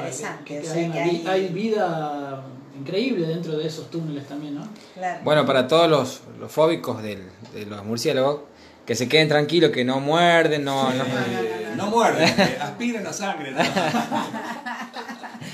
que, 0.44 0.44
que 0.44 0.60
o 0.60 0.62
sea 0.62 0.74
hay, 0.74 0.84
una 0.84 0.94
que 0.94 1.02
vi- 1.02 1.08
hay- 1.10 1.26
hay 1.26 1.48
vida 1.48 2.44
increíble 2.78 3.26
dentro 3.26 3.56
de 3.58 3.66
esos 3.66 3.90
túneles 3.90 4.24
también, 4.28 4.54
¿no? 4.54 4.68
Claro. 4.94 5.20
Bueno, 5.24 5.44
para 5.44 5.66
todos 5.66 5.90
los, 5.90 6.20
los 6.38 6.52
fóbicos 6.52 7.02
del- 7.02 7.26
de 7.52 7.66
los 7.66 7.84
murciélagos, 7.84 8.42
que 8.86 8.94
se 8.94 9.08
queden 9.08 9.26
tranquilos, 9.26 9.72
que 9.72 9.84
no 9.84 9.98
muerden, 9.98 10.62
no, 10.62 10.92
no- 10.94 11.04
no 11.76 11.86
muerden, 11.90 12.28
aspiran 12.60 13.02
la 13.02 13.12
sangre. 13.12 13.52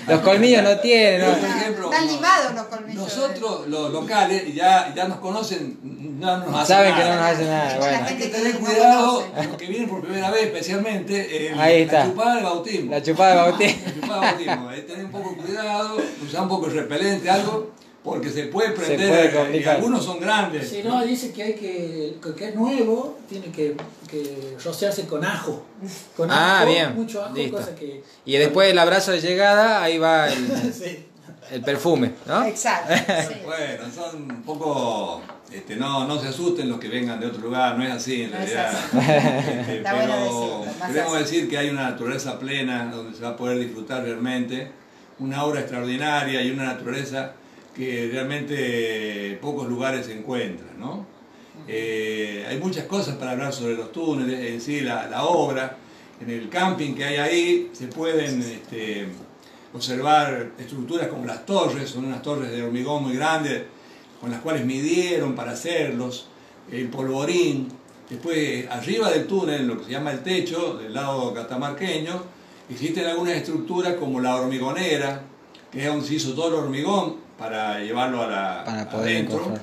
los 0.09 0.21
colmillos 0.21 0.63
no 0.63 0.79
tienen. 0.79 1.21
No- 1.21 1.37
por 1.39 1.49
ejemplo, 1.49 1.93
Están 1.93 2.07
limados 2.07 2.55
los 2.55 2.65
colmillos. 2.65 3.03
Nosotros, 3.03 3.69
los 3.69 3.93
locales, 3.93 4.55
ya, 4.55 4.93
ya 4.95 5.09
nos 5.09 5.19
conocen, 5.19 5.79
no 6.21 6.39
nos 6.39 6.49
hacen 6.55 6.67
Saben 6.67 6.95
que 6.95 7.01
no 7.05 7.15
nos 7.17 7.25
hace 7.25 7.45
nada. 7.45 7.79
Bueno, 7.79 8.07
Hay 8.07 8.17
que 8.17 8.27
tener 8.29 8.59
cuidado, 8.59 9.27
los 9.37 9.57
que 9.57 9.67
vienen 9.67 9.89
por 9.89 10.03
primera 10.03 10.31
vez 10.31 10.43
especialmente, 10.45 11.49
el- 11.53 11.59
Ahí 11.59 11.83
está. 11.83 12.01
la 12.01 12.11
chupada 12.11 12.35
del 12.37 12.45
bautismo. 12.45 12.91
la 12.91 13.03
chupada 13.03 13.31
de 13.31 13.37
bautismo. 13.37 13.83
La 13.87 13.95
chupada 13.95 14.21
del 14.21 14.47
bautismo, 14.47 14.69
hay 14.69 14.77
que 14.77 14.83
tener 14.83 15.05
un 15.07 15.11
poco 15.13 15.31
de 15.31 15.37
cuidado, 15.37 15.97
usar 16.27 16.43
un 16.43 16.49
poco 16.49 16.67
de 16.69 16.81
repelente, 16.81 17.31
algo, 17.31 17.71
porque 18.05 18.29
se 18.29 18.45
puede 18.45 18.71
prender, 18.73 19.33
puede 19.35 19.61
y 19.61 19.65
algunos 19.65 20.05
son 20.05 20.21
grandes. 20.21 20.69
Si 20.69 20.83
no, 20.83 21.03
dice 21.05 21.33
que 21.33 21.43
hay 21.43 21.55
que, 21.55 22.17
que- 22.23 22.35
que 22.35 22.49
es 22.51 22.55
nuevo, 22.55 23.19
tiene 23.29 23.47
que, 23.51 23.75
que 24.07 24.57
rociarse 24.63 25.07
con 25.07 25.25
ajo. 25.25 25.65
Con 26.17 26.31
Ah, 26.31 26.61
ajo, 26.61 26.71
bien, 26.71 26.95
Mucho 26.95 27.25
ajo, 27.25 27.35
listo. 27.35 27.57
cosa 27.57 27.75
que... 27.75 28.03
Y 28.27 28.37
después 28.37 28.69
del 28.69 28.79
abrazo 28.79 29.13
de 29.13 29.21
llegada, 29.23 29.83
ahí 29.83 29.97
va 29.99 30.29
el, 30.29 30.73
Sí. 30.75 31.07
el 31.51 31.63
perfume, 31.63 32.13
¿no? 32.27 32.45
Exacto. 32.45 32.93
sí. 33.29 33.35
Bueno, 33.45 33.85
son 33.95 34.31
un 34.31 34.43
poco, 34.43 35.23
este, 35.51 35.77
no, 35.77 36.07
no 36.07 36.21
se 36.21 36.29
asusten 36.29 36.69
los 36.69 36.79
que 36.79 36.89
vengan 36.89 37.19
de 37.19 37.27
otro 37.27 37.41
lugar, 37.41 37.79
no 37.79 37.85
es 37.85 37.91
así 37.93 38.23
en 38.25 38.33
No 38.33 38.37
es 38.39 38.53
realidad. 38.53 38.75
así. 38.93 38.99
Este, 39.61 39.83
pero 39.83 39.97
decirlo, 39.97 40.65
queremos 40.89 41.15
así. 41.15 41.23
decir 41.25 41.49
que 41.49 41.57
hay 41.57 41.71
una 41.71 41.91
naturaleza 41.91 42.39
plena 42.39 42.91
donde 42.95 43.17
se 43.17 43.23
va 43.23 43.31
a 43.31 43.37
poder 43.37 43.59
disfrutar 43.61 44.03
realmente, 44.05 44.71
una 45.21 45.43
obra 45.45 45.61
extraordinaria 45.61 46.43
y 46.43 46.51
una 46.51 46.65
naturaleza 46.65 47.33
que 47.75 48.09
realmente 48.13 49.39
pocos 49.43 49.69
lugares 49.69 50.07
se 50.07 50.17
encuentran, 50.17 50.79
¿no? 50.79 51.07
Eh, 51.67 52.45
hay 52.49 52.59
muchas 52.59 52.85
cosas 52.85 53.17
para 53.17 53.33
hablar 53.33 53.53
sobre 53.53 53.75
los 53.75 53.91
túneles, 53.93 54.53
en 54.53 54.61
sí, 54.61 54.81
la, 54.81 55.09
la 55.09 55.25
obra. 55.25 55.77
En 56.21 56.31
el 56.31 56.49
camping 56.49 56.95
que 56.95 57.05
hay 57.05 57.17
ahí 57.17 57.71
se 57.73 57.89
pueden 57.89 58.41
este, 58.41 59.09
observar 59.73 60.53
estructuras 60.59 61.09
como 61.09 61.27
las 61.27 61.45
torres, 61.45 61.91
son 61.91 62.05
unas 62.05 62.23
torres 62.23 62.53
de 62.53 62.63
hormigón 62.63 63.03
muy 63.03 63.17
grandes, 63.17 63.63
con 64.21 64.31
las 64.31 64.41
cuales 64.41 64.65
midieron 64.65 65.35
para 65.35 65.53
hacerlos, 65.53 66.29
el 66.71 66.89
polvorín. 66.89 67.69
Después, 68.09 68.69
arriba 68.71 69.11
del 69.11 69.27
túnel, 69.27 69.67
lo 69.67 69.79
que 69.79 69.85
se 69.85 69.91
llama 69.91 70.13
el 70.13 70.23
techo, 70.23 70.79
del 70.79 70.95
lado 70.95 71.35
catamarqueño, 71.35 72.23
existen 72.71 73.07
algunas 73.07 73.35
estructuras 73.35 73.95
como 73.95 74.21
la 74.21 74.37
hormigonera, 74.37 75.23
que 75.73 75.87
donde 75.87 76.07
se 76.07 76.15
hizo 76.15 76.35
todo 76.35 76.49
el 76.49 76.55
hormigón 76.55 77.24
para 77.39 77.81
llevarlo 77.81 78.23
a 78.23 78.27
la, 78.29 78.65
Para 78.65 78.89
poder 78.91 79.17
adentro 79.17 79.55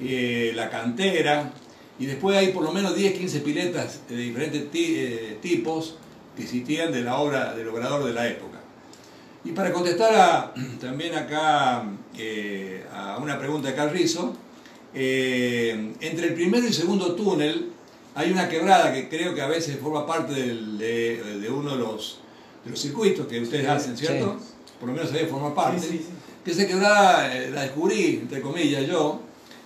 eh, 0.00 0.52
la 0.54 0.70
cantera, 0.70 1.50
y 1.98 2.06
después 2.06 2.36
hay 2.36 2.48
por 2.48 2.62
lo 2.62 2.72
menos 2.72 2.94
10, 2.94 3.14
15 3.18 3.40
piletas 3.40 4.00
de 4.08 4.16
diferentes 4.16 4.70
ti- 4.70 4.94
eh, 4.96 5.38
tipos 5.42 5.96
que 6.36 6.42
existían 6.44 6.92
de 6.92 7.02
la 7.02 7.16
obra 7.18 7.54
del 7.54 7.66
obrador 7.68 8.04
de 8.04 8.12
la 8.12 8.28
época. 8.28 8.58
Y 9.44 9.50
para 9.52 9.72
contestar 9.72 10.14
a- 10.14 10.54
también 10.80 11.14
acá 11.16 11.84
eh, 12.16 12.84
a 12.94 13.18
una 13.18 13.38
pregunta 13.38 13.68
de 13.68 13.74
Carrizo, 13.74 14.34
eh, 14.94 15.92
entre 16.00 16.28
el 16.28 16.34
primero 16.34 16.64
y 16.64 16.68
el 16.68 16.74
segundo 16.74 17.14
túnel 17.14 17.70
hay 18.14 18.30
una 18.32 18.48
quebrada 18.48 18.92
que 18.92 19.08
creo 19.08 19.34
que 19.34 19.40
a 19.42 19.46
veces 19.48 19.78
forma 19.78 20.06
parte 20.06 20.32
del- 20.34 20.78
de, 20.78 21.38
de 21.40 21.50
uno 21.50 21.72
de 21.72 21.78
los, 21.78 22.20
de 22.64 22.70
los 22.70 22.80
circuitos 22.80 23.26
que 23.26 23.40
ustedes 23.40 23.64
Sí, 23.64 23.70
hacen, 23.70 23.96
¿cierto? 23.96 24.36
Por 24.80 24.88
lo 24.88 24.94
menos 24.94 25.12
ahí 25.12 25.26
forma 25.26 25.54
parte. 25.54 25.80
Sí, 25.80 25.88
sí, 25.88 25.98
sí. 25.98 26.04
Que 26.04 26.17
esa 26.52 26.66
quebrada 26.66 27.34
eh, 27.34 27.50
la 27.50 27.62
descubrí, 27.62 28.20
entre 28.22 28.40
comillas, 28.40 28.86
yo, 28.86 29.20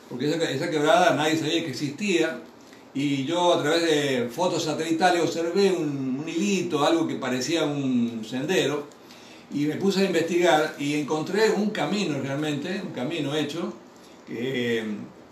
porque 0.09 0.29
esa, 0.29 0.71
quebrada 0.71 1.15
nadie 1.15 1.37
sabía 1.37 1.65
que 1.65 1.71
existía, 1.71 2.41
y 2.95 3.25
yo 3.25 3.55
a 3.55 3.63
través 3.63 3.83
de 3.83 4.29
fotos 4.29 4.65
satelitales 4.65 5.23
observé 5.23 5.73
un, 5.73 6.25
hilito, 6.27 6.85
algo 6.85 7.07
que 7.07 7.17
parecía 7.17 7.65
un 7.65 8.25
sendero, 8.25 8.87
y 9.53 9.67
me 9.67 9.77
puse 9.77 10.01
a 10.01 10.05
investigar 10.05 10.75
y 10.79 10.95
encontré 10.95 11.51
un 11.51 11.71
camino 11.71 12.19
realmente, 12.23 12.81
un 12.83 12.93
camino 12.93 13.35
hecho, 13.35 13.75
que, 14.27 14.85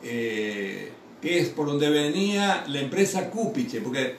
eh, 0.03 0.93
que 1.23 1.39
es 1.39 1.49
por 1.51 1.67
donde 1.67 1.89
venía 1.89 2.65
la 2.67 2.81
empresa 2.81 3.31
Cupiche, 3.31 3.81
porque 3.81 4.17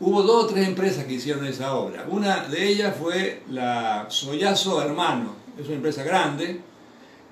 hubo 0.00 0.22
dos 0.22 0.44
o 0.44 0.46
tres 0.48 0.66
empresas 0.66 1.04
que 1.04 1.14
hicieron 1.14 1.46
esa 1.46 1.74
obra. 1.74 2.06
Una 2.08 2.44
de 2.44 2.68
ellas 2.68 2.96
fue 2.98 3.42
la 3.50 4.06
Soyazo 4.08 4.82
Hermano, 4.82 5.34
es 5.58 5.66
una 5.66 5.76
empresa 5.76 6.02
grande, 6.02 6.60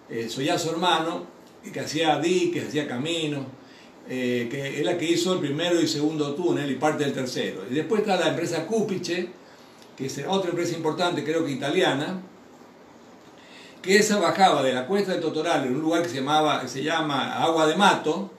eh, 0.09 0.29
Soyazo 0.29 0.71
Hermano, 0.71 1.27
que 1.73 1.81
hacía 1.81 2.19
diques, 2.19 2.69
hacía 2.69 2.87
caminos, 2.87 3.45
eh, 4.09 4.47
que 4.51 4.79
es 4.79 4.85
la 4.85 4.97
que 4.97 5.05
hizo 5.05 5.33
el 5.33 5.41
primero 5.41 5.81
y 5.81 5.89
segundo 5.89 6.35
túnel 6.35 6.71
y 6.71 6.77
parte 6.77 7.05
del 7.05 7.13
tercero. 7.13 7.63
Y 7.69 7.75
después 7.75 8.03
está 8.03 8.17
la 8.17 8.29
empresa 8.29 8.67
Cupiche, 8.67 9.31
que 9.97 10.07
es 10.07 10.25
otra 10.29 10.51
empresa 10.51 10.77
importante, 10.77 11.25
creo 11.25 11.45
que 11.45 11.53
italiana, 11.53 12.21
que 13.83 13.97
esa 13.97 14.19
bajaba 14.19 14.63
de 14.63 14.73
la 14.73 14.87
cuesta 14.87 15.13
de 15.13 15.21
Totoral 15.21 15.67
en 15.67 15.75
un 15.75 15.83
lugar 15.83 16.03
que 16.03 16.09
se, 16.09 16.17
llamaba, 16.17 16.61
que 16.61 16.69
se 16.69 16.83
llama 16.83 17.43
Agua 17.43 17.67
de 17.67 17.77
Mato, 17.77 18.31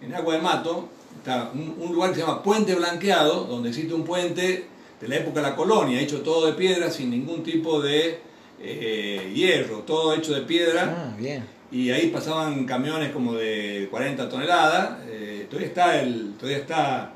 en 0.00 0.14
Agua 0.14 0.34
de 0.34 0.40
Mato, 0.40 0.88
está 1.18 1.50
un, 1.54 1.76
un 1.78 1.92
lugar 1.92 2.10
que 2.10 2.16
se 2.16 2.22
llama 2.22 2.42
Puente 2.42 2.74
Blanqueado, 2.74 3.44
donde 3.44 3.70
existe 3.70 3.94
un 3.94 4.04
puente 4.04 4.66
de 5.00 5.08
la 5.08 5.16
época 5.16 5.40
de 5.40 5.48
la 5.48 5.56
colonia, 5.56 6.00
hecho 6.00 6.20
todo 6.20 6.46
de 6.46 6.52
piedra, 6.52 6.90
sin 6.90 7.10
ningún 7.10 7.42
tipo 7.42 7.80
de 7.80 8.20
eh, 8.62 9.32
hierro, 9.34 9.78
todo 9.80 10.14
hecho 10.14 10.34
de 10.34 10.42
piedra 10.42 10.94
Ah, 10.96 11.14
bien. 11.18 11.44
y 11.72 11.90
ahí 11.90 12.08
pasaban 12.08 12.64
camiones 12.66 13.10
como 13.12 13.34
de 13.34 13.88
40 13.90 14.28
toneladas. 14.28 14.98
eh, 15.08 15.46
todavía 15.48 15.68
está 15.68 16.00
el, 16.00 16.34
todavía 16.38 16.58
está 16.58 17.12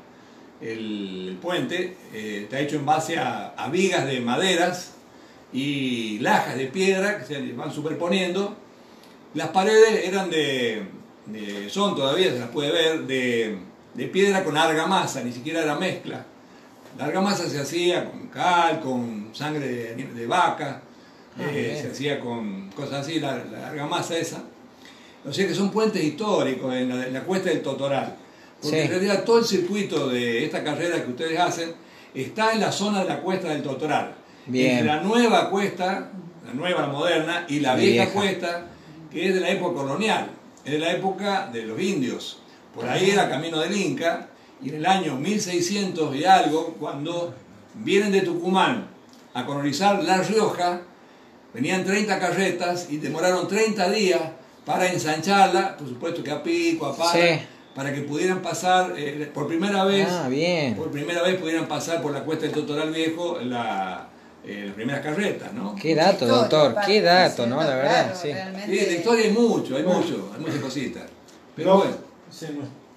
el, 0.61 1.27
el 1.29 1.37
puente, 1.41 1.95
eh, 2.13 2.41
está 2.43 2.59
hecho 2.59 2.75
en 2.77 2.85
base 2.85 3.17
a, 3.17 3.47
a 3.57 3.69
vigas 3.69 4.05
de 4.07 4.19
maderas 4.21 4.93
y 5.53 6.19
lajas 6.19 6.57
de 6.57 6.65
piedra 6.65 7.19
que 7.19 7.25
se 7.25 7.53
van 7.53 7.71
superponiendo. 7.71 8.55
Las 9.33 9.49
paredes 9.49 10.05
eran 10.07 10.29
de, 10.29 10.83
de- 11.27 11.69
son 11.69 11.95
todavía, 11.95 12.31
se 12.31 12.39
las 12.39 12.49
puede 12.49 12.71
ver, 12.71 13.01
de, 13.03 13.57
de 13.93 14.05
piedra 14.07 14.43
con 14.43 14.57
argamasa, 14.57 15.21
ni 15.23 15.31
siquiera 15.31 15.61
era 15.63 15.75
mezcla. 15.75 16.25
La 16.97 17.05
argamasa 17.05 17.49
se 17.49 17.59
hacía 17.59 18.05
con 18.09 18.27
cal, 18.29 18.79
con 18.79 19.29
sangre 19.33 19.67
de, 19.67 19.95
de 19.95 20.27
vaca, 20.27 20.81
eh, 21.39 21.71
bien. 21.73 21.81
se 21.81 21.91
hacía 21.91 22.19
con 22.19 22.69
cosas 22.71 23.05
así, 23.05 23.19
la, 23.19 23.43
la 23.45 23.67
argamasa 23.67 24.17
esa. 24.17 24.43
O 25.27 25.33
sea 25.33 25.47
que 25.47 25.55
son 25.55 25.71
puentes 25.71 26.03
históricos 26.03 26.73
en 26.75 26.89
la, 26.89 27.07
en 27.07 27.13
la 27.13 27.21
cuesta 27.23 27.49
del 27.49 27.61
Totoral. 27.61 28.15
Porque 28.61 28.77
Sí. 28.77 28.83
en 28.83 28.89
realidad 28.89 29.23
todo 29.23 29.39
el 29.39 29.45
circuito 29.45 30.07
de 30.09 30.45
esta 30.45 30.63
carrera 30.63 31.03
que 31.03 31.11
ustedes 31.11 31.39
hacen 31.39 31.73
está 32.13 32.53
en 32.53 32.59
la 32.61 32.71
zona 32.71 33.03
de 33.03 33.09
la 33.09 33.19
cuesta 33.21 33.49
del 33.49 33.61
Totoral. 33.63 34.13
Bien. 34.47 34.71
Entre 34.71 34.85
la 34.87 35.01
nueva 35.01 35.49
cuesta, 35.49 36.11
la 36.45 36.53
nueva, 36.53 36.87
moderna, 36.87 37.45
y 37.49 37.59
la 37.59 37.73
La 37.73 37.75
vieja, 37.79 38.03
vieja. 38.05 38.11
cuesta, 38.13 38.65
que 39.11 39.27
es 39.27 39.33
de 39.33 39.41
la 39.41 39.49
época 39.49 39.81
colonial, 39.81 40.27
es 40.63 40.71
de 40.73 40.79
la 40.79 40.91
época 40.91 41.49
de 41.51 41.63
los 41.63 41.79
indios. 41.81 42.39
Por 42.75 42.87
ahí 42.87 43.09
era 43.09 43.29
camino 43.29 43.59
del 43.59 43.75
Inca, 43.75 44.29
y 44.61 44.69
en 44.69 44.75
el 44.75 44.85
año 44.85 45.15
1600 45.15 46.15
y 46.15 46.23
algo, 46.25 46.75
cuando 46.79 47.33
vienen 47.73 48.11
de 48.11 48.21
Tucumán 48.21 48.87
a 49.33 49.45
colonizar 49.45 50.03
La 50.03 50.17
Rioja, 50.21 50.81
venían 51.55 51.83
30 51.85 52.19
carretas 52.19 52.87
y 52.89 52.97
demoraron 52.97 53.47
30 53.47 53.89
días 53.89 54.21
para 54.65 54.91
ensancharla, 54.91 55.77
por 55.77 55.87
supuesto 55.87 56.21
que 56.23 56.31
a 56.31 56.43
pico, 56.43 56.85
a 56.85 56.95
pala, 56.97 57.11
Sí. 57.13 57.39
para 57.73 57.93
que 57.93 58.01
pudieran 58.01 58.41
pasar 58.41 58.93
eh, 58.97 59.29
por 59.33 59.47
primera 59.47 59.83
vez 59.85 60.07
Ah, 60.09 60.27
bien. 60.29 60.75
por 60.75 60.91
primera 60.91 61.21
vez 61.23 61.35
pudieran 61.39 61.67
pasar 61.67 62.01
por 62.01 62.11
la 62.13 62.23
cuesta 62.23 62.45
del 62.45 62.53
Totoral 62.53 62.91
Viejo 62.91 63.39
la, 63.41 64.07
eh, 64.43 64.63
las 64.65 64.75
primeras 64.75 65.01
carretas, 65.01 65.53
¿no? 65.53 65.75
Qué 65.75 65.95
dato, 65.95 66.25
Historia, 66.25 66.35
doctor. 66.35 66.75
Qué 66.85 67.01
dato, 67.01 67.47
¿no? 67.47 67.55
claro, 67.57 67.69
La 67.71 67.75
verdad, 67.77 68.13
sí. 68.13 68.27
Sí, 68.27 68.33
realmente- 68.33 68.85
de 68.85 68.95
historia 68.97 69.25
hay 69.25 69.31
mucho, 69.31 69.75
hay 69.77 69.83
Bueno. 69.83 69.99
mucho, 70.01 70.31
hay 70.35 70.41
muchas 70.41 70.59
cositas. 70.59 71.03
Pero 71.55 71.69
No, 71.71 71.77
bueno, 71.77 71.95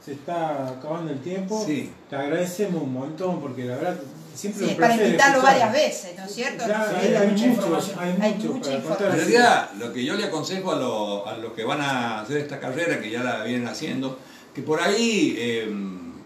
se 0.05 0.13
está 0.13 0.69
acabando 0.69 1.13
el 1.13 1.21
tiempo. 1.21 1.63
Sí. 1.67 1.91
Te 2.11 2.17
agradecemos 2.17 2.83
un 2.83 2.93
montón 2.93 3.41
porque 3.41 3.65
la 3.65 3.77
verdad 3.77 3.97
siempre 4.39 4.69
Sí, 4.69 4.75
para 4.79 4.95
invitarlo 4.97 5.43
varias 5.43 5.73
veces, 5.73 6.13
¿no 6.17 6.25
es 6.25 6.33
cierto? 6.35 6.65
Sí, 6.65 6.71
hay, 6.73 7.15
hay 7.15 7.27
mucha 7.29 7.31
mucho, 7.31 7.47
información. 7.47 7.97
hay 8.01 8.15
Hay 8.21 8.35
mucho 8.35 8.53
mucha 8.55 8.71
para 8.71 8.83
contar. 8.83 9.11
en 9.11 9.17
realidad 9.17 9.71
lo 9.79 9.93
que 9.93 10.05
yo 10.05 10.15
le 10.15 10.25
aconsejo 10.25 10.73
a, 10.73 10.77
lo- 10.77 11.27
a 11.27 11.37
los 11.39 11.53
que 11.55 11.65
van 11.65 11.81
a 11.81 12.21
hacer 12.21 12.37
esta 12.39 12.61
carrera, 12.61 13.01
que 13.01 13.11
ya 13.11 13.23
la 13.25 13.43
vienen 13.45 13.67
haciendo, 13.67 14.19
que 14.55 14.63
por 14.63 14.81
ahí 14.81 15.35
eh, 15.39 15.69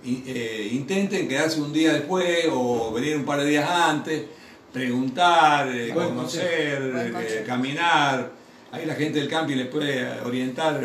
i- 0.04 0.22
eh, 0.26 0.68
intenten 0.72 1.26
quedarse 1.28 1.60
un 1.60 1.72
día 1.72 1.92
después 1.94 2.46
o 2.52 2.92
venir 2.92 3.16
un 3.16 3.24
par 3.24 3.40
de 3.40 3.46
días 3.46 3.68
antes, 3.68 4.22
preguntar, 4.72 5.68
eh, 5.74 5.90
conocer, 5.94 6.92
eh, 6.96 7.44
caminar. 7.46 8.30
Ahí 8.72 8.86
la 8.86 8.94
gente 8.94 9.18
del 9.18 9.28
camping 9.28 9.56
les 9.56 9.66
puede 9.68 10.20
orientar 10.20 10.82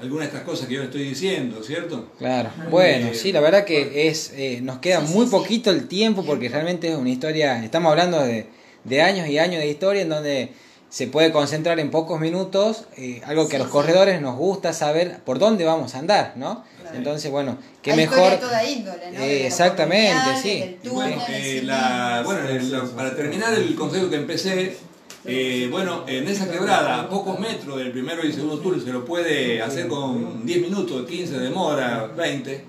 eh, 0.00 0.02
algunas 0.02 0.26
de 0.26 0.36
estas 0.36 0.42
cosas 0.42 0.66
que 0.66 0.74
yo 0.74 0.80
les 0.80 0.88
estoy 0.88 1.04
diciendo, 1.04 1.62
¿cierto? 1.62 2.08
Claro, 2.18 2.50
bueno, 2.70 3.08
Eh, 3.08 3.14
sí, 3.14 3.32
la 3.32 3.40
verdad 3.40 3.64
que 3.64 4.08
es 4.08 4.32
eh, 4.34 4.60
nos 4.62 4.78
queda 4.78 5.00
muy 5.00 5.26
sí. 5.26 5.30
poquito 5.30 5.70
el 5.70 5.88
tiempo 5.88 6.24
porque 6.24 6.48
realmente 6.48 6.88
es 6.88 6.96
una 6.96 7.10
historia, 7.10 7.62
estamos 7.64 7.90
hablando 7.90 8.20
de, 8.22 8.46
de 8.84 9.02
años 9.02 9.28
y 9.28 9.38
años 9.38 9.60
de 9.60 9.68
historia 9.68 10.02
en 10.02 10.08
donde 10.08 10.52
se 10.88 11.06
puede 11.06 11.30
concentrar 11.30 11.78
en 11.78 11.90
pocos 11.92 12.18
minutos, 12.20 12.84
eh, 12.96 13.20
algo 13.24 13.48
que 13.48 13.56
a 13.56 13.58
los 13.60 13.68
sí. 13.68 13.72
corredores 13.72 14.20
nos 14.20 14.36
gusta 14.36 14.72
saber 14.72 15.18
por 15.24 15.38
dónde 15.38 15.64
vamos 15.64 15.94
a 15.94 16.00
andar, 16.00 16.32
¿no? 16.36 16.64
Claro. 16.80 16.96
Entonces, 16.96 17.30
bueno, 17.30 17.58
qué 17.80 17.92
Hay 17.92 17.96
mejor... 17.98 18.18
historia 18.18 18.36
de 18.36 18.38
toda 18.38 18.64
índole, 18.64 19.10
¿no? 19.12 19.20
Eh, 19.22 19.28
De 19.28 19.46
exactamente, 19.46 20.18
sí. 20.42 20.76
bueno, 20.90 21.22
eh, 21.28 21.60
la- 21.64 22.24
el- 22.50 22.80
para 22.96 23.14
terminar 23.14 23.54
el 23.54 23.74
consejo 23.76 24.10
que 24.10 24.16
empecé, 24.16 24.76
eh, 25.24 25.68
bueno, 25.70 26.04
en 26.06 26.26
esa 26.28 26.50
quebrada, 26.50 27.00
a 27.02 27.08
pocos 27.08 27.38
metros 27.38 27.78
del 27.78 27.90
primero 27.92 28.24
y 28.26 28.32
segundo 28.32 28.58
tour, 28.58 28.82
se 28.82 28.90
lo 28.92 29.04
puede 29.04 29.60
hacer 29.60 29.86
con 29.88 30.44
10 30.46 30.62
minutos, 30.62 31.06
15 31.06 31.38
demora, 31.38 32.06
20, 32.16 32.64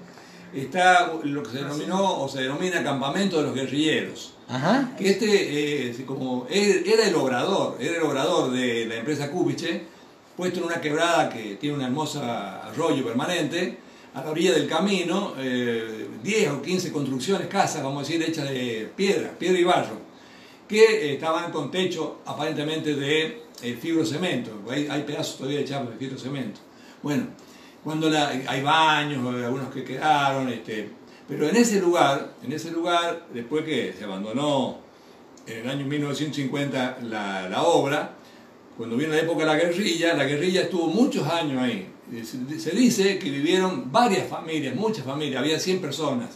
está 0.54 1.14
lo 1.24 1.43
que 1.43 1.49
se 1.52 1.58
denominó 1.60 2.22
o 2.22 2.28
se 2.28 2.41
denomina 2.41 2.84
campamento 2.84 3.38
de 3.38 3.43
los 3.43 3.56
guerrilleros. 3.56 4.34
Ajá, 4.49 4.91
Que 4.97 5.12
este, 5.12 5.89
eh, 5.91 6.06
como 6.06 6.45
er- 6.49 6.84
era 6.86 7.08
el 7.08 7.16
obrador, 7.16 7.78
era 7.80 7.95
el 7.95 8.04
obrador 8.04 8.52
de 8.52 8.86
la 8.86 8.95
empresa 8.97 9.32
Kubiche, 9.32 9.84
puesto 10.36 10.60
en 10.60 10.66
una 10.66 10.82
quebrada 10.82 11.30
que 11.30 11.56
tiene 11.56 11.76
una 11.78 11.86
hermosa 11.86 12.68
arroyo 12.68 13.06
permanente, 13.06 13.78
a 14.14 14.26
la 14.26 14.30
orilla 14.32 14.52
del 14.52 14.68
camino, 14.68 15.36
eh, 15.39 16.08
10 16.22 16.49
o 16.52 16.62
15 16.62 16.91
construcciones, 16.91 17.47
casas, 17.47 17.82
vamos 17.82 18.04
a 18.04 18.06
decir, 18.12 18.22
hechas 18.22 18.49
de 18.49 18.91
piedra, 18.93 19.32
piedra 19.39 19.58
y 19.58 19.64
barro, 19.64 20.11
que 20.72 20.84
eh, 20.84 21.14
estaban 21.14 21.52
con 21.52 21.70
techo 21.70 22.20
aparentemente 22.26 22.96
de 22.96 23.44
eh, 23.62 23.78
fibrocemento, 23.80 24.52
hay, 24.70 24.88
hay 24.90 25.04
pedazos 25.04 25.38
todavía 25.38 25.60
de 25.60 25.66
chapa 25.66 25.92
de 25.92 25.98
fibrocemento. 25.98 26.60
Bueno, 27.04 27.28
cuando 27.84 28.10
la- 28.10 28.30
hay 28.30 28.62
baños, 28.62 29.22
eh, 29.36 29.46
algunos 29.46 29.72
que 29.74 29.84
quedaron, 29.84 30.48
este, 30.50 30.90
pero 31.28 31.48
en 31.50 31.56
ese 31.58 31.80
lugar, 31.82 32.34
en 32.44 32.52
ese 32.54 32.72
lugar, 32.72 33.28
después 33.34 33.64
que 33.66 33.94
se 33.98 34.04
abandonó 34.06 34.80
en 35.46 35.58
el 35.60 35.70
año 35.70 35.86
1950 35.86 37.00
la, 37.04 37.50
la 37.50 37.64
obra, 37.64 38.16
cuando 38.78 38.96
vino 38.96 39.10
la 39.10 39.20
época 39.20 39.40
de 39.42 39.46
la 39.48 39.56
guerrilla, 39.56 40.14
la 40.16 40.24
guerrilla 40.26 40.62
estuvo 40.62 40.88
muchos 40.88 41.28
años 41.28 41.62
ahí. 41.62 41.88
Se 42.58 42.72
dice 42.72 43.20
que 43.20 43.30
vivieron 43.30 43.92
varias 43.92 44.28
familias, 44.28 44.76
muchas 44.76 45.06
familias, 45.06 45.40
había 45.42 45.60
100 45.60 45.80
personas, 45.82 46.30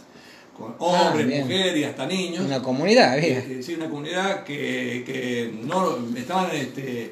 con 0.56 0.74
hombres, 0.78 1.26
Ah, 1.26 1.42
mujeres 1.42 1.76
y 1.76 1.84
hasta 1.84 2.06
niños. 2.06 2.44
una 2.46 2.62
comunidad, 2.62 3.16
bien. 3.20 3.44
Eh, 3.48 3.62
sí, 3.62 3.74
una 3.74 3.88
comunidad 3.88 4.42
que, 4.44 5.02
que 5.04 5.52
no 5.64 5.98
estaban 6.16 6.48
este, 6.54 7.02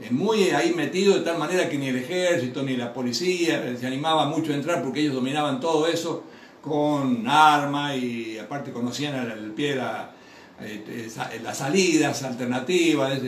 eh, 0.00 0.10
muy 0.10 0.50
ahí 0.50 0.72
metidos 0.74 1.16
de 1.16 1.20
tal 1.22 1.38
manera 1.38 1.68
que 1.68 1.76
ni 1.78 1.88
el 1.88 1.96
ejército 1.96 2.62
ni 2.62 2.76
la 2.76 2.92
policía 2.94 3.62
eh, 3.66 3.76
se 3.78 3.86
animaba 3.86 4.26
mucho 4.26 4.52
a 4.52 4.56
entrar 4.56 4.82
porque 4.82 5.00
ellos 5.00 5.14
dominaban 5.14 5.60
todo 5.60 5.86
eso 5.86 6.24
con 6.62 7.26
armas 7.28 7.96
y 7.96 8.38
aparte 8.38 8.72
conocían 8.72 9.14
al, 9.14 9.50
pie 9.52 9.76
la- 9.76 10.12
eh, 10.62 11.04
esa- 11.06 11.30
las 11.42 11.58
salidas 11.58 12.22
alternativas 12.22 13.18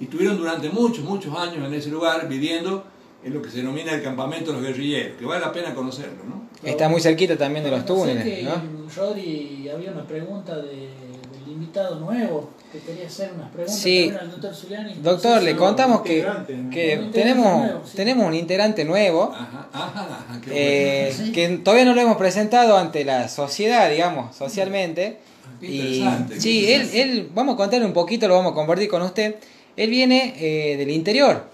y 0.00 0.04
estuvieron 0.04 0.36
durante 0.36 0.68
muchos, 0.68 1.02
muchos 1.04 1.34
años 1.36 1.66
en 1.66 1.72
ese 1.72 1.88
lugar 1.88 2.28
viviendo 2.28 2.84
en 3.24 3.32
lo 3.34 3.40
que 3.42 3.50
se 3.50 3.58
denomina 3.58 3.92
el 3.92 4.02
campamento 4.02 4.52
de 4.52 4.58
los 4.58 4.66
guerrilleros, 4.66 5.18
que 5.18 5.24
vale 5.24 5.40
la 5.40 5.52
pena 5.52 5.74
conocerlo, 5.74 6.24
¿no? 6.28 6.44
Está 6.62 6.88
muy 6.88 7.00
cerquita 7.00 7.36
también 7.36 7.64
de 7.64 7.70
los 7.70 7.80
Sé 7.80 7.86
túneles, 7.86 8.24
que, 8.24 8.42
¿no? 8.42 8.52
Rodri, 8.94 9.68
había 9.74 9.90
una 9.92 10.06
pregunta 10.06 10.56
de, 10.56 10.70
del 10.70 11.48
invitado 11.52 11.98
nuevo 12.00 12.50
que 12.72 12.78
quería 12.80 13.06
hacer 13.06 13.32
unas 13.34 13.50
preguntas 13.50 13.78
Sí. 13.78 14.10
al 14.18 14.30
doctor 14.30 14.54
Zuliani. 14.54 14.94
Doctor, 15.02 15.32
No 15.34 15.38
sé 15.40 15.44
le 15.44 15.56
contamos 15.56 16.00
que, 16.02 16.26
que 16.72 17.08
tenemos, 17.12 17.58
nuevo, 17.64 17.80
sí. 17.84 17.96
tenemos 17.96 18.26
un 18.26 18.34
integrante 18.34 18.84
nuevo 18.84 19.32
Ajá, 19.34 19.68
ajá, 19.72 20.00
ajá, 20.28 20.40
qué 20.44 21.08
eh, 21.08 21.14
bueno. 21.16 21.32
que 21.32 21.48
todavía 21.58 21.84
no 21.84 21.94
lo 21.94 22.00
hemos 22.00 22.16
presentado 22.16 22.76
ante 22.76 23.04
la 23.04 23.28
sociedad, 23.28 23.90
digamos, 23.90 24.34
socialmente. 24.36 25.18
Qué 25.60 25.66
Y 25.66 25.80
interesante, 25.98 26.34
qué 26.34 26.40
sí, 26.40 26.72
él, 26.72 26.90
él, 26.94 27.28
vamos 27.34 27.54
a 27.54 27.56
contarle 27.56 27.86
un 27.86 27.92
poquito, 27.92 28.26
lo 28.28 28.34
vamos 28.36 28.52
a 28.52 28.54
compartir 28.54 28.88
con 28.88 29.02
usted. 29.02 29.36
Él 29.76 29.90
viene 29.90 30.34
eh, 30.38 30.76
del 30.76 30.90
interior. 30.90 31.53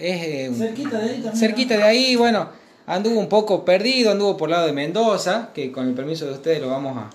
Es, 0.00 0.22
eh, 0.22 0.52
Cerquita 0.56 0.98
de 0.98 1.04
ahí 1.04 1.14
también. 1.14 1.36
cerquita 1.36 1.74
¿no? 1.74 1.80
de 1.80 1.86
ahí, 1.86 2.16
bueno, 2.16 2.48
anduvo 2.86 3.20
un 3.20 3.28
poco 3.28 3.64
perdido, 3.64 4.12
anduvo 4.12 4.36
por 4.36 4.48
el 4.48 4.54
lado 4.54 4.66
de 4.66 4.72
Mendoza, 4.72 5.50
que 5.54 5.70
con 5.70 5.86
el 5.88 5.94
permiso 5.94 6.26
de 6.26 6.32
ustedes 6.32 6.60
lo 6.60 6.68
vamos 6.68 6.96
a, 6.96 7.10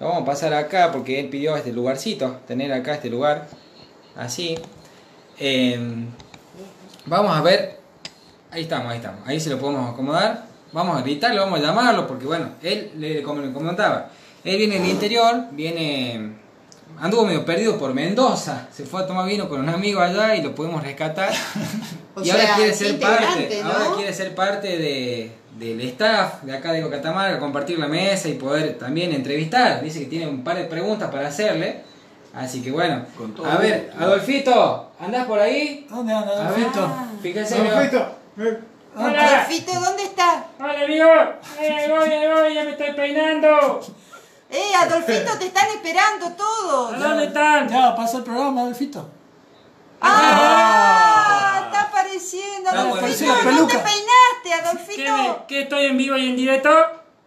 lo 0.00 0.06
vamos 0.06 0.22
a 0.22 0.24
pasar 0.24 0.54
acá 0.54 0.92
porque 0.92 1.18
él 1.18 1.28
pidió 1.28 1.56
este 1.56 1.72
lugarcito, 1.72 2.38
tener 2.46 2.72
acá 2.72 2.94
este 2.94 3.10
lugar, 3.10 3.48
así. 4.16 4.56
Eh, 5.38 5.78
vamos 7.06 7.36
a 7.36 7.42
ver, 7.42 7.78
ahí 8.50 8.62
estamos, 8.62 8.90
ahí 8.90 8.98
estamos, 8.98 9.20
ahí 9.26 9.40
se 9.40 9.50
lo 9.50 9.58
podemos 9.58 9.92
acomodar. 9.92 10.46
Vamos 10.72 10.98
a 10.98 11.02
gritarlo, 11.02 11.42
vamos 11.42 11.60
a 11.60 11.62
llamarlo, 11.62 12.06
porque 12.06 12.26
bueno, 12.26 12.50
él, 12.62 13.22
como 13.24 13.40
le 13.40 13.52
comentaba, 13.52 14.10
él 14.44 14.58
viene 14.58 14.78
del 14.78 14.90
interior, 14.90 15.46
viene, 15.52 16.37
anduvo 17.00 17.24
medio 17.24 17.44
perdido 17.44 17.78
por 17.78 17.94
Mendoza, 17.94 18.68
se 18.72 18.84
fue 18.84 19.02
a 19.02 19.06
tomar 19.06 19.26
vino 19.26 19.48
con 19.48 19.60
un 19.60 19.68
amigo 19.68 20.00
allá 20.00 20.34
y 20.34 20.42
lo 20.42 20.54
pudimos 20.54 20.82
rescatar. 20.82 21.32
O 22.14 22.20
y 22.24 22.30
ahora 22.30 22.56
quiere 22.56 22.74
ser 22.74 22.98
parte, 22.98 23.62
ahora 23.62 23.94
quiere 23.94 24.12
ser 24.12 24.34
parte 24.34 24.76
de, 24.76 25.30
del 25.56 25.80
staff 25.82 26.42
de 26.42 26.52
acá 26.56 26.72
de 26.72 26.90
Catamarca, 26.90 27.38
compartir 27.38 27.78
la 27.78 27.86
mesa 27.86 28.28
y 28.28 28.34
poder 28.34 28.76
también 28.76 29.12
entrevistar. 29.12 29.80
Dice 29.82 30.00
que 30.00 30.06
tiene 30.06 30.26
un 30.26 30.42
par 30.42 30.56
de 30.56 30.64
preguntas 30.64 31.12
para 31.12 31.28
hacerle. 31.28 31.84
Así 32.34 32.60
que 32.60 32.72
bueno, 32.72 33.06
Con 33.16 33.34
todo 33.34 33.46
a 33.46 33.58
ver. 33.58 33.92
Adolfito, 33.96 34.90
¿andás 34.98 35.26
por 35.26 35.38
ahí? 35.38 35.86
¿Dónde 35.88 36.12
anda, 36.12 36.48
Adolfito? 36.48 36.90
fíjense. 37.22 37.54
Perfecto. 37.54 38.16
Eh, 38.38 38.58
Adolfito, 38.96 39.72
¿dónde 39.74 40.02
está? 40.02 40.46
Hola 40.58 40.82
amigo, 40.84 41.10
ahí 41.58 41.88
voy, 41.88 42.08
ahí 42.08 42.26
voy, 42.26 42.54
ya 42.54 42.64
me 42.64 42.70
estoy 42.72 42.94
peinando. 42.94 43.80
Eh, 44.50 44.74
Adolfito, 44.74 45.38
te 45.38 45.46
están 45.46 45.68
esperando 45.68 46.30
todos. 46.32 46.94
¿A 46.94 46.96
dónde 46.98 47.24
están? 47.26 47.68
Ya, 47.68 47.94
pasa 47.94 48.18
el 48.18 48.22
programa, 48.24 48.62
Adolfito. 48.62 49.08
¡Ah! 50.00 51.62
Está 51.66 51.82
apareciendo, 51.82 52.68
Está 52.70 52.80
Adolfito. 52.80 52.98
apareciendo 52.98 53.34
¿No 53.34 53.40
te 53.40 53.46
peluca. 53.48 53.84
peinaste, 53.84 54.42
¿Que, 54.44 54.48
me- 55.02 55.08
Adolfito? 55.10 55.46
que 55.46 55.62
estoy 55.62 55.84
en 55.86 55.98
vivo 55.98 56.16
y 56.16 56.28
en 56.30 56.36
directo? 56.36 56.70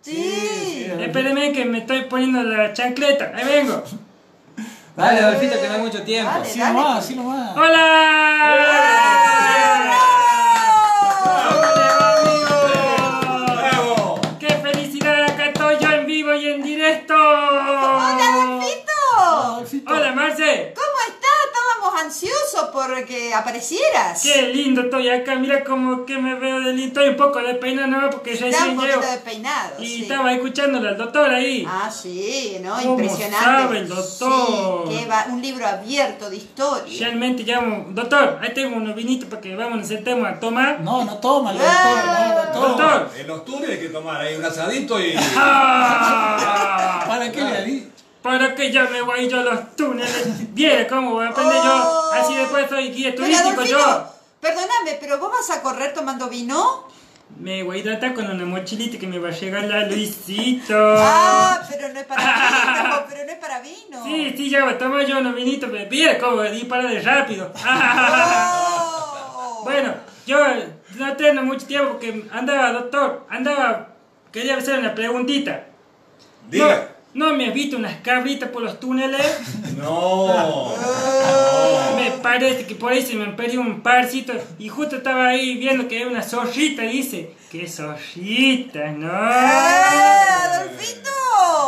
Sí. 0.01 0.87
Espérenme 0.99 1.51
que 1.51 1.65
me 1.65 1.79
estoy 1.79 2.05
poniendo 2.05 2.41
la 2.43 2.73
chancleta. 2.73 3.31
Ahí 3.35 3.45
vengo. 3.45 3.83
Dale, 4.95 5.19
Adolfito, 5.21 5.61
que 5.61 5.67
no 5.67 5.73
hay 5.75 5.81
mucho 5.81 6.01
tiempo. 6.03 6.31
Dale. 6.31 6.45
Así 6.49 6.59
nomás, 6.59 6.97
así 7.05 7.15
nomás. 7.15 7.55
¡Hola! 7.55 9.07
Por 22.71 23.05
que 23.05 23.33
aparecieras. 23.33 24.21
Qué 24.21 24.43
lindo 24.53 24.81
estoy 24.81 25.09
acá, 25.09 25.35
mira 25.35 25.63
cómo 25.63 26.05
que 26.05 26.17
me 26.17 26.35
veo 26.35 26.59
de 26.59 26.73
lindo. 26.73 26.87
Estoy 26.87 27.09
un 27.09 27.17
poco 27.17 27.39
despeinado 27.39 27.87
¿no? 27.87 28.09
porque 28.09 28.33
Está 28.33 28.45
recién 28.45 28.69
un 28.71 28.75
poquito 28.77 28.99
despeinado. 29.01 29.75
Y 29.81 29.85
sí. 29.87 30.01
estaba 30.03 30.33
escuchándole 30.33 30.89
al 30.89 30.97
doctor 30.97 31.29
ahí. 31.29 31.65
Ah, 31.67 31.89
sí, 31.91 32.57
¿no? 32.61 32.75
¿Cómo 32.75 32.99
Impresionante. 32.99 33.45
sabe 33.45 33.77
el 33.79 33.87
doctor? 33.89 34.87
Sí, 34.89 34.97
que 34.97 35.05
va, 35.05 35.25
un 35.29 35.41
libro 35.41 35.67
abierto 35.67 36.29
de 36.29 36.37
historia. 36.37 36.99
Realmente 37.07 37.43
llamo, 37.43 37.85
doctor, 37.89 38.39
ahí 38.41 38.53
tengo 38.53 38.75
unos 38.77 38.95
vinitos 38.95 39.29
para 39.29 39.41
que 39.41 39.55
vamos, 39.55 39.77
nos 39.79 39.87
sentemos 39.87 40.27
a 40.27 40.39
tomar. 40.39 40.79
No, 40.81 41.03
no 41.05 41.17
toma, 41.17 41.53
doctor, 41.53 41.69
Ah. 41.71 42.27
no, 42.27 42.41
doctor. 42.61 42.77
Doctor. 42.77 43.11
En 43.19 43.27
los 43.27 43.45
túneles 43.45 43.69
hay 43.71 43.79
que 43.87 43.89
tomar 43.89 44.21
ahí 44.21 44.35
un 44.35 44.45
asadito 44.45 44.99
y. 44.99 45.15
¡Ah! 45.37 47.03
¿Para 47.07 47.31
qué 47.31 47.41
le 47.43 47.63
di? 47.65 47.90
Para 48.21 48.53
que 48.53 48.71
ya 48.71 48.83
me 48.85 49.01
voy 49.01 49.27
yo 49.27 49.39
a 49.39 49.43
los 49.43 49.75
túneles. 49.75 50.53
Viera 50.53 50.87
cómo 50.87 51.13
voy 51.13 51.25
a 51.25 51.29
aprender 51.29 51.55
yo. 51.55 51.73
Oh. 51.73 52.11
Así 52.13 52.35
después 52.35 52.69
soy 52.69 52.91
guía 52.91 53.11
Pero 53.15 53.23
turístico 53.23 53.63
yo. 53.63 54.05
perdóname, 54.39 54.97
pero 54.99 55.17
vos 55.19 55.31
vas 55.31 55.57
a 55.57 55.61
correr 55.61 55.93
tomando 55.93 56.29
vino? 56.29 56.87
Me 57.39 57.63
voy 57.63 57.77
a 57.77 57.79
hidratar 57.79 58.13
con 58.13 58.29
una 58.29 58.45
mochilita 58.45 58.99
que 58.99 59.07
me 59.07 59.17
va 59.17 59.29
a 59.29 59.31
llegar 59.31 59.63
la 59.63 59.85
Luisito. 59.87 60.75
Ah, 60.97 61.61
pero 61.69 61.87
no 61.89 61.99
es 61.99 62.05
para 62.05 62.21
vino, 62.21 63.05
pero 63.09 63.25
no 63.25 63.31
es 63.31 63.37
para 63.39 63.59
vino. 63.61 64.03
Sí, 64.03 64.33
sí, 64.37 64.49
ya 64.49 64.65
voy 64.65 64.73
a 64.73 64.77
tomar 64.77 65.05
yo 65.05 65.17
unos 65.17 65.33
vinitos, 65.33 65.69
pero 65.71 65.89
mira 65.89 66.17
cómo 66.19 66.41
dispara 66.43 66.87
de 66.89 66.99
rápido. 67.01 67.51
Oh. 67.55 69.07
Bueno, 69.63 69.93
yo 70.25 70.39
no 70.97 71.15
tengo 71.15 71.43
mucho 71.43 71.67
tiempo 71.67 71.91
porque 71.91 72.25
andaba, 72.31 72.71
doctor, 72.71 73.27
andaba, 73.29 73.89
quería 74.31 74.57
hacer 74.57 74.79
una 74.79 74.95
preguntita. 74.95 75.65
Diga. 76.49 76.77
¿No, 76.77 76.81
¿no 77.13 77.33
me 77.33 77.47
has 77.47 77.53
visto 77.53 77.77
unas 77.77 77.95
cabritas 78.01 78.49
por 78.49 78.61
los 78.63 78.79
túneles? 78.79 79.39
No. 79.77 80.73
Me 81.95 82.11
parece 82.11 82.65
que 82.65 82.75
por 82.75 82.91
ahí 82.91 83.01
se 83.01 83.15
me 83.15 83.27
perdió 83.33 83.61
un 83.61 83.81
parcito 83.81 84.33
y 84.59 84.69
justo 84.69 84.97
estaba 84.97 85.27
ahí 85.29 85.57
viendo 85.57 85.87
que 85.87 85.97
hay 85.97 86.03
una 86.03 86.21
zorrita 86.23 86.83
y 86.85 86.97
dice, 86.97 87.35
¡qué 87.51 87.67
zorrita, 87.67 88.91
no! 88.91 89.09
¡Ah, 89.11 90.53
Adolfito! 90.55 91.09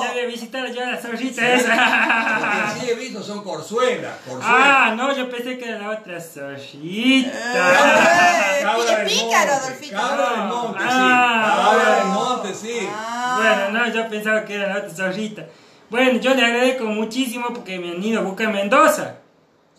Ya 0.04 0.12
voy 0.14 0.22
a 0.22 0.26
visitar 0.28 0.72
yo 0.72 0.82
a 0.84 0.92
la 0.92 1.02
zorrita 1.02 1.42
Lo 1.42 1.48
que 1.48 1.56
esa. 1.56 2.76
sí 2.80 2.90
he 2.90 2.96
visto 2.96 3.22
son 3.24 3.44
corzuelas. 3.44 4.14
Ah, 4.42 4.94
no, 4.96 5.16
yo 5.16 5.30
pensé 5.30 5.58
que 5.58 5.66
era 5.70 5.80
la 5.80 5.90
otra 5.92 6.20
zorrita. 6.22 7.30
Eh, 7.30 8.62
Cabra 8.62 9.06
pícaro, 9.06 9.54
Adolfito. 9.54 9.96
Cabra 9.96 10.30
del 10.32 10.48
monte, 10.48 10.80
sí. 10.80 10.88
Ah. 10.90 11.64
Cabra 11.72 11.96
del 11.96 12.06
monte, 12.08 12.54
sí. 12.54 12.88
Ah. 12.90 13.13
Bueno, 13.38 13.72
no, 13.72 13.94
yo 13.94 14.10
pensaba 14.10 14.46
que 14.46 14.56
era 14.56 14.68
la 14.68 14.78
otra 14.80 14.90
zorrita. 14.90 15.46
Bueno, 15.90 16.20
yo 16.20 16.34
le 16.34 16.44
agradezco 16.44 16.86
muchísimo 16.86 17.48
porque 17.54 17.80
me 17.80 17.92
han 17.92 18.04
ido 18.04 18.20
a 18.20 18.24
buscar 18.24 18.52
Mendoza. 18.52 19.16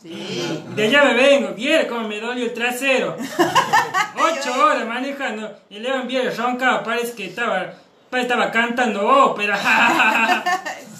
Sí. 0.01 0.63
De 0.77 0.85
allá 0.85 1.05
me 1.05 1.15
vengo, 1.15 1.55
viera 1.55 1.89
cómo 1.89 2.07
me 2.07 2.21
dolió 2.21 2.45
el 2.45 2.53
trasero. 2.53 3.17
Ocho 4.17 4.65
horas 4.65 4.87
manejando. 4.87 5.51
Y 5.71 5.79
luego 5.79 6.01
en 6.01 6.09
Viera 6.09 6.31
roncado, 6.31 6.85
parece 6.85 7.15
que 7.15 7.27
estaba, 7.27 7.75
estaba 8.17 8.51
cantando 8.51 9.07
ópera. 9.07 9.59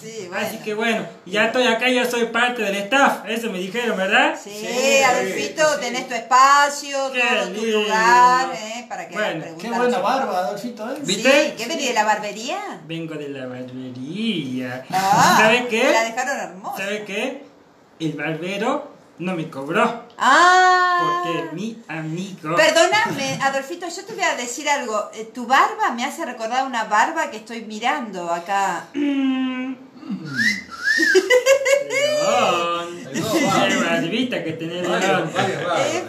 Sí, 0.05 0.27
bueno. 0.29 0.45
Así 0.45 0.57
que 0.59 0.75
bueno, 0.75 1.03
ya 1.25 1.45
estoy 1.45 1.65
acá, 1.65 1.89
ya 1.89 2.05
soy 2.05 2.25
parte 2.25 2.61
del 2.61 2.75
staff. 2.75 3.25
Eso 3.27 3.49
me 3.49 3.57
dijeron, 3.57 3.97
¿verdad? 3.97 4.35
Sí, 4.39 4.51
Sí, 4.51 5.01
Adolfito, 5.01 5.63
sí. 5.73 5.79
tenés 5.81 6.07
tu 6.07 6.13
espacio, 6.13 7.11
Qué 7.11 7.21
todo 7.21 7.49
tu 7.51 7.65
lugar, 7.65 8.49
¿eh? 8.53 8.85
Para 8.87 9.07
que 9.07 9.15
Bueno, 9.15 9.45
Qué 9.59 9.67
a 9.67 9.71
buena 9.71 9.97
barba, 9.97 10.37
Adolfito, 10.39 10.91
¿eh? 10.91 10.97
¿Viste? 11.01 11.45
Sí, 11.45 11.53
¿qué 11.57 11.65
venís 11.65 11.87
de 11.87 11.93
la 11.95 12.03
barbería? 12.03 12.59
Vengo 12.85 13.15
de 13.15 13.29
la 13.29 13.47
barbería. 13.47 14.85
Ah, 14.91 15.37
¿Sabe 15.39 15.61
me 15.61 15.67
qué? 15.69 15.91
La 15.91 16.03
dejaron 16.03 16.37
hermosa. 16.37 16.77
¿Sabe 16.83 17.03
qué? 17.05 17.43
El 17.99 18.11
barbero 18.13 18.94
no 19.19 19.35
me 19.35 19.49
cobró. 19.49 20.03
Ah. 20.17 21.21
Porque 21.23 21.49
mi 21.53 21.81
amigo. 21.87 22.55
Perdóname, 22.55 23.39
Adolfito, 23.41 23.87
yo 23.87 24.05
te 24.05 24.13
voy 24.13 24.23
a 24.23 24.35
decir 24.35 24.69
algo. 24.69 25.09
Eh, 25.13 25.29
Tu 25.33 25.45
barba 25.47 25.91
me 25.91 26.03
hace 26.05 26.25
recordar 26.25 26.65
una 26.65 26.85
barba 26.85 27.29
que 27.31 27.37
estoy 27.37 27.61
mirando 27.65 28.31
acá. 28.31 28.87
Qué 33.13 33.75
barbita 33.83 34.43
que 34.43 34.51
tenés, 34.53 34.83
Es 34.83 34.89
barbas. 34.89 35.31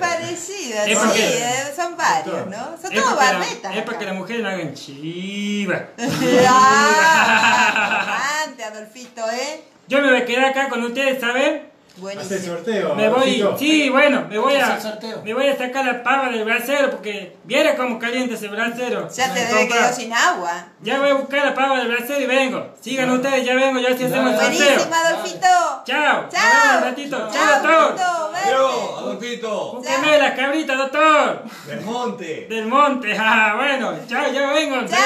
parecida, 0.00 0.84
Es 0.86 0.98
sí, 0.98 1.04
porque- 1.04 1.38
eh, 1.38 1.72
son 1.74 1.96
varios, 1.96 2.46
¿no? 2.46 2.76
Son 2.80 2.92
todos 2.92 3.10
la- 3.10 3.14
barbetas. 3.14 3.76
es 3.76 3.82
para 3.82 3.98
que 3.98 4.04
las 4.04 4.14
mujeres 4.14 4.42
no 4.42 4.48
hagan 4.48 4.74
chiva. 4.74 5.88
Ah, 6.48 8.44
Adolfito, 8.72 9.22
¿eh? 9.30 9.62
Yo 9.88 10.00
me 10.00 10.08
voy 10.10 10.18
a 10.22 10.24
quedar 10.24 10.46
acá 10.46 10.68
con 10.68 10.82
ustedes, 10.82 11.20
¿saben? 11.20 11.70
Hace 11.96 12.02
Buenísimo. 12.02 12.56
sorteo. 12.56 12.94
Me 12.94 13.08
voy, 13.08 13.42
sí, 13.58 13.88
bueno, 13.88 14.26
me 14.28 14.36
voy 14.38 14.54
a, 14.56 14.78
me 15.24 15.32
voy 15.32 15.48
a 15.48 15.56
sacar 15.56 15.84
la 15.86 16.02
pava 16.02 16.28
del 16.28 16.44
brasero 16.44 16.90
porque 16.90 17.36
viera 17.44 17.74
cómo 17.74 17.98
calienta 17.98 18.34
ese 18.34 18.48
brasero. 18.48 19.08
Ya 19.10 19.32
te 19.32 19.46
debe 19.46 19.66
quedar 19.66 19.94
sin 19.94 20.12
agua. 20.12 20.66
Ya 20.82 20.98
voy 21.00 21.08
a 21.08 21.14
buscar 21.14 21.46
la 21.46 21.54
pava 21.54 21.78
del 21.78 21.88
brasero 21.88 22.20
y 22.20 22.26
vengo. 22.26 22.74
Sigan 22.82 23.10
ustedes, 23.10 23.46
ya 23.46 23.54
vengo, 23.54 23.80
ya 23.80 23.94
así 23.94 24.04
hacemos 24.04 24.32
el 24.34 24.38
sorteo. 24.40 24.66
Buenísimo, 24.66 24.94
Adolfito. 24.94 25.46
Chao, 25.86 26.28
Chao. 26.28 26.76
un 26.78 26.84
ratito. 26.84 27.30
Chao, 27.32 27.62
doctor. 27.62 27.96
Adiós, 28.44 28.98
Adolfito. 28.98 29.72
Búsqueme 29.76 30.18
las 30.18 30.32
cabritas, 30.36 30.76
doctor. 30.78 31.44
Del 31.66 31.80
monte. 31.80 32.46
Del 32.50 32.66
monte, 32.66 33.16
ah, 33.18 33.54
bueno, 33.56 33.94
chao, 34.06 34.30
ya 34.30 34.52
vengo. 34.52 34.76
Chao, 34.86 34.98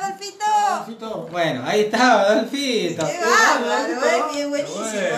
Adolfito. 0.00 0.44
Adolfito. 0.44 1.28
Bueno, 1.32 1.64
ahí 1.66 1.80
está, 1.82 2.20
Adolfito. 2.20 3.04
Qué 3.06 3.18
bárbaro, 3.18 4.06
eh, 4.06 4.22
bien 4.34 4.50
buenísimo, 4.50 4.84
eh. 4.86 5.12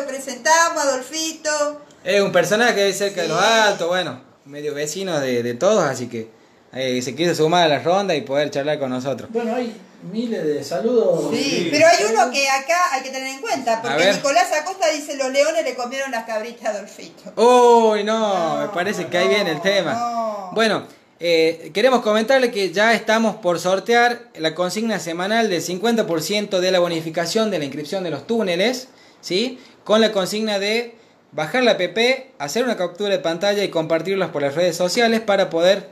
Lo 0.00 0.06
presentamos, 0.06 0.82
Adolfito. 0.84 1.80
Es 2.04 2.20
un 2.20 2.32
personaje 2.32 2.92
cerca 2.92 3.22
de 3.22 3.28
los 3.28 3.38
Sí. 3.38 3.44
altos, 3.46 3.88
bueno, 3.88 4.20
medio 4.44 4.74
vecino 4.74 5.18
de, 5.20 5.42
de 5.42 5.54
todos, 5.54 5.82
así 5.84 6.08
que 6.08 6.30
eh, 6.72 7.00
se 7.02 7.14
quiso 7.14 7.34
sumar 7.34 7.64
a 7.64 7.68
la 7.68 7.78
ronda 7.80 8.14
y 8.14 8.20
poder 8.22 8.50
charlar 8.50 8.78
con 8.78 8.90
nosotros. 8.90 9.28
Bueno, 9.32 9.54
hay 9.56 9.74
miles 10.12 10.44
de 10.44 10.62
saludos. 10.62 11.30
Sí, 11.34 11.42
Sí. 11.42 11.68
pero 11.72 11.86
hay 11.88 12.04
uno 12.12 12.30
que 12.30 12.48
acá 12.48 12.92
hay 12.94 13.02
que 13.02 13.10
tener 13.10 13.28
en 13.28 13.40
cuenta, 13.40 13.82
porque. 13.82 14.12
Nicolás 14.12 14.52
Acosta 14.52 14.88
dice 14.90 15.16
los 15.16 15.30
leones 15.32 15.64
le 15.64 15.74
comieron 15.74 16.10
las 16.10 16.24
cabritas 16.24 16.66
a 16.66 16.70
Adolfito. 16.70 17.32
Uy, 17.36 18.04
no, 18.04 18.56
No, 18.56 18.62
me 18.62 18.68
parece 18.68 19.06
que 19.08 19.18
ahí 19.18 19.28
viene 19.28 19.50
el 19.50 19.60
tema. 19.60 19.94
no. 19.94 20.50
Bueno, 20.52 20.84
eh, 21.20 21.70
queremos 21.74 22.00
comentarle 22.02 22.50
que 22.52 22.70
ya 22.72 22.92
estamos 22.94 23.36
por 23.36 23.58
sortear 23.58 24.28
la 24.36 24.54
consigna 24.54 25.00
semanal 25.00 25.50
del 25.50 25.62
50% 25.62 26.60
de 26.60 26.70
la 26.70 26.78
bonificación 26.78 27.50
de 27.50 27.58
la 27.58 27.64
inscripción 27.64 28.04
de 28.04 28.10
los 28.10 28.26
túneles, 28.26 28.88
¿sí? 29.20 29.58
Con 29.88 30.02
la 30.02 30.12
consigna 30.12 30.58
de 30.58 30.94
bajar 31.32 31.62
la 31.62 31.70
app, 31.70 31.98
hacer 32.38 32.62
una 32.62 32.76
captura 32.76 33.08
de 33.08 33.20
pantalla 33.20 33.64
y 33.64 33.70
compartirlas 33.70 34.28
por 34.28 34.42
las 34.42 34.54
redes 34.54 34.76
sociales 34.76 35.22
para 35.22 35.48
poder 35.48 35.88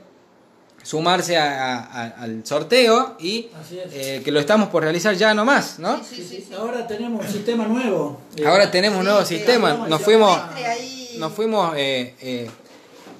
sumarse 0.83 1.35
a- 1.35 1.77
a- 1.79 2.07
al 2.21 2.45
sorteo 2.45 3.15
y 3.19 3.49
eh, 3.91 4.21
que 4.23 4.31
lo 4.31 4.39
estamos 4.39 4.69
por 4.69 4.83
realizar 4.83 5.15
ya 5.15 5.33
nomás, 5.33 5.79
¿no? 5.79 5.97
Sí, 6.03 6.17
sí, 6.17 6.45
sí. 6.47 6.53
Ahora 6.55 6.85
tenemos 6.85 7.25
un 7.25 7.31
sistema 7.31 7.65
nuevo. 7.65 8.21
Eh, 8.35 8.45
Ahora 8.45 8.69
tenemos 8.69 8.99
un 8.99 9.05
nuevo 9.05 9.25
Sí, 9.25 9.37
sistema, 9.37 9.73
nos 9.89 9.99
fuimos... 10.03 10.39
Nos 11.17 11.33
fuimos 11.33 11.73
eh, 11.75 12.13
eh, 12.21 12.51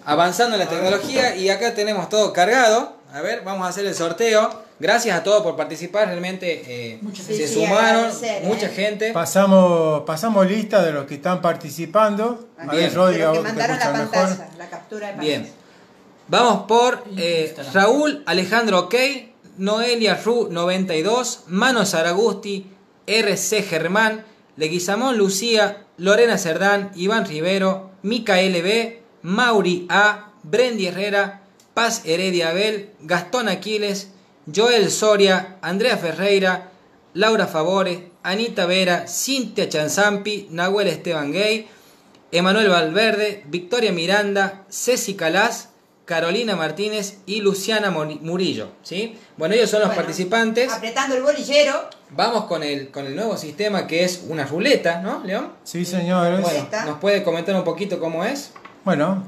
avanzando 0.05 0.57
en 0.57 0.59
la 0.59 0.69
tecnología 0.69 1.36
y 1.36 1.49
acá 1.49 1.73
tenemos 1.73 2.07
todo 2.07 2.32
cargado. 2.34 2.93
A 3.11 3.21
ver, 3.21 3.41
vamos 3.43 3.65
a 3.65 3.69
hacer 3.71 3.88
el 3.88 3.95
sorteo. 3.95 4.66
Gracias 4.80 5.17
a 5.17 5.23
todos 5.23 5.41
por 5.41 5.55
participar, 5.55 6.07
realmente 6.07 6.61
eh, 6.67 6.99
Mucha 7.01 7.23
se. 7.23 7.36
Sí, 7.36 7.53
sumaron 7.53 8.05
agradecer, 8.05 8.43
¿eh? 8.43 8.45
mucha 8.47 8.69
gente. 8.69 9.11
Pasamos, 9.11 10.03
pasamos 10.03 10.47
lista 10.47 10.84
de 10.84 10.91
los 10.91 11.05
que 11.05 11.15
están 11.15 11.41
participando. 11.41 12.47
A 12.57 12.71
Bien. 12.71 12.84
ver, 12.84 12.93
Rodri, 12.93 13.21
a 13.21 13.30
vos 13.30 13.38
que 13.39 13.43
te 13.43 13.49
mandaron 13.49 13.80
la 13.80 13.91
pantalla, 13.91 14.30
mejor. 14.30 14.45
la 14.57 14.69
captura 14.69 15.13
de 15.13 15.19
Bien. 15.19 15.51
Vamos 16.28 16.65
por 16.67 17.03
eh. 17.17 17.55
Raúl 17.73 18.21
Alejandro 18.25 18.80
Ok, 18.82 18.95
Noelia 19.57 20.15
Ru 20.23 20.49
92, 20.51 21.45
Mano 21.47 21.86
Zaragusti, 21.86 22.69
RC 23.07 23.63
Germán, 23.63 24.25
Leguizamón 24.57 25.17
Lucía, 25.17 25.86
Lorena 25.97 26.38
Cerdán, 26.38 26.91
Iván 26.95 27.25
Rivero, 27.25 27.91
Micael 28.03 28.61
B, 28.61 29.01
Mauri 29.23 29.88
A, 29.89 30.34
Brendi 30.43 30.88
Herrera, 30.88 31.41
Paz 31.73 32.03
Heredia 32.05 32.49
Abel, 32.49 32.91
Gastón 33.01 33.49
Aquiles, 33.49 34.11
Joel 34.54 34.89
Soria, 34.91 35.58
Andrea 35.62 35.98
Ferreira, 35.98 36.70
Laura 37.14 37.48
Favore, 37.48 38.12
Anita 38.24 38.66
Vera, 38.66 39.08
Cintia 39.08 39.68
Chanzampi, 39.68 40.48
Nahuel 40.52 40.88
Esteban 40.88 41.32
Gay, 41.32 41.68
Emanuel 42.32 42.70
Valverde, 42.70 43.43
Victoria 43.48 43.91
Miranda, 43.91 44.66
Ceci 44.70 45.16
Calás, 45.16 45.70
Carolina 46.06 46.56
Martínez 46.56 47.20
y 47.26 47.41
Luciana 47.41 47.91
Murillo. 47.91 48.70
¿sí? 48.84 49.18
Bueno, 49.36 49.56
ellos 49.56 49.70
son 49.70 49.82
los 49.82 49.89
Bueno, 49.89 50.02
participantes. 50.02 50.72
Apretando 50.72 51.16
el 51.16 51.24
bolillero. 51.24 51.89
Vamos 52.12 52.45
con 52.45 52.64
el, 52.64 52.89
con 52.91 53.06
el 53.06 53.16
nuevo 53.16 53.36
sistema 53.36 53.86
que 53.88 54.06
es 54.06 54.24
una 54.30 54.45
ruleta, 54.45 55.02
¿no, 55.02 55.22
León? 55.26 55.52
Sí, 55.64 55.84
señores. 55.84 56.41
Bueno. 56.41 56.68
¿nos 56.86 57.00
puede 57.00 57.24
comentar 57.24 57.54
un 57.56 57.66
poquito 57.66 58.00
cómo 58.00 58.24
es? 58.24 58.54
Bueno, 58.86 59.24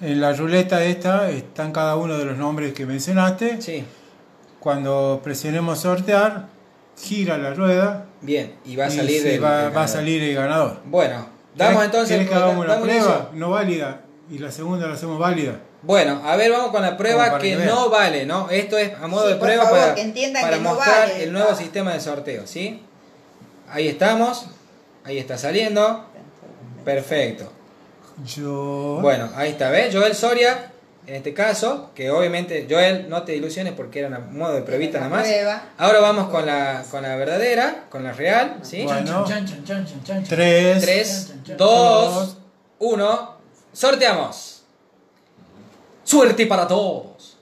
en 0.00 0.20
la 0.20 0.32
ruleta 0.32 0.84
esta 0.84 1.28
están 1.30 1.72
cada 1.72 1.96
uno 1.96 2.16
de 2.16 2.24
los 2.24 2.36
nombres 2.38 2.72
que 2.72 2.86
mencionaste. 2.86 3.60
Sí, 3.60 3.84
Cuando 4.60 5.20
presionemos 5.24 5.80
sortear, 5.80 6.46
gira 7.00 7.38
la 7.38 7.54
rueda 7.54 8.04
bien, 8.20 8.54
y 8.64 8.76
va 8.76 8.86
a 8.86 8.90
salir 8.90 9.26
el- 9.26 9.42
va, 9.42 9.48
el 9.48 9.64
va 9.64 9.66
a 9.66 9.70
ganador. 9.70 9.88
salir 9.88 10.22
el 10.22 10.34
ganador. 10.34 10.80
Bueno, 10.84 11.26
Damos 11.56 11.84
entonces. 11.84 12.10
¿Querés 12.16 12.28
que 12.28 12.34
hagamos 12.34 12.64
una 12.64 12.78
prueba? 12.80 13.30
No 13.34 13.50
válida. 13.50 14.02
Y 14.30 14.38
la 14.38 14.52
segunda 14.52 14.86
la 14.86 14.94
hacemos 14.94 15.18
válida. 15.18 15.54
Bueno, 15.82 16.20
a 16.24 16.36
ver, 16.36 16.52
vamos 16.52 16.70
con 16.70 16.82
la 16.82 16.96
prueba 16.96 17.38
que 17.38 17.56
no 17.56 17.90
vale, 17.90 18.24
¿no? 18.26 18.48
Esto 18.50 18.78
es 18.78 18.92
a 19.02 19.06
modo 19.08 19.26
Sí, 19.26 19.32
de 19.32 19.36
prueba 19.40 19.64
favor, 19.64 19.78
para, 19.80 19.94
que 19.96 20.02
entiendan 20.02 20.42
para 20.42 20.56
que 20.58 20.62
no 20.62 20.74
mostrar 20.74 21.08
vale, 21.08 21.24
el 21.24 21.32
nuevo 21.32 21.50
no. 21.50 21.56
sistema 21.56 21.92
de 21.94 22.00
sorteo, 22.00 22.46
¿sí? 22.46 22.82
Ahí 23.68 23.88
estamos. 23.88 24.46
Ahí 25.04 25.18
está 25.18 25.36
saliendo. 25.38 26.04
Perfecto. 26.84 27.50
Yo. 28.24 28.98
Bueno, 29.00 29.30
ahí 29.34 29.50
está, 29.50 29.70
¿ves? 29.70 29.94
Joel 29.94 30.14
Soria, 30.14 30.69
en 31.10 31.16
este 31.16 31.34
caso, 31.34 31.90
que 31.92 32.08
obviamente, 32.08 32.68
Joel, 32.70 33.08
no 33.08 33.24
te 33.24 33.34
ilusiones 33.34 33.72
porque 33.72 33.98
era 33.98 34.06
una 34.06 34.20
modo 34.20 34.54
de 34.54 34.62
pruebita 34.62 34.98
nada 34.98 35.10
más. 35.10 35.26
prueba. 35.26 35.64
Ahora 35.76 35.98
vamos 35.98 36.28
con 36.28 36.46
la, 36.46 36.84
con 36.88 37.02
la 37.02 37.16
verdadera, 37.16 37.86
con 37.88 38.04
la 38.04 38.12
real, 38.12 38.60
¿sí? 38.62 38.84
Bueno. 38.84 39.24
Chan, 39.26 39.44
chan, 39.44 39.64
chan, 39.64 39.84
chan, 39.84 40.04
chan, 40.04 40.22
chan. 40.22 40.24
3. 40.28 40.80
3, 40.80 41.32
2, 41.56 42.38
1, 42.78 43.36
sorteamos. 43.72 44.62
Suerte 46.04 46.46
para 46.46 46.68
todos. 46.68 47.38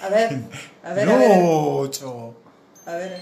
A 0.00 0.08
ver, 0.08 0.38
a 0.82 0.94
ver, 0.94 1.08
a 1.10 1.16
ver. 1.18 1.38
8. 1.42 2.34
A 2.86 2.92
ver. 2.92 3.18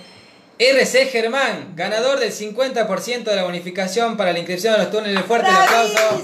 RC 0.57 1.07
Germán, 1.07 1.73
ganador 1.75 2.21
del 2.21 2.31
50% 2.31 3.25
de 3.25 3.35
la 3.35 3.43
bonificación 3.43 4.17
para 4.17 4.33
la 4.33 4.39
inscripción 4.39 4.75
de 4.75 4.79
los 4.85 4.93
túneles. 4.93 5.25
Fuerte 5.25 5.49
el 5.49 5.57
aplauso. 5.57 6.23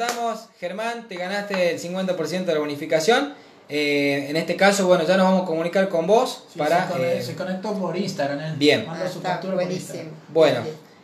Anotamos, 0.00 0.48
Germán, 0.58 1.08
te 1.08 1.16
ganaste 1.16 1.72
el 1.72 1.78
50% 1.78 2.44
de 2.46 2.54
la 2.54 2.58
bonificación. 2.58 3.34
Eh, 3.68 4.28
en 4.30 4.36
este 4.36 4.56
caso, 4.56 4.86
bueno, 4.86 5.04
ya 5.06 5.18
nos 5.18 5.26
vamos 5.26 5.42
a 5.42 5.44
comunicar 5.44 5.90
con 5.90 6.06
vos 6.06 6.44
Sí, 6.50 6.58
para... 6.58 6.86
se, 6.86 6.92
conectó, 6.92 7.18
eh, 7.18 7.22
se 7.22 7.34
conectó 7.34 7.74
por 7.74 7.94
Instagram. 7.94 8.40
él. 8.40 8.54
Bien. 8.56 8.86
Ah, 8.88 8.96
su 9.06 9.18
está 9.18 9.32
captura 9.32 9.54
por 9.56 9.64
buenísimo. 9.64 9.94
Instagram. 9.94 10.14
Bueno, 10.28 10.60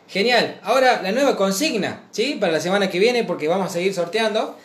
genial. 0.07 0.59
Ahora 0.63 1.03
la 1.03 1.11
nueva 1.11 1.37
consigna, 1.37 2.05
¿sí? 2.11 2.37
Para 2.39 2.53
la 2.53 2.59
semana 2.59 2.89
que 2.89 2.97
viene, 2.97 3.23
porque 3.23 3.47
vamos 3.47 3.67
a 3.67 3.73
seguir 3.73 3.93
sorteando. 3.93 4.57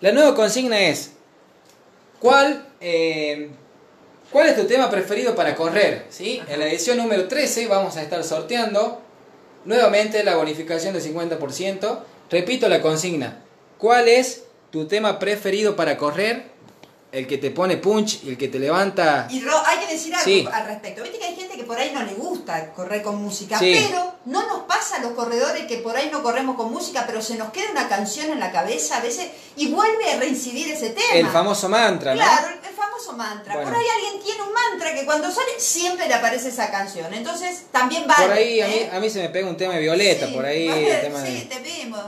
La 0.00 0.10
nueva 0.10 0.34
consigna 0.34 0.80
es, 0.80 1.12
¿cuál, 2.18 2.66
eh, 2.80 3.50
¿cuál 4.32 4.48
es 4.48 4.56
tu 4.56 4.64
tema 4.64 4.90
preferido 4.90 5.36
para 5.36 5.54
correr? 5.54 6.06
¿sí? 6.10 6.42
En 6.48 6.58
la 6.58 6.66
edición 6.66 6.98
número 6.98 7.28
13 7.28 7.68
vamos 7.68 7.96
a 7.96 8.02
estar 8.02 8.24
sorteando 8.24 9.00
nuevamente 9.64 10.24
la 10.24 10.34
bonificación 10.34 10.94
del 10.94 11.02
50%. 11.02 12.00
Repito 12.30 12.68
la 12.68 12.82
consigna, 12.82 13.44
¿cuál 13.78 14.08
es 14.08 14.42
tu 14.70 14.86
tema 14.86 15.18
preferido 15.18 15.76
para 15.76 15.96
correr? 15.96 16.56
El 17.10 17.26
que 17.26 17.38
te 17.38 17.50
pone 17.50 17.78
punch 17.78 18.22
y 18.24 18.28
el 18.28 18.36
que 18.36 18.48
te 18.48 18.58
levanta... 18.58 19.26
Y 19.30 19.40
Ro, 19.40 19.54
hay 19.64 19.78
que 19.78 19.94
decir 19.94 20.14
algo 20.14 20.24
Sí. 20.26 20.46
al 20.52 20.66
respecto. 20.66 21.02
Viste 21.02 21.18
que 21.18 21.24
hay 21.24 21.34
gente 21.36 21.56
que 21.56 21.64
por 21.64 21.78
ahí 21.78 21.90
no 21.94 22.02
le 22.02 22.12
gusta 22.12 22.70
correr 22.74 23.00
con 23.02 23.16
música, 23.16 23.58
Sí. 23.58 23.82
pero 23.88 24.12
no 24.26 24.46
nos 24.46 24.64
pasa 24.64 24.96
a 24.96 25.00
los 25.00 25.12
corredores 25.12 25.64
que 25.64 25.78
por 25.78 25.96
ahí 25.96 26.10
no 26.12 26.22
corremos 26.22 26.54
con 26.56 26.70
música, 26.70 27.04
pero 27.06 27.22
se 27.22 27.36
nos 27.36 27.50
queda 27.50 27.70
una 27.72 27.88
canción 27.88 28.30
en 28.30 28.38
la 28.38 28.52
cabeza 28.52 28.98
a 28.98 29.00
veces 29.00 29.28
y 29.56 29.68
vuelve 29.68 30.12
a 30.12 30.18
reincidir 30.18 30.70
ese 30.70 30.90
tema. 30.90 31.14
El 31.14 31.28
famoso 31.28 31.70
mantra, 31.70 32.14
¿no? 32.14 32.20
Claro, 32.20 32.48
el 32.62 32.74
famoso 32.76 33.14
mantra. 33.14 33.54
Bueno. 33.54 33.70
Por 33.70 33.78
ahí 33.80 33.86
alguien 33.94 34.22
tiene 34.22 34.42
un 34.42 34.52
mantra 34.52 34.94
que 34.94 35.06
cuando 35.06 35.30
sale 35.30 35.48
siempre 35.56 36.08
le 36.08 36.12
aparece 36.14 36.50
esa 36.50 36.70
canción. 36.70 37.14
Entonces 37.14 37.62
también 37.72 38.06
vale. 38.06 38.26
Por 38.26 38.36
ahí 38.36 38.60
a 38.60 38.66
mí, 38.66 38.74
¿eh? 38.74 38.90
a 38.92 39.00
mí 39.00 39.08
se 39.08 39.22
me 39.22 39.30
pega 39.30 39.48
un 39.48 39.56
tema 39.56 39.72
de 39.74 39.80
Violeta, 39.80 40.26
Sí, 40.26 40.34
por 40.34 40.44
ahí 40.44 40.68
el 40.68 41.00
tema 41.00 41.24
sí, 41.24 41.32
de, 41.32 41.40
te 41.46 41.60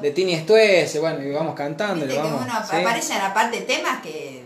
de 0.03 0.11
Tini 0.13 0.37
Stuese, 0.39 0.99
bueno, 0.99 1.23
y 1.23 1.31
vamos 1.31 1.55
cantando, 1.55 2.05
y 2.07 2.17
vamos, 2.17 2.43
uno 2.43 2.53
¿sí? 2.71 2.77
aparecen 2.77 3.21
aparte 3.21 3.61
temas 3.63 4.01
que 4.03 4.43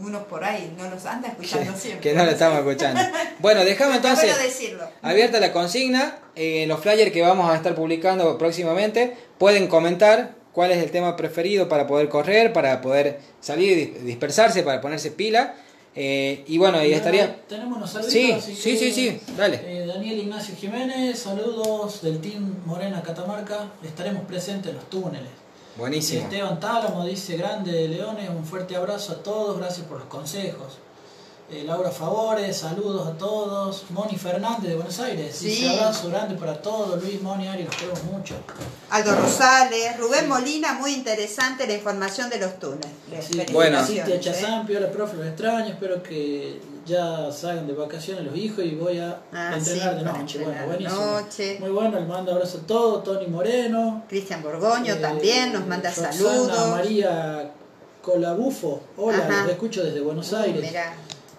uno 0.00 0.24
por 0.24 0.44
ahí 0.44 0.74
no 0.76 0.88
los 0.90 1.04
anda 1.06 1.28
escuchando 1.28 1.72
que, 1.72 1.78
siempre. 1.78 2.00
que 2.10 2.14
no 2.16 2.24
lo 2.24 2.30
estamos 2.30 2.58
escuchando. 2.58 3.00
Bueno, 3.38 3.64
dejamos 3.64 3.96
entonces 3.96 4.30
bueno 4.30 4.42
decirlo. 4.42 4.88
abierta 5.02 5.40
la 5.40 5.52
consigna, 5.52 6.18
eh, 6.34 6.64
los 6.66 6.80
flyers 6.80 7.12
que 7.12 7.22
vamos 7.22 7.50
a 7.50 7.56
estar 7.56 7.74
publicando 7.74 8.36
próximamente, 8.38 9.16
pueden 9.38 9.68
comentar 9.68 10.34
cuál 10.52 10.70
es 10.70 10.78
el 10.82 10.90
tema 10.90 11.16
preferido 11.16 11.68
para 11.68 11.86
poder 11.86 12.08
correr, 12.08 12.52
para 12.52 12.80
poder 12.80 13.20
salir, 13.40 13.76
dis- 13.94 13.98
dispersarse, 14.04 14.62
para 14.62 14.80
ponerse 14.80 15.10
pila, 15.10 15.54
eh, 15.96 16.44
y 16.46 16.58
bueno, 16.58 16.76
y 16.78 16.80
Bueno, 16.80 16.96
estaría... 16.96 17.46
Tenemos 17.48 17.76
unos 17.78 17.90
saludos. 17.90 18.12
Sí, 18.12 18.30
así 18.32 18.54
sí, 18.54 18.70
que, 18.72 18.78
sí, 18.78 18.92
sí, 18.92 19.20
dale. 19.36 19.60
eh, 19.64 19.86
Daniel 19.86 20.18
Ignacio 20.18 20.54
Jiménez, 20.54 21.18
saludos 21.18 22.02
del 22.02 22.20
Team 22.20 22.54
Morena 22.66 23.02
Catamarca. 23.02 23.70
Estaremos 23.82 24.24
presentes 24.24 24.70
en 24.70 24.76
los 24.76 24.88
túneles. 24.90 25.30
Buenísimo. 25.76 26.22
Esteban 26.22 26.58
Tálamo 26.60 27.04
dice 27.04 27.36
grande 27.36 27.72
de 27.72 27.88
Leones, 27.88 28.28
un 28.30 28.44
fuerte 28.44 28.76
abrazo 28.76 29.12
a 29.12 29.22
todos, 29.22 29.58
gracias 29.58 29.86
por 29.86 29.98
los 29.98 30.08
consejos. 30.08 30.78
Eh, 31.48 31.62
Laura 31.64 31.92
Favores, 31.92 32.56
saludos 32.56 33.06
a 33.06 33.12
todos. 33.16 33.84
Moni 33.90 34.16
Fernández 34.16 34.68
de 34.70 34.74
Buenos 34.74 34.98
Aires, 34.98 35.36
Sí. 35.36 35.46
dice 35.46 35.78
abrazo 35.78 36.08
grande 36.10 36.34
para 36.34 36.60
todos. 36.60 37.00
Luis, 37.00 37.22
Moni, 37.22 37.46
Ari, 37.46 37.62
los 37.62 37.76
queremos 37.76 38.02
mucho. 38.02 38.34
Aldo 38.90 39.14
Rosales, 39.14 39.96
Rubén 39.96 40.28
Molina, 40.28 40.72
muy 40.72 40.92
interesante 40.94 41.64
la 41.68 41.74
información 41.74 42.28
de 42.30 42.38
los 42.40 42.58
túneles. 42.58 42.90
Sí, 43.20 43.40
Bueno. 43.52 43.78
Cintia 43.84 44.04
Felicitaciones, 44.06 44.70
¿eh? 44.82 44.90
Profe, 44.92 45.16
los 45.18 45.26
extraño, 45.26 45.66
espero 45.66 46.02
que 46.02 46.60
ya 46.84 47.30
salgan 47.30 47.68
de 47.68 47.74
vacaciones 47.74 48.24
los 48.24 48.36
hijos 48.36 48.64
y 48.64 48.74
voy 48.74 48.98
a 48.98 49.20
Ah, 49.32 49.54
entrenar 49.56 49.96
de 49.98 50.02
noche. 50.02 50.38
entrenar 50.38 50.46
Bueno, 50.46 50.66
buenísimo. 50.66 51.04
noche. 51.20 51.56
Muy 51.60 51.70
bueno, 51.70 52.00
le 52.00 52.06
mando 52.06 52.32
abrazo 52.32 52.58
a 52.64 52.66
todos, 52.66 53.04
Tony 53.04 53.28
Moreno. 53.28 54.02
Cristian 54.08 54.42
Borgoño 54.42 54.94
eh, 54.94 54.96
también 54.96 55.52
nos 55.52 55.64
manda 55.64 55.90
Roxana 55.90 56.12
saludos. 56.12 56.68
María 56.70 57.52
Colabufo, 58.02 58.80
hola, 58.96 59.28
los 59.42 59.50
escucho 59.52 59.82
desde 59.84 60.00
Buenos 60.00 60.32
Uh, 60.32 60.36
Aires. 60.38 60.72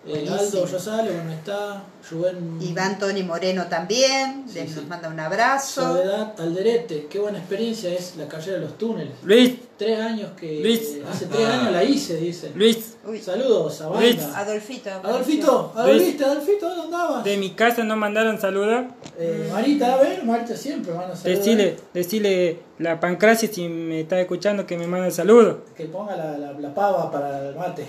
Eh. 0.08 0.28
Aldo 0.30 0.66
Rosales, 0.66 1.14
bueno, 1.14 1.32
está. 1.34 1.84
Rubén 2.10 2.58
Iván 2.62 2.98
Tony 2.98 3.24
Moreno 3.24 3.66
también, 3.68 4.46
Sí, 4.48 4.56
le- 4.60 4.68
sí. 4.68 4.76
nos 4.78 4.88
manda 4.88 5.10
un 5.10 5.20
abrazo. 5.20 5.82
Soledad 5.82 6.40
Alderete, 6.40 7.08
qué 7.10 7.20
buena 7.20 7.38
experiencia 7.40 7.92
es 7.94 8.16
la 8.16 8.28
carrera 8.30 8.54
de 8.54 8.60
los 8.62 8.78
túneles. 8.78 9.12
Luis, 9.24 9.56
Tres 9.78 10.00
años 10.00 10.32
que. 10.40 10.62
Luis. 10.62 10.98
Hace 11.12 11.26
tres 11.28 11.46
años 11.48 11.72
la 11.72 11.84
hice, 11.84 12.16
dicen. 12.18 12.52
Luis, 12.56 12.96
Uy, 13.06 13.20
Saludos 13.22 13.82
a 13.82 13.90
Luis. 13.90 14.20
Adolfito. 14.34 14.90
Adolfito, 14.90 15.72
Adolfito, 15.76 16.26
Adolfito, 16.26 16.70
¿dónde 16.70 16.84
andabas? 16.86 17.24
de 17.24 17.38
mi 17.38 17.52
casa 17.52 17.84
no 17.84 17.96
mandaron 17.98 18.40
saludos. 18.40 18.86
Eh, 19.20 19.50
Marita, 19.52 19.94
a 19.94 19.98
ver, 19.98 20.24
Marita 20.24 20.56
siempre 20.56 20.94
manda 20.94 21.16
saludos. 21.16 21.46
Decile, 21.46 21.78
decile 21.94 22.60
la 22.80 23.00
pancracia 23.00 23.50
si 23.52 23.68
me 23.68 24.02
está 24.02 24.20
escuchando 24.20 24.66
que 24.66 24.78
me 24.78 24.88
manda 24.88 25.12
saludos. 25.12 25.58
Que 25.76 25.86
ponga 25.86 26.16
la, 26.16 26.38
la, 26.38 26.54
la 26.54 26.74
pava 26.74 27.12
para 27.12 27.50
el 27.50 27.56
mate. 27.56 27.86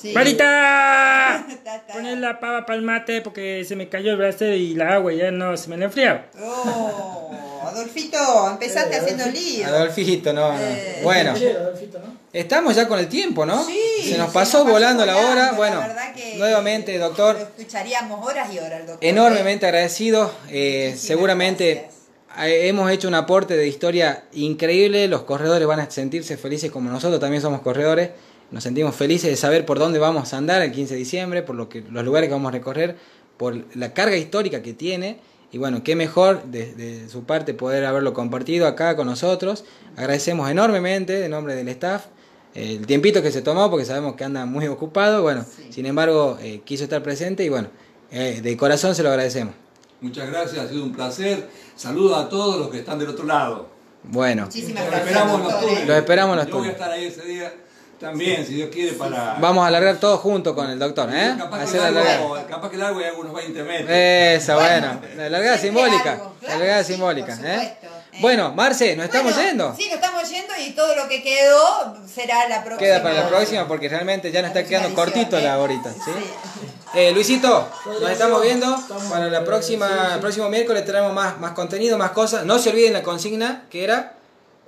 Sí. 0.00 0.12
¡Marita! 0.12 1.44
Ta, 1.64 1.80
ta. 1.86 1.92
Poner 1.94 2.18
la 2.18 2.38
pava 2.40 2.64
para 2.66 2.76
el 2.78 2.82
mate 2.84 3.20
porque 3.20 3.64
se 3.66 3.74
me 3.76 3.88
cayó 3.88 4.12
el 4.12 4.16
brasero 4.16 4.54
y 4.54 4.74
la 4.74 4.94
agua 4.94 5.12
ya 5.12 5.30
no 5.30 5.56
se 5.56 5.68
me 5.68 5.76
la 5.76 5.86
enfriaba. 5.86 6.26
Oh, 6.40 7.30
Adolfito, 7.66 8.18
empezaste 8.50 8.96
Eh, 8.96 8.98
haciendo 9.00 9.24
Adolfito. 9.24 9.56
lío. 9.56 9.66
Adolfito, 9.66 10.32
no, 10.32 10.52
no. 10.52 10.58
Eh, 10.58 11.00
Bueno, 11.02 11.30
Canchero, 11.32 11.60
Adolfito, 11.60 11.98
¿no? 11.98 12.16
estamos 12.32 12.76
ya 12.76 12.86
con 12.88 12.98
el 12.98 13.08
tiempo, 13.08 13.44
¿no? 13.44 13.62
Sí, 13.64 13.78
Se 14.10 14.18
nos 14.18 14.28
se 14.28 14.34
pasó 14.34 14.58
nos 14.58 14.64
pasó 14.64 14.64
volando 14.64 15.04
la 15.06 15.16
hora. 15.16 15.46
la 15.46 15.52
Bueno, 15.52 15.80
verdad 15.80 16.14
que 16.14 16.36
nuevamente, 16.36 16.96
Lo 16.98 17.06
doctor, 17.08 17.36
escucharíamos 17.56 18.24
horas 18.26 18.52
y 18.52 18.58
horas, 18.58 18.86
doctor. 18.86 18.98
enormemente 19.00 19.66
agradecido. 19.66 20.30
Eh, 20.48 20.88
Muchísimas 20.90 21.00
seguramente 21.06 21.74
gracias. 21.74 22.62
hemos 22.68 22.90
hecho 22.90 23.08
un 23.08 23.14
aporte 23.14 23.56
de 23.56 23.66
historia 23.66 24.24
increíble. 24.32 25.08
Los 25.08 25.22
corredores 25.22 25.66
van 25.66 25.80
a 25.80 25.90
sentirse 25.90 26.36
felices 26.36 26.70
como 26.70 26.88
nosotros 26.90 27.20
también 27.20 27.42
somos 27.42 27.60
corredores. 27.62 28.10
Nos 28.50 28.62
sentimos 28.62 28.94
felices 28.94 29.30
de 29.30 29.36
saber 29.36 29.66
por 29.66 29.78
dónde 29.78 29.98
vamos 29.98 30.32
a 30.32 30.38
andar 30.38 30.62
el 30.62 30.72
15 30.72 30.94
de 30.94 30.98
diciembre, 30.98 31.42
por 31.42 31.54
lo 31.56 31.68
que, 31.68 31.82
los 31.82 32.04
lugares 32.04 32.28
que 32.28 32.34
vamos 32.34 32.48
a 32.48 32.52
recorrer, 32.52 32.96
por 33.36 33.56
la 33.76 33.92
carga 33.92 34.16
histórica 34.16 34.62
que 34.62 34.72
tiene. 34.72 35.18
Y 35.52 35.58
bueno, 35.58 35.82
qué 35.82 35.96
mejor 35.96 36.42
de, 36.44 36.74
de 36.74 37.08
su 37.08 37.24
parte 37.24 37.54
poder 37.54 37.84
haberlo 37.84 38.12
compartido 38.14 38.66
acá 38.66 38.96
con 38.96 39.06
nosotros. 39.06 39.64
Agradecemos 39.96 40.50
enormemente 40.50 41.24
en 41.24 41.30
nombre 41.30 41.54
del 41.54 41.68
staff 41.68 42.06
eh, 42.54 42.76
el 42.80 42.86
tiempito 42.86 43.22
que 43.22 43.30
se 43.30 43.42
tomó 43.42 43.70
porque 43.70 43.84
sabemos 43.84 44.14
que 44.16 44.24
anda 44.24 44.44
muy 44.46 44.66
ocupado. 44.66 45.22
Bueno, 45.22 45.44
Sí. 45.56 45.68
sin 45.72 45.86
embargo, 45.86 46.38
eh, 46.40 46.60
quiso 46.64 46.84
estar 46.84 47.02
presente 47.02 47.44
y 47.44 47.48
bueno, 47.50 47.68
eh, 48.10 48.40
de 48.42 48.56
corazón 48.56 48.94
se 48.94 49.02
lo 49.02 49.10
agradecemos. 49.10 49.54
Muchas 50.00 50.30
gracias, 50.30 50.64
ha 50.64 50.68
sido 50.68 50.84
un 50.84 50.92
placer. 50.92 51.48
Saludos 51.76 52.16
a 52.18 52.28
todos 52.28 52.58
los 52.58 52.68
que 52.70 52.78
están 52.78 52.98
del 52.98 53.08
otro 53.08 53.24
lado. 53.26 53.68
Bueno, 54.04 54.44
Muchísimas 54.44 54.84
Los 54.84 54.90
gracias, 54.92 55.08
esperamos 55.10 55.40
en 55.40 55.88
los 55.88 55.96
esperamos 55.98 56.36
los 56.36 56.46
Yo 56.46 56.52
voy 56.58 56.68
a 56.68 56.76
túneles. 56.76 56.76
estar 56.80 56.90
ahí 56.92 57.04
ese 57.06 57.22
día 57.24 57.52
también, 57.98 58.46
si 58.46 58.54
Dios 58.54 58.70
quiere, 58.72 58.92
para... 58.92 59.36
vamos 59.40 59.64
a 59.64 59.68
alargar 59.68 59.96
todo 59.96 60.18
junto 60.18 60.54
con 60.54 60.70
el 60.70 60.78
doctor, 60.78 61.08
¿eh? 61.12 61.34
Capaz, 61.36 61.58
que 61.58 61.64
Hacer 61.64 61.80
la 61.80 61.90
largo, 61.90 62.38
capaz 62.48 62.70
que 62.70 62.76
largo 62.76 63.00
y 63.00 63.04
hago 63.04 63.20
unos 63.20 63.34
20 63.34 63.62
metros. 63.64 63.90
Esa, 63.90 64.54
bueno. 64.54 65.00
La 65.16 65.28
largada 65.28 65.58
simbólica. 65.58 66.12
algo, 66.12 66.34
La 66.40 66.46
claro, 66.46 66.58
largada 66.60 66.84
sí, 66.84 66.92
simbólica, 66.92 67.36
por 67.36 67.46
¿eh? 67.46 67.52
supuesto, 67.52 67.86
¿eh? 67.86 68.18
Bueno, 68.20 68.52
Marce, 68.52 68.96
nos 68.96 69.06
estamos 69.06 69.36
yendo. 69.36 69.74
Sí, 69.76 69.86
nos 69.86 69.94
estamos 69.94 70.28
yendo 70.30 70.54
y 70.64 70.70
todo 70.70 70.94
lo 70.96 71.08
que 71.08 71.22
quedó 71.22 71.96
será 72.06 72.48
la 72.48 72.64
próxima. 72.64 72.78
Queda 72.78 73.02
para 73.02 73.14
la 73.14 73.28
próxima 73.28 73.68
porque 73.68 73.88
realmente 73.88 74.32
ya 74.32 74.42
nos 74.42 74.48
está 74.48 74.62
La 74.62 74.66
quedando 74.68 74.94
cortito 74.94 75.36
edición, 75.36 75.44
la 75.44 75.54
¿eh? 75.54 75.60
horita, 75.60 75.92
¿sí? 75.92 76.00
Sí. 76.04 76.68
Eh, 76.94 77.12
Luisito, 77.12 77.68
nos 78.00 78.10
estamos 78.10 78.42
viendo. 78.42 78.76
Estamos, 78.76 79.04
Para 79.04 79.26
la 79.26 79.38
eh, 79.38 79.42
próxima, 79.42 79.88
sí, 79.88 79.94
sí. 79.94 80.14
el 80.14 80.20
próximo 80.20 80.48
miércoles 80.48 80.84
tenemos 80.84 81.12
más, 81.12 81.38
más 81.38 81.52
contenido, 81.52 81.98
más 81.98 82.10
cosas. 82.10 82.44
No 82.44 82.58
se 82.58 82.70
olviden 82.70 82.92
la 82.92 83.02
consigna 83.02 83.64
que 83.70 83.84
era 83.84 84.17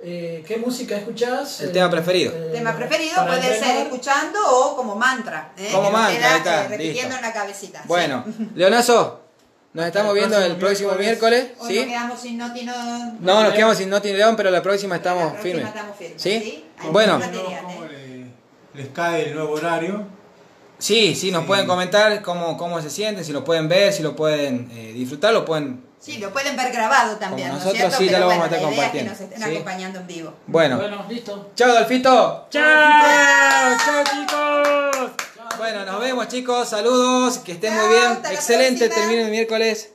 Eh, 0.03 0.43
¿Qué 0.47 0.57
música 0.57 0.97
escuchás? 0.97 1.61
El 1.61 1.69
Eh, 1.69 1.73
tema 1.73 1.89
preferido. 1.89 2.33
eh, 2.35 2.49
Tema 2.53 2.75
preferido 2.75 3.15
para 3.17 3.27
puede 3.37 3.59
ser 3.59 3.77
escuchando 3.85 4.39
o 4.49 4.75
como 4.75 4.95
mantra. 4.95 5.51
¿eh? 5.57 5.69
Como 5.71 5.91
mantra, 5.91 6.15
queda, 6.17 6.31
ahí 6.31 6.37
está, 6.39 6.65
eh, 6.65 6.67
repitiendo 6.69 7.01
listo. 7.01 7.15
en 7.17 7.21
la 7.21 7.33
cabecita. 7.33 7.81
sí. 7.81 7.87
Bueno, 7.87 8.25
Leonazo, 8.55 9.19
Nos 9.73 9.85
estamos 9.85 10.11
El 10.11 10.17
viendo 10.17 10.37
el 10.37 10.55
próximo 10.57 10.89
próximo 10.89 10.95
miércoles, 10.99 11.45
Hoy 11.59 11.75
nos 11.75 11.83
¿sí? 11.85 11.89
quedamos 11.89 12.19
sin 12.21 12.37
Noti, 12.37 12.63
no... 12.65 12.73
No, 13.21 13.43
nos 13.43 13.53
quedamos 13.53 13.77
sin 13.77 13.89
Noti 13.89 14.11
León, 14.11 14.35
pero 14.35 14.49
la 14.51 14.61
próxima 14.61 14.95
estamos 14.97 15.23
La 15.23 15.29
próxima 15.39 15.43
firmes. 15.53 15.67
estamos 15.67 15.97
firmes, 15.97 16.21
¿Sí? 16.21 16.39
¿sí? 16.41 16.65
Bueno, 16.91 17.17
mucho 17.19 17.27
material, 17.31 17.63
¿Cómo 17.63 17.85
¿eh? 17.85 18.25
les 18.73 18.87
cae 18.89 19.27
el 19.29 19.35
nuevo 19.35 19.53
horario? 19.53 20.05
Sí, 20.81 21.15
sí, 21.15 21.31
nos 21.31 21.43
Sí. 21.43 21.47
pueden 21.47 21.67
comentar 21.67 22.21
cómo, 22.21 22.57
cómo 22.57 22.81
se 22.81 22.89
sienten, 22.89 23.23
si 23.23 23.31
lo 23.31 23.43
pueden 23.43 23.69
ver, 23.69 23.93
si 23.93 24.03
lo 24.03 24.15
pueden 24.15 24.69
eh, 24.73 24.91
disfrutar, 24.93 25.33
lo 25.33 25.45
pueden... 25.45 25.89
Sí, 25.99 26.17
lo 26.17 26.33
pueden 26.33 26.57
ver 26.57 26.71
grabado 26.73 27.15
también, 27.17 27.49
Como 27.49 27.59
¿no 27.63 27.69
es 27.69 27.75
nosotros 27.77 27.95
cierto? 27.95 27.97
sí, 27.99 28.05
ya 28.05 28.11
Pero 28.13 28.19
lo 28.21 28.27
vamos 28.29 28.43
a 28.43 28.45
estar 28.47 28.61
la 28.61 28.67
idea 28.75 28.85
es 28.85 28.91
que 28.91 28.97
compartiendo, 28.97 29.11
nos 29.11 29.21
estén 29.21 29.37
¿sí? 29.43 29.55
acompañando 29.55 29.99
en 29.99 30.07
vivo. 30.07 30.33
Bueno, 30.47 30.77
Bueno, 30.77 31.05
listo. 31.07 31.51
chao 31.55 31.73
Dolfito. 31.75 32.47
¡Chao! 32.49 33.77
¡Chao, 33.85 34.03
chicos! 34.03 35.11
Bueno, 35.59 35.85
nos 35.85 35.99
vemos 35.99 36.27
chicos, 36.27 36.69
saludos, 36.69 37.37
que 37.39 37.51
estén 37.51 37.75
muy 37.75 37.87
bien. 37.87 38.03
hasta 38.13 38.29
la 38.29 38.33
Excelente, 38.33 38.85
próxima. 38.85 38.95
terminen 39.05 39.25
el 39.25 39.31
miércoles. 39.31 39.91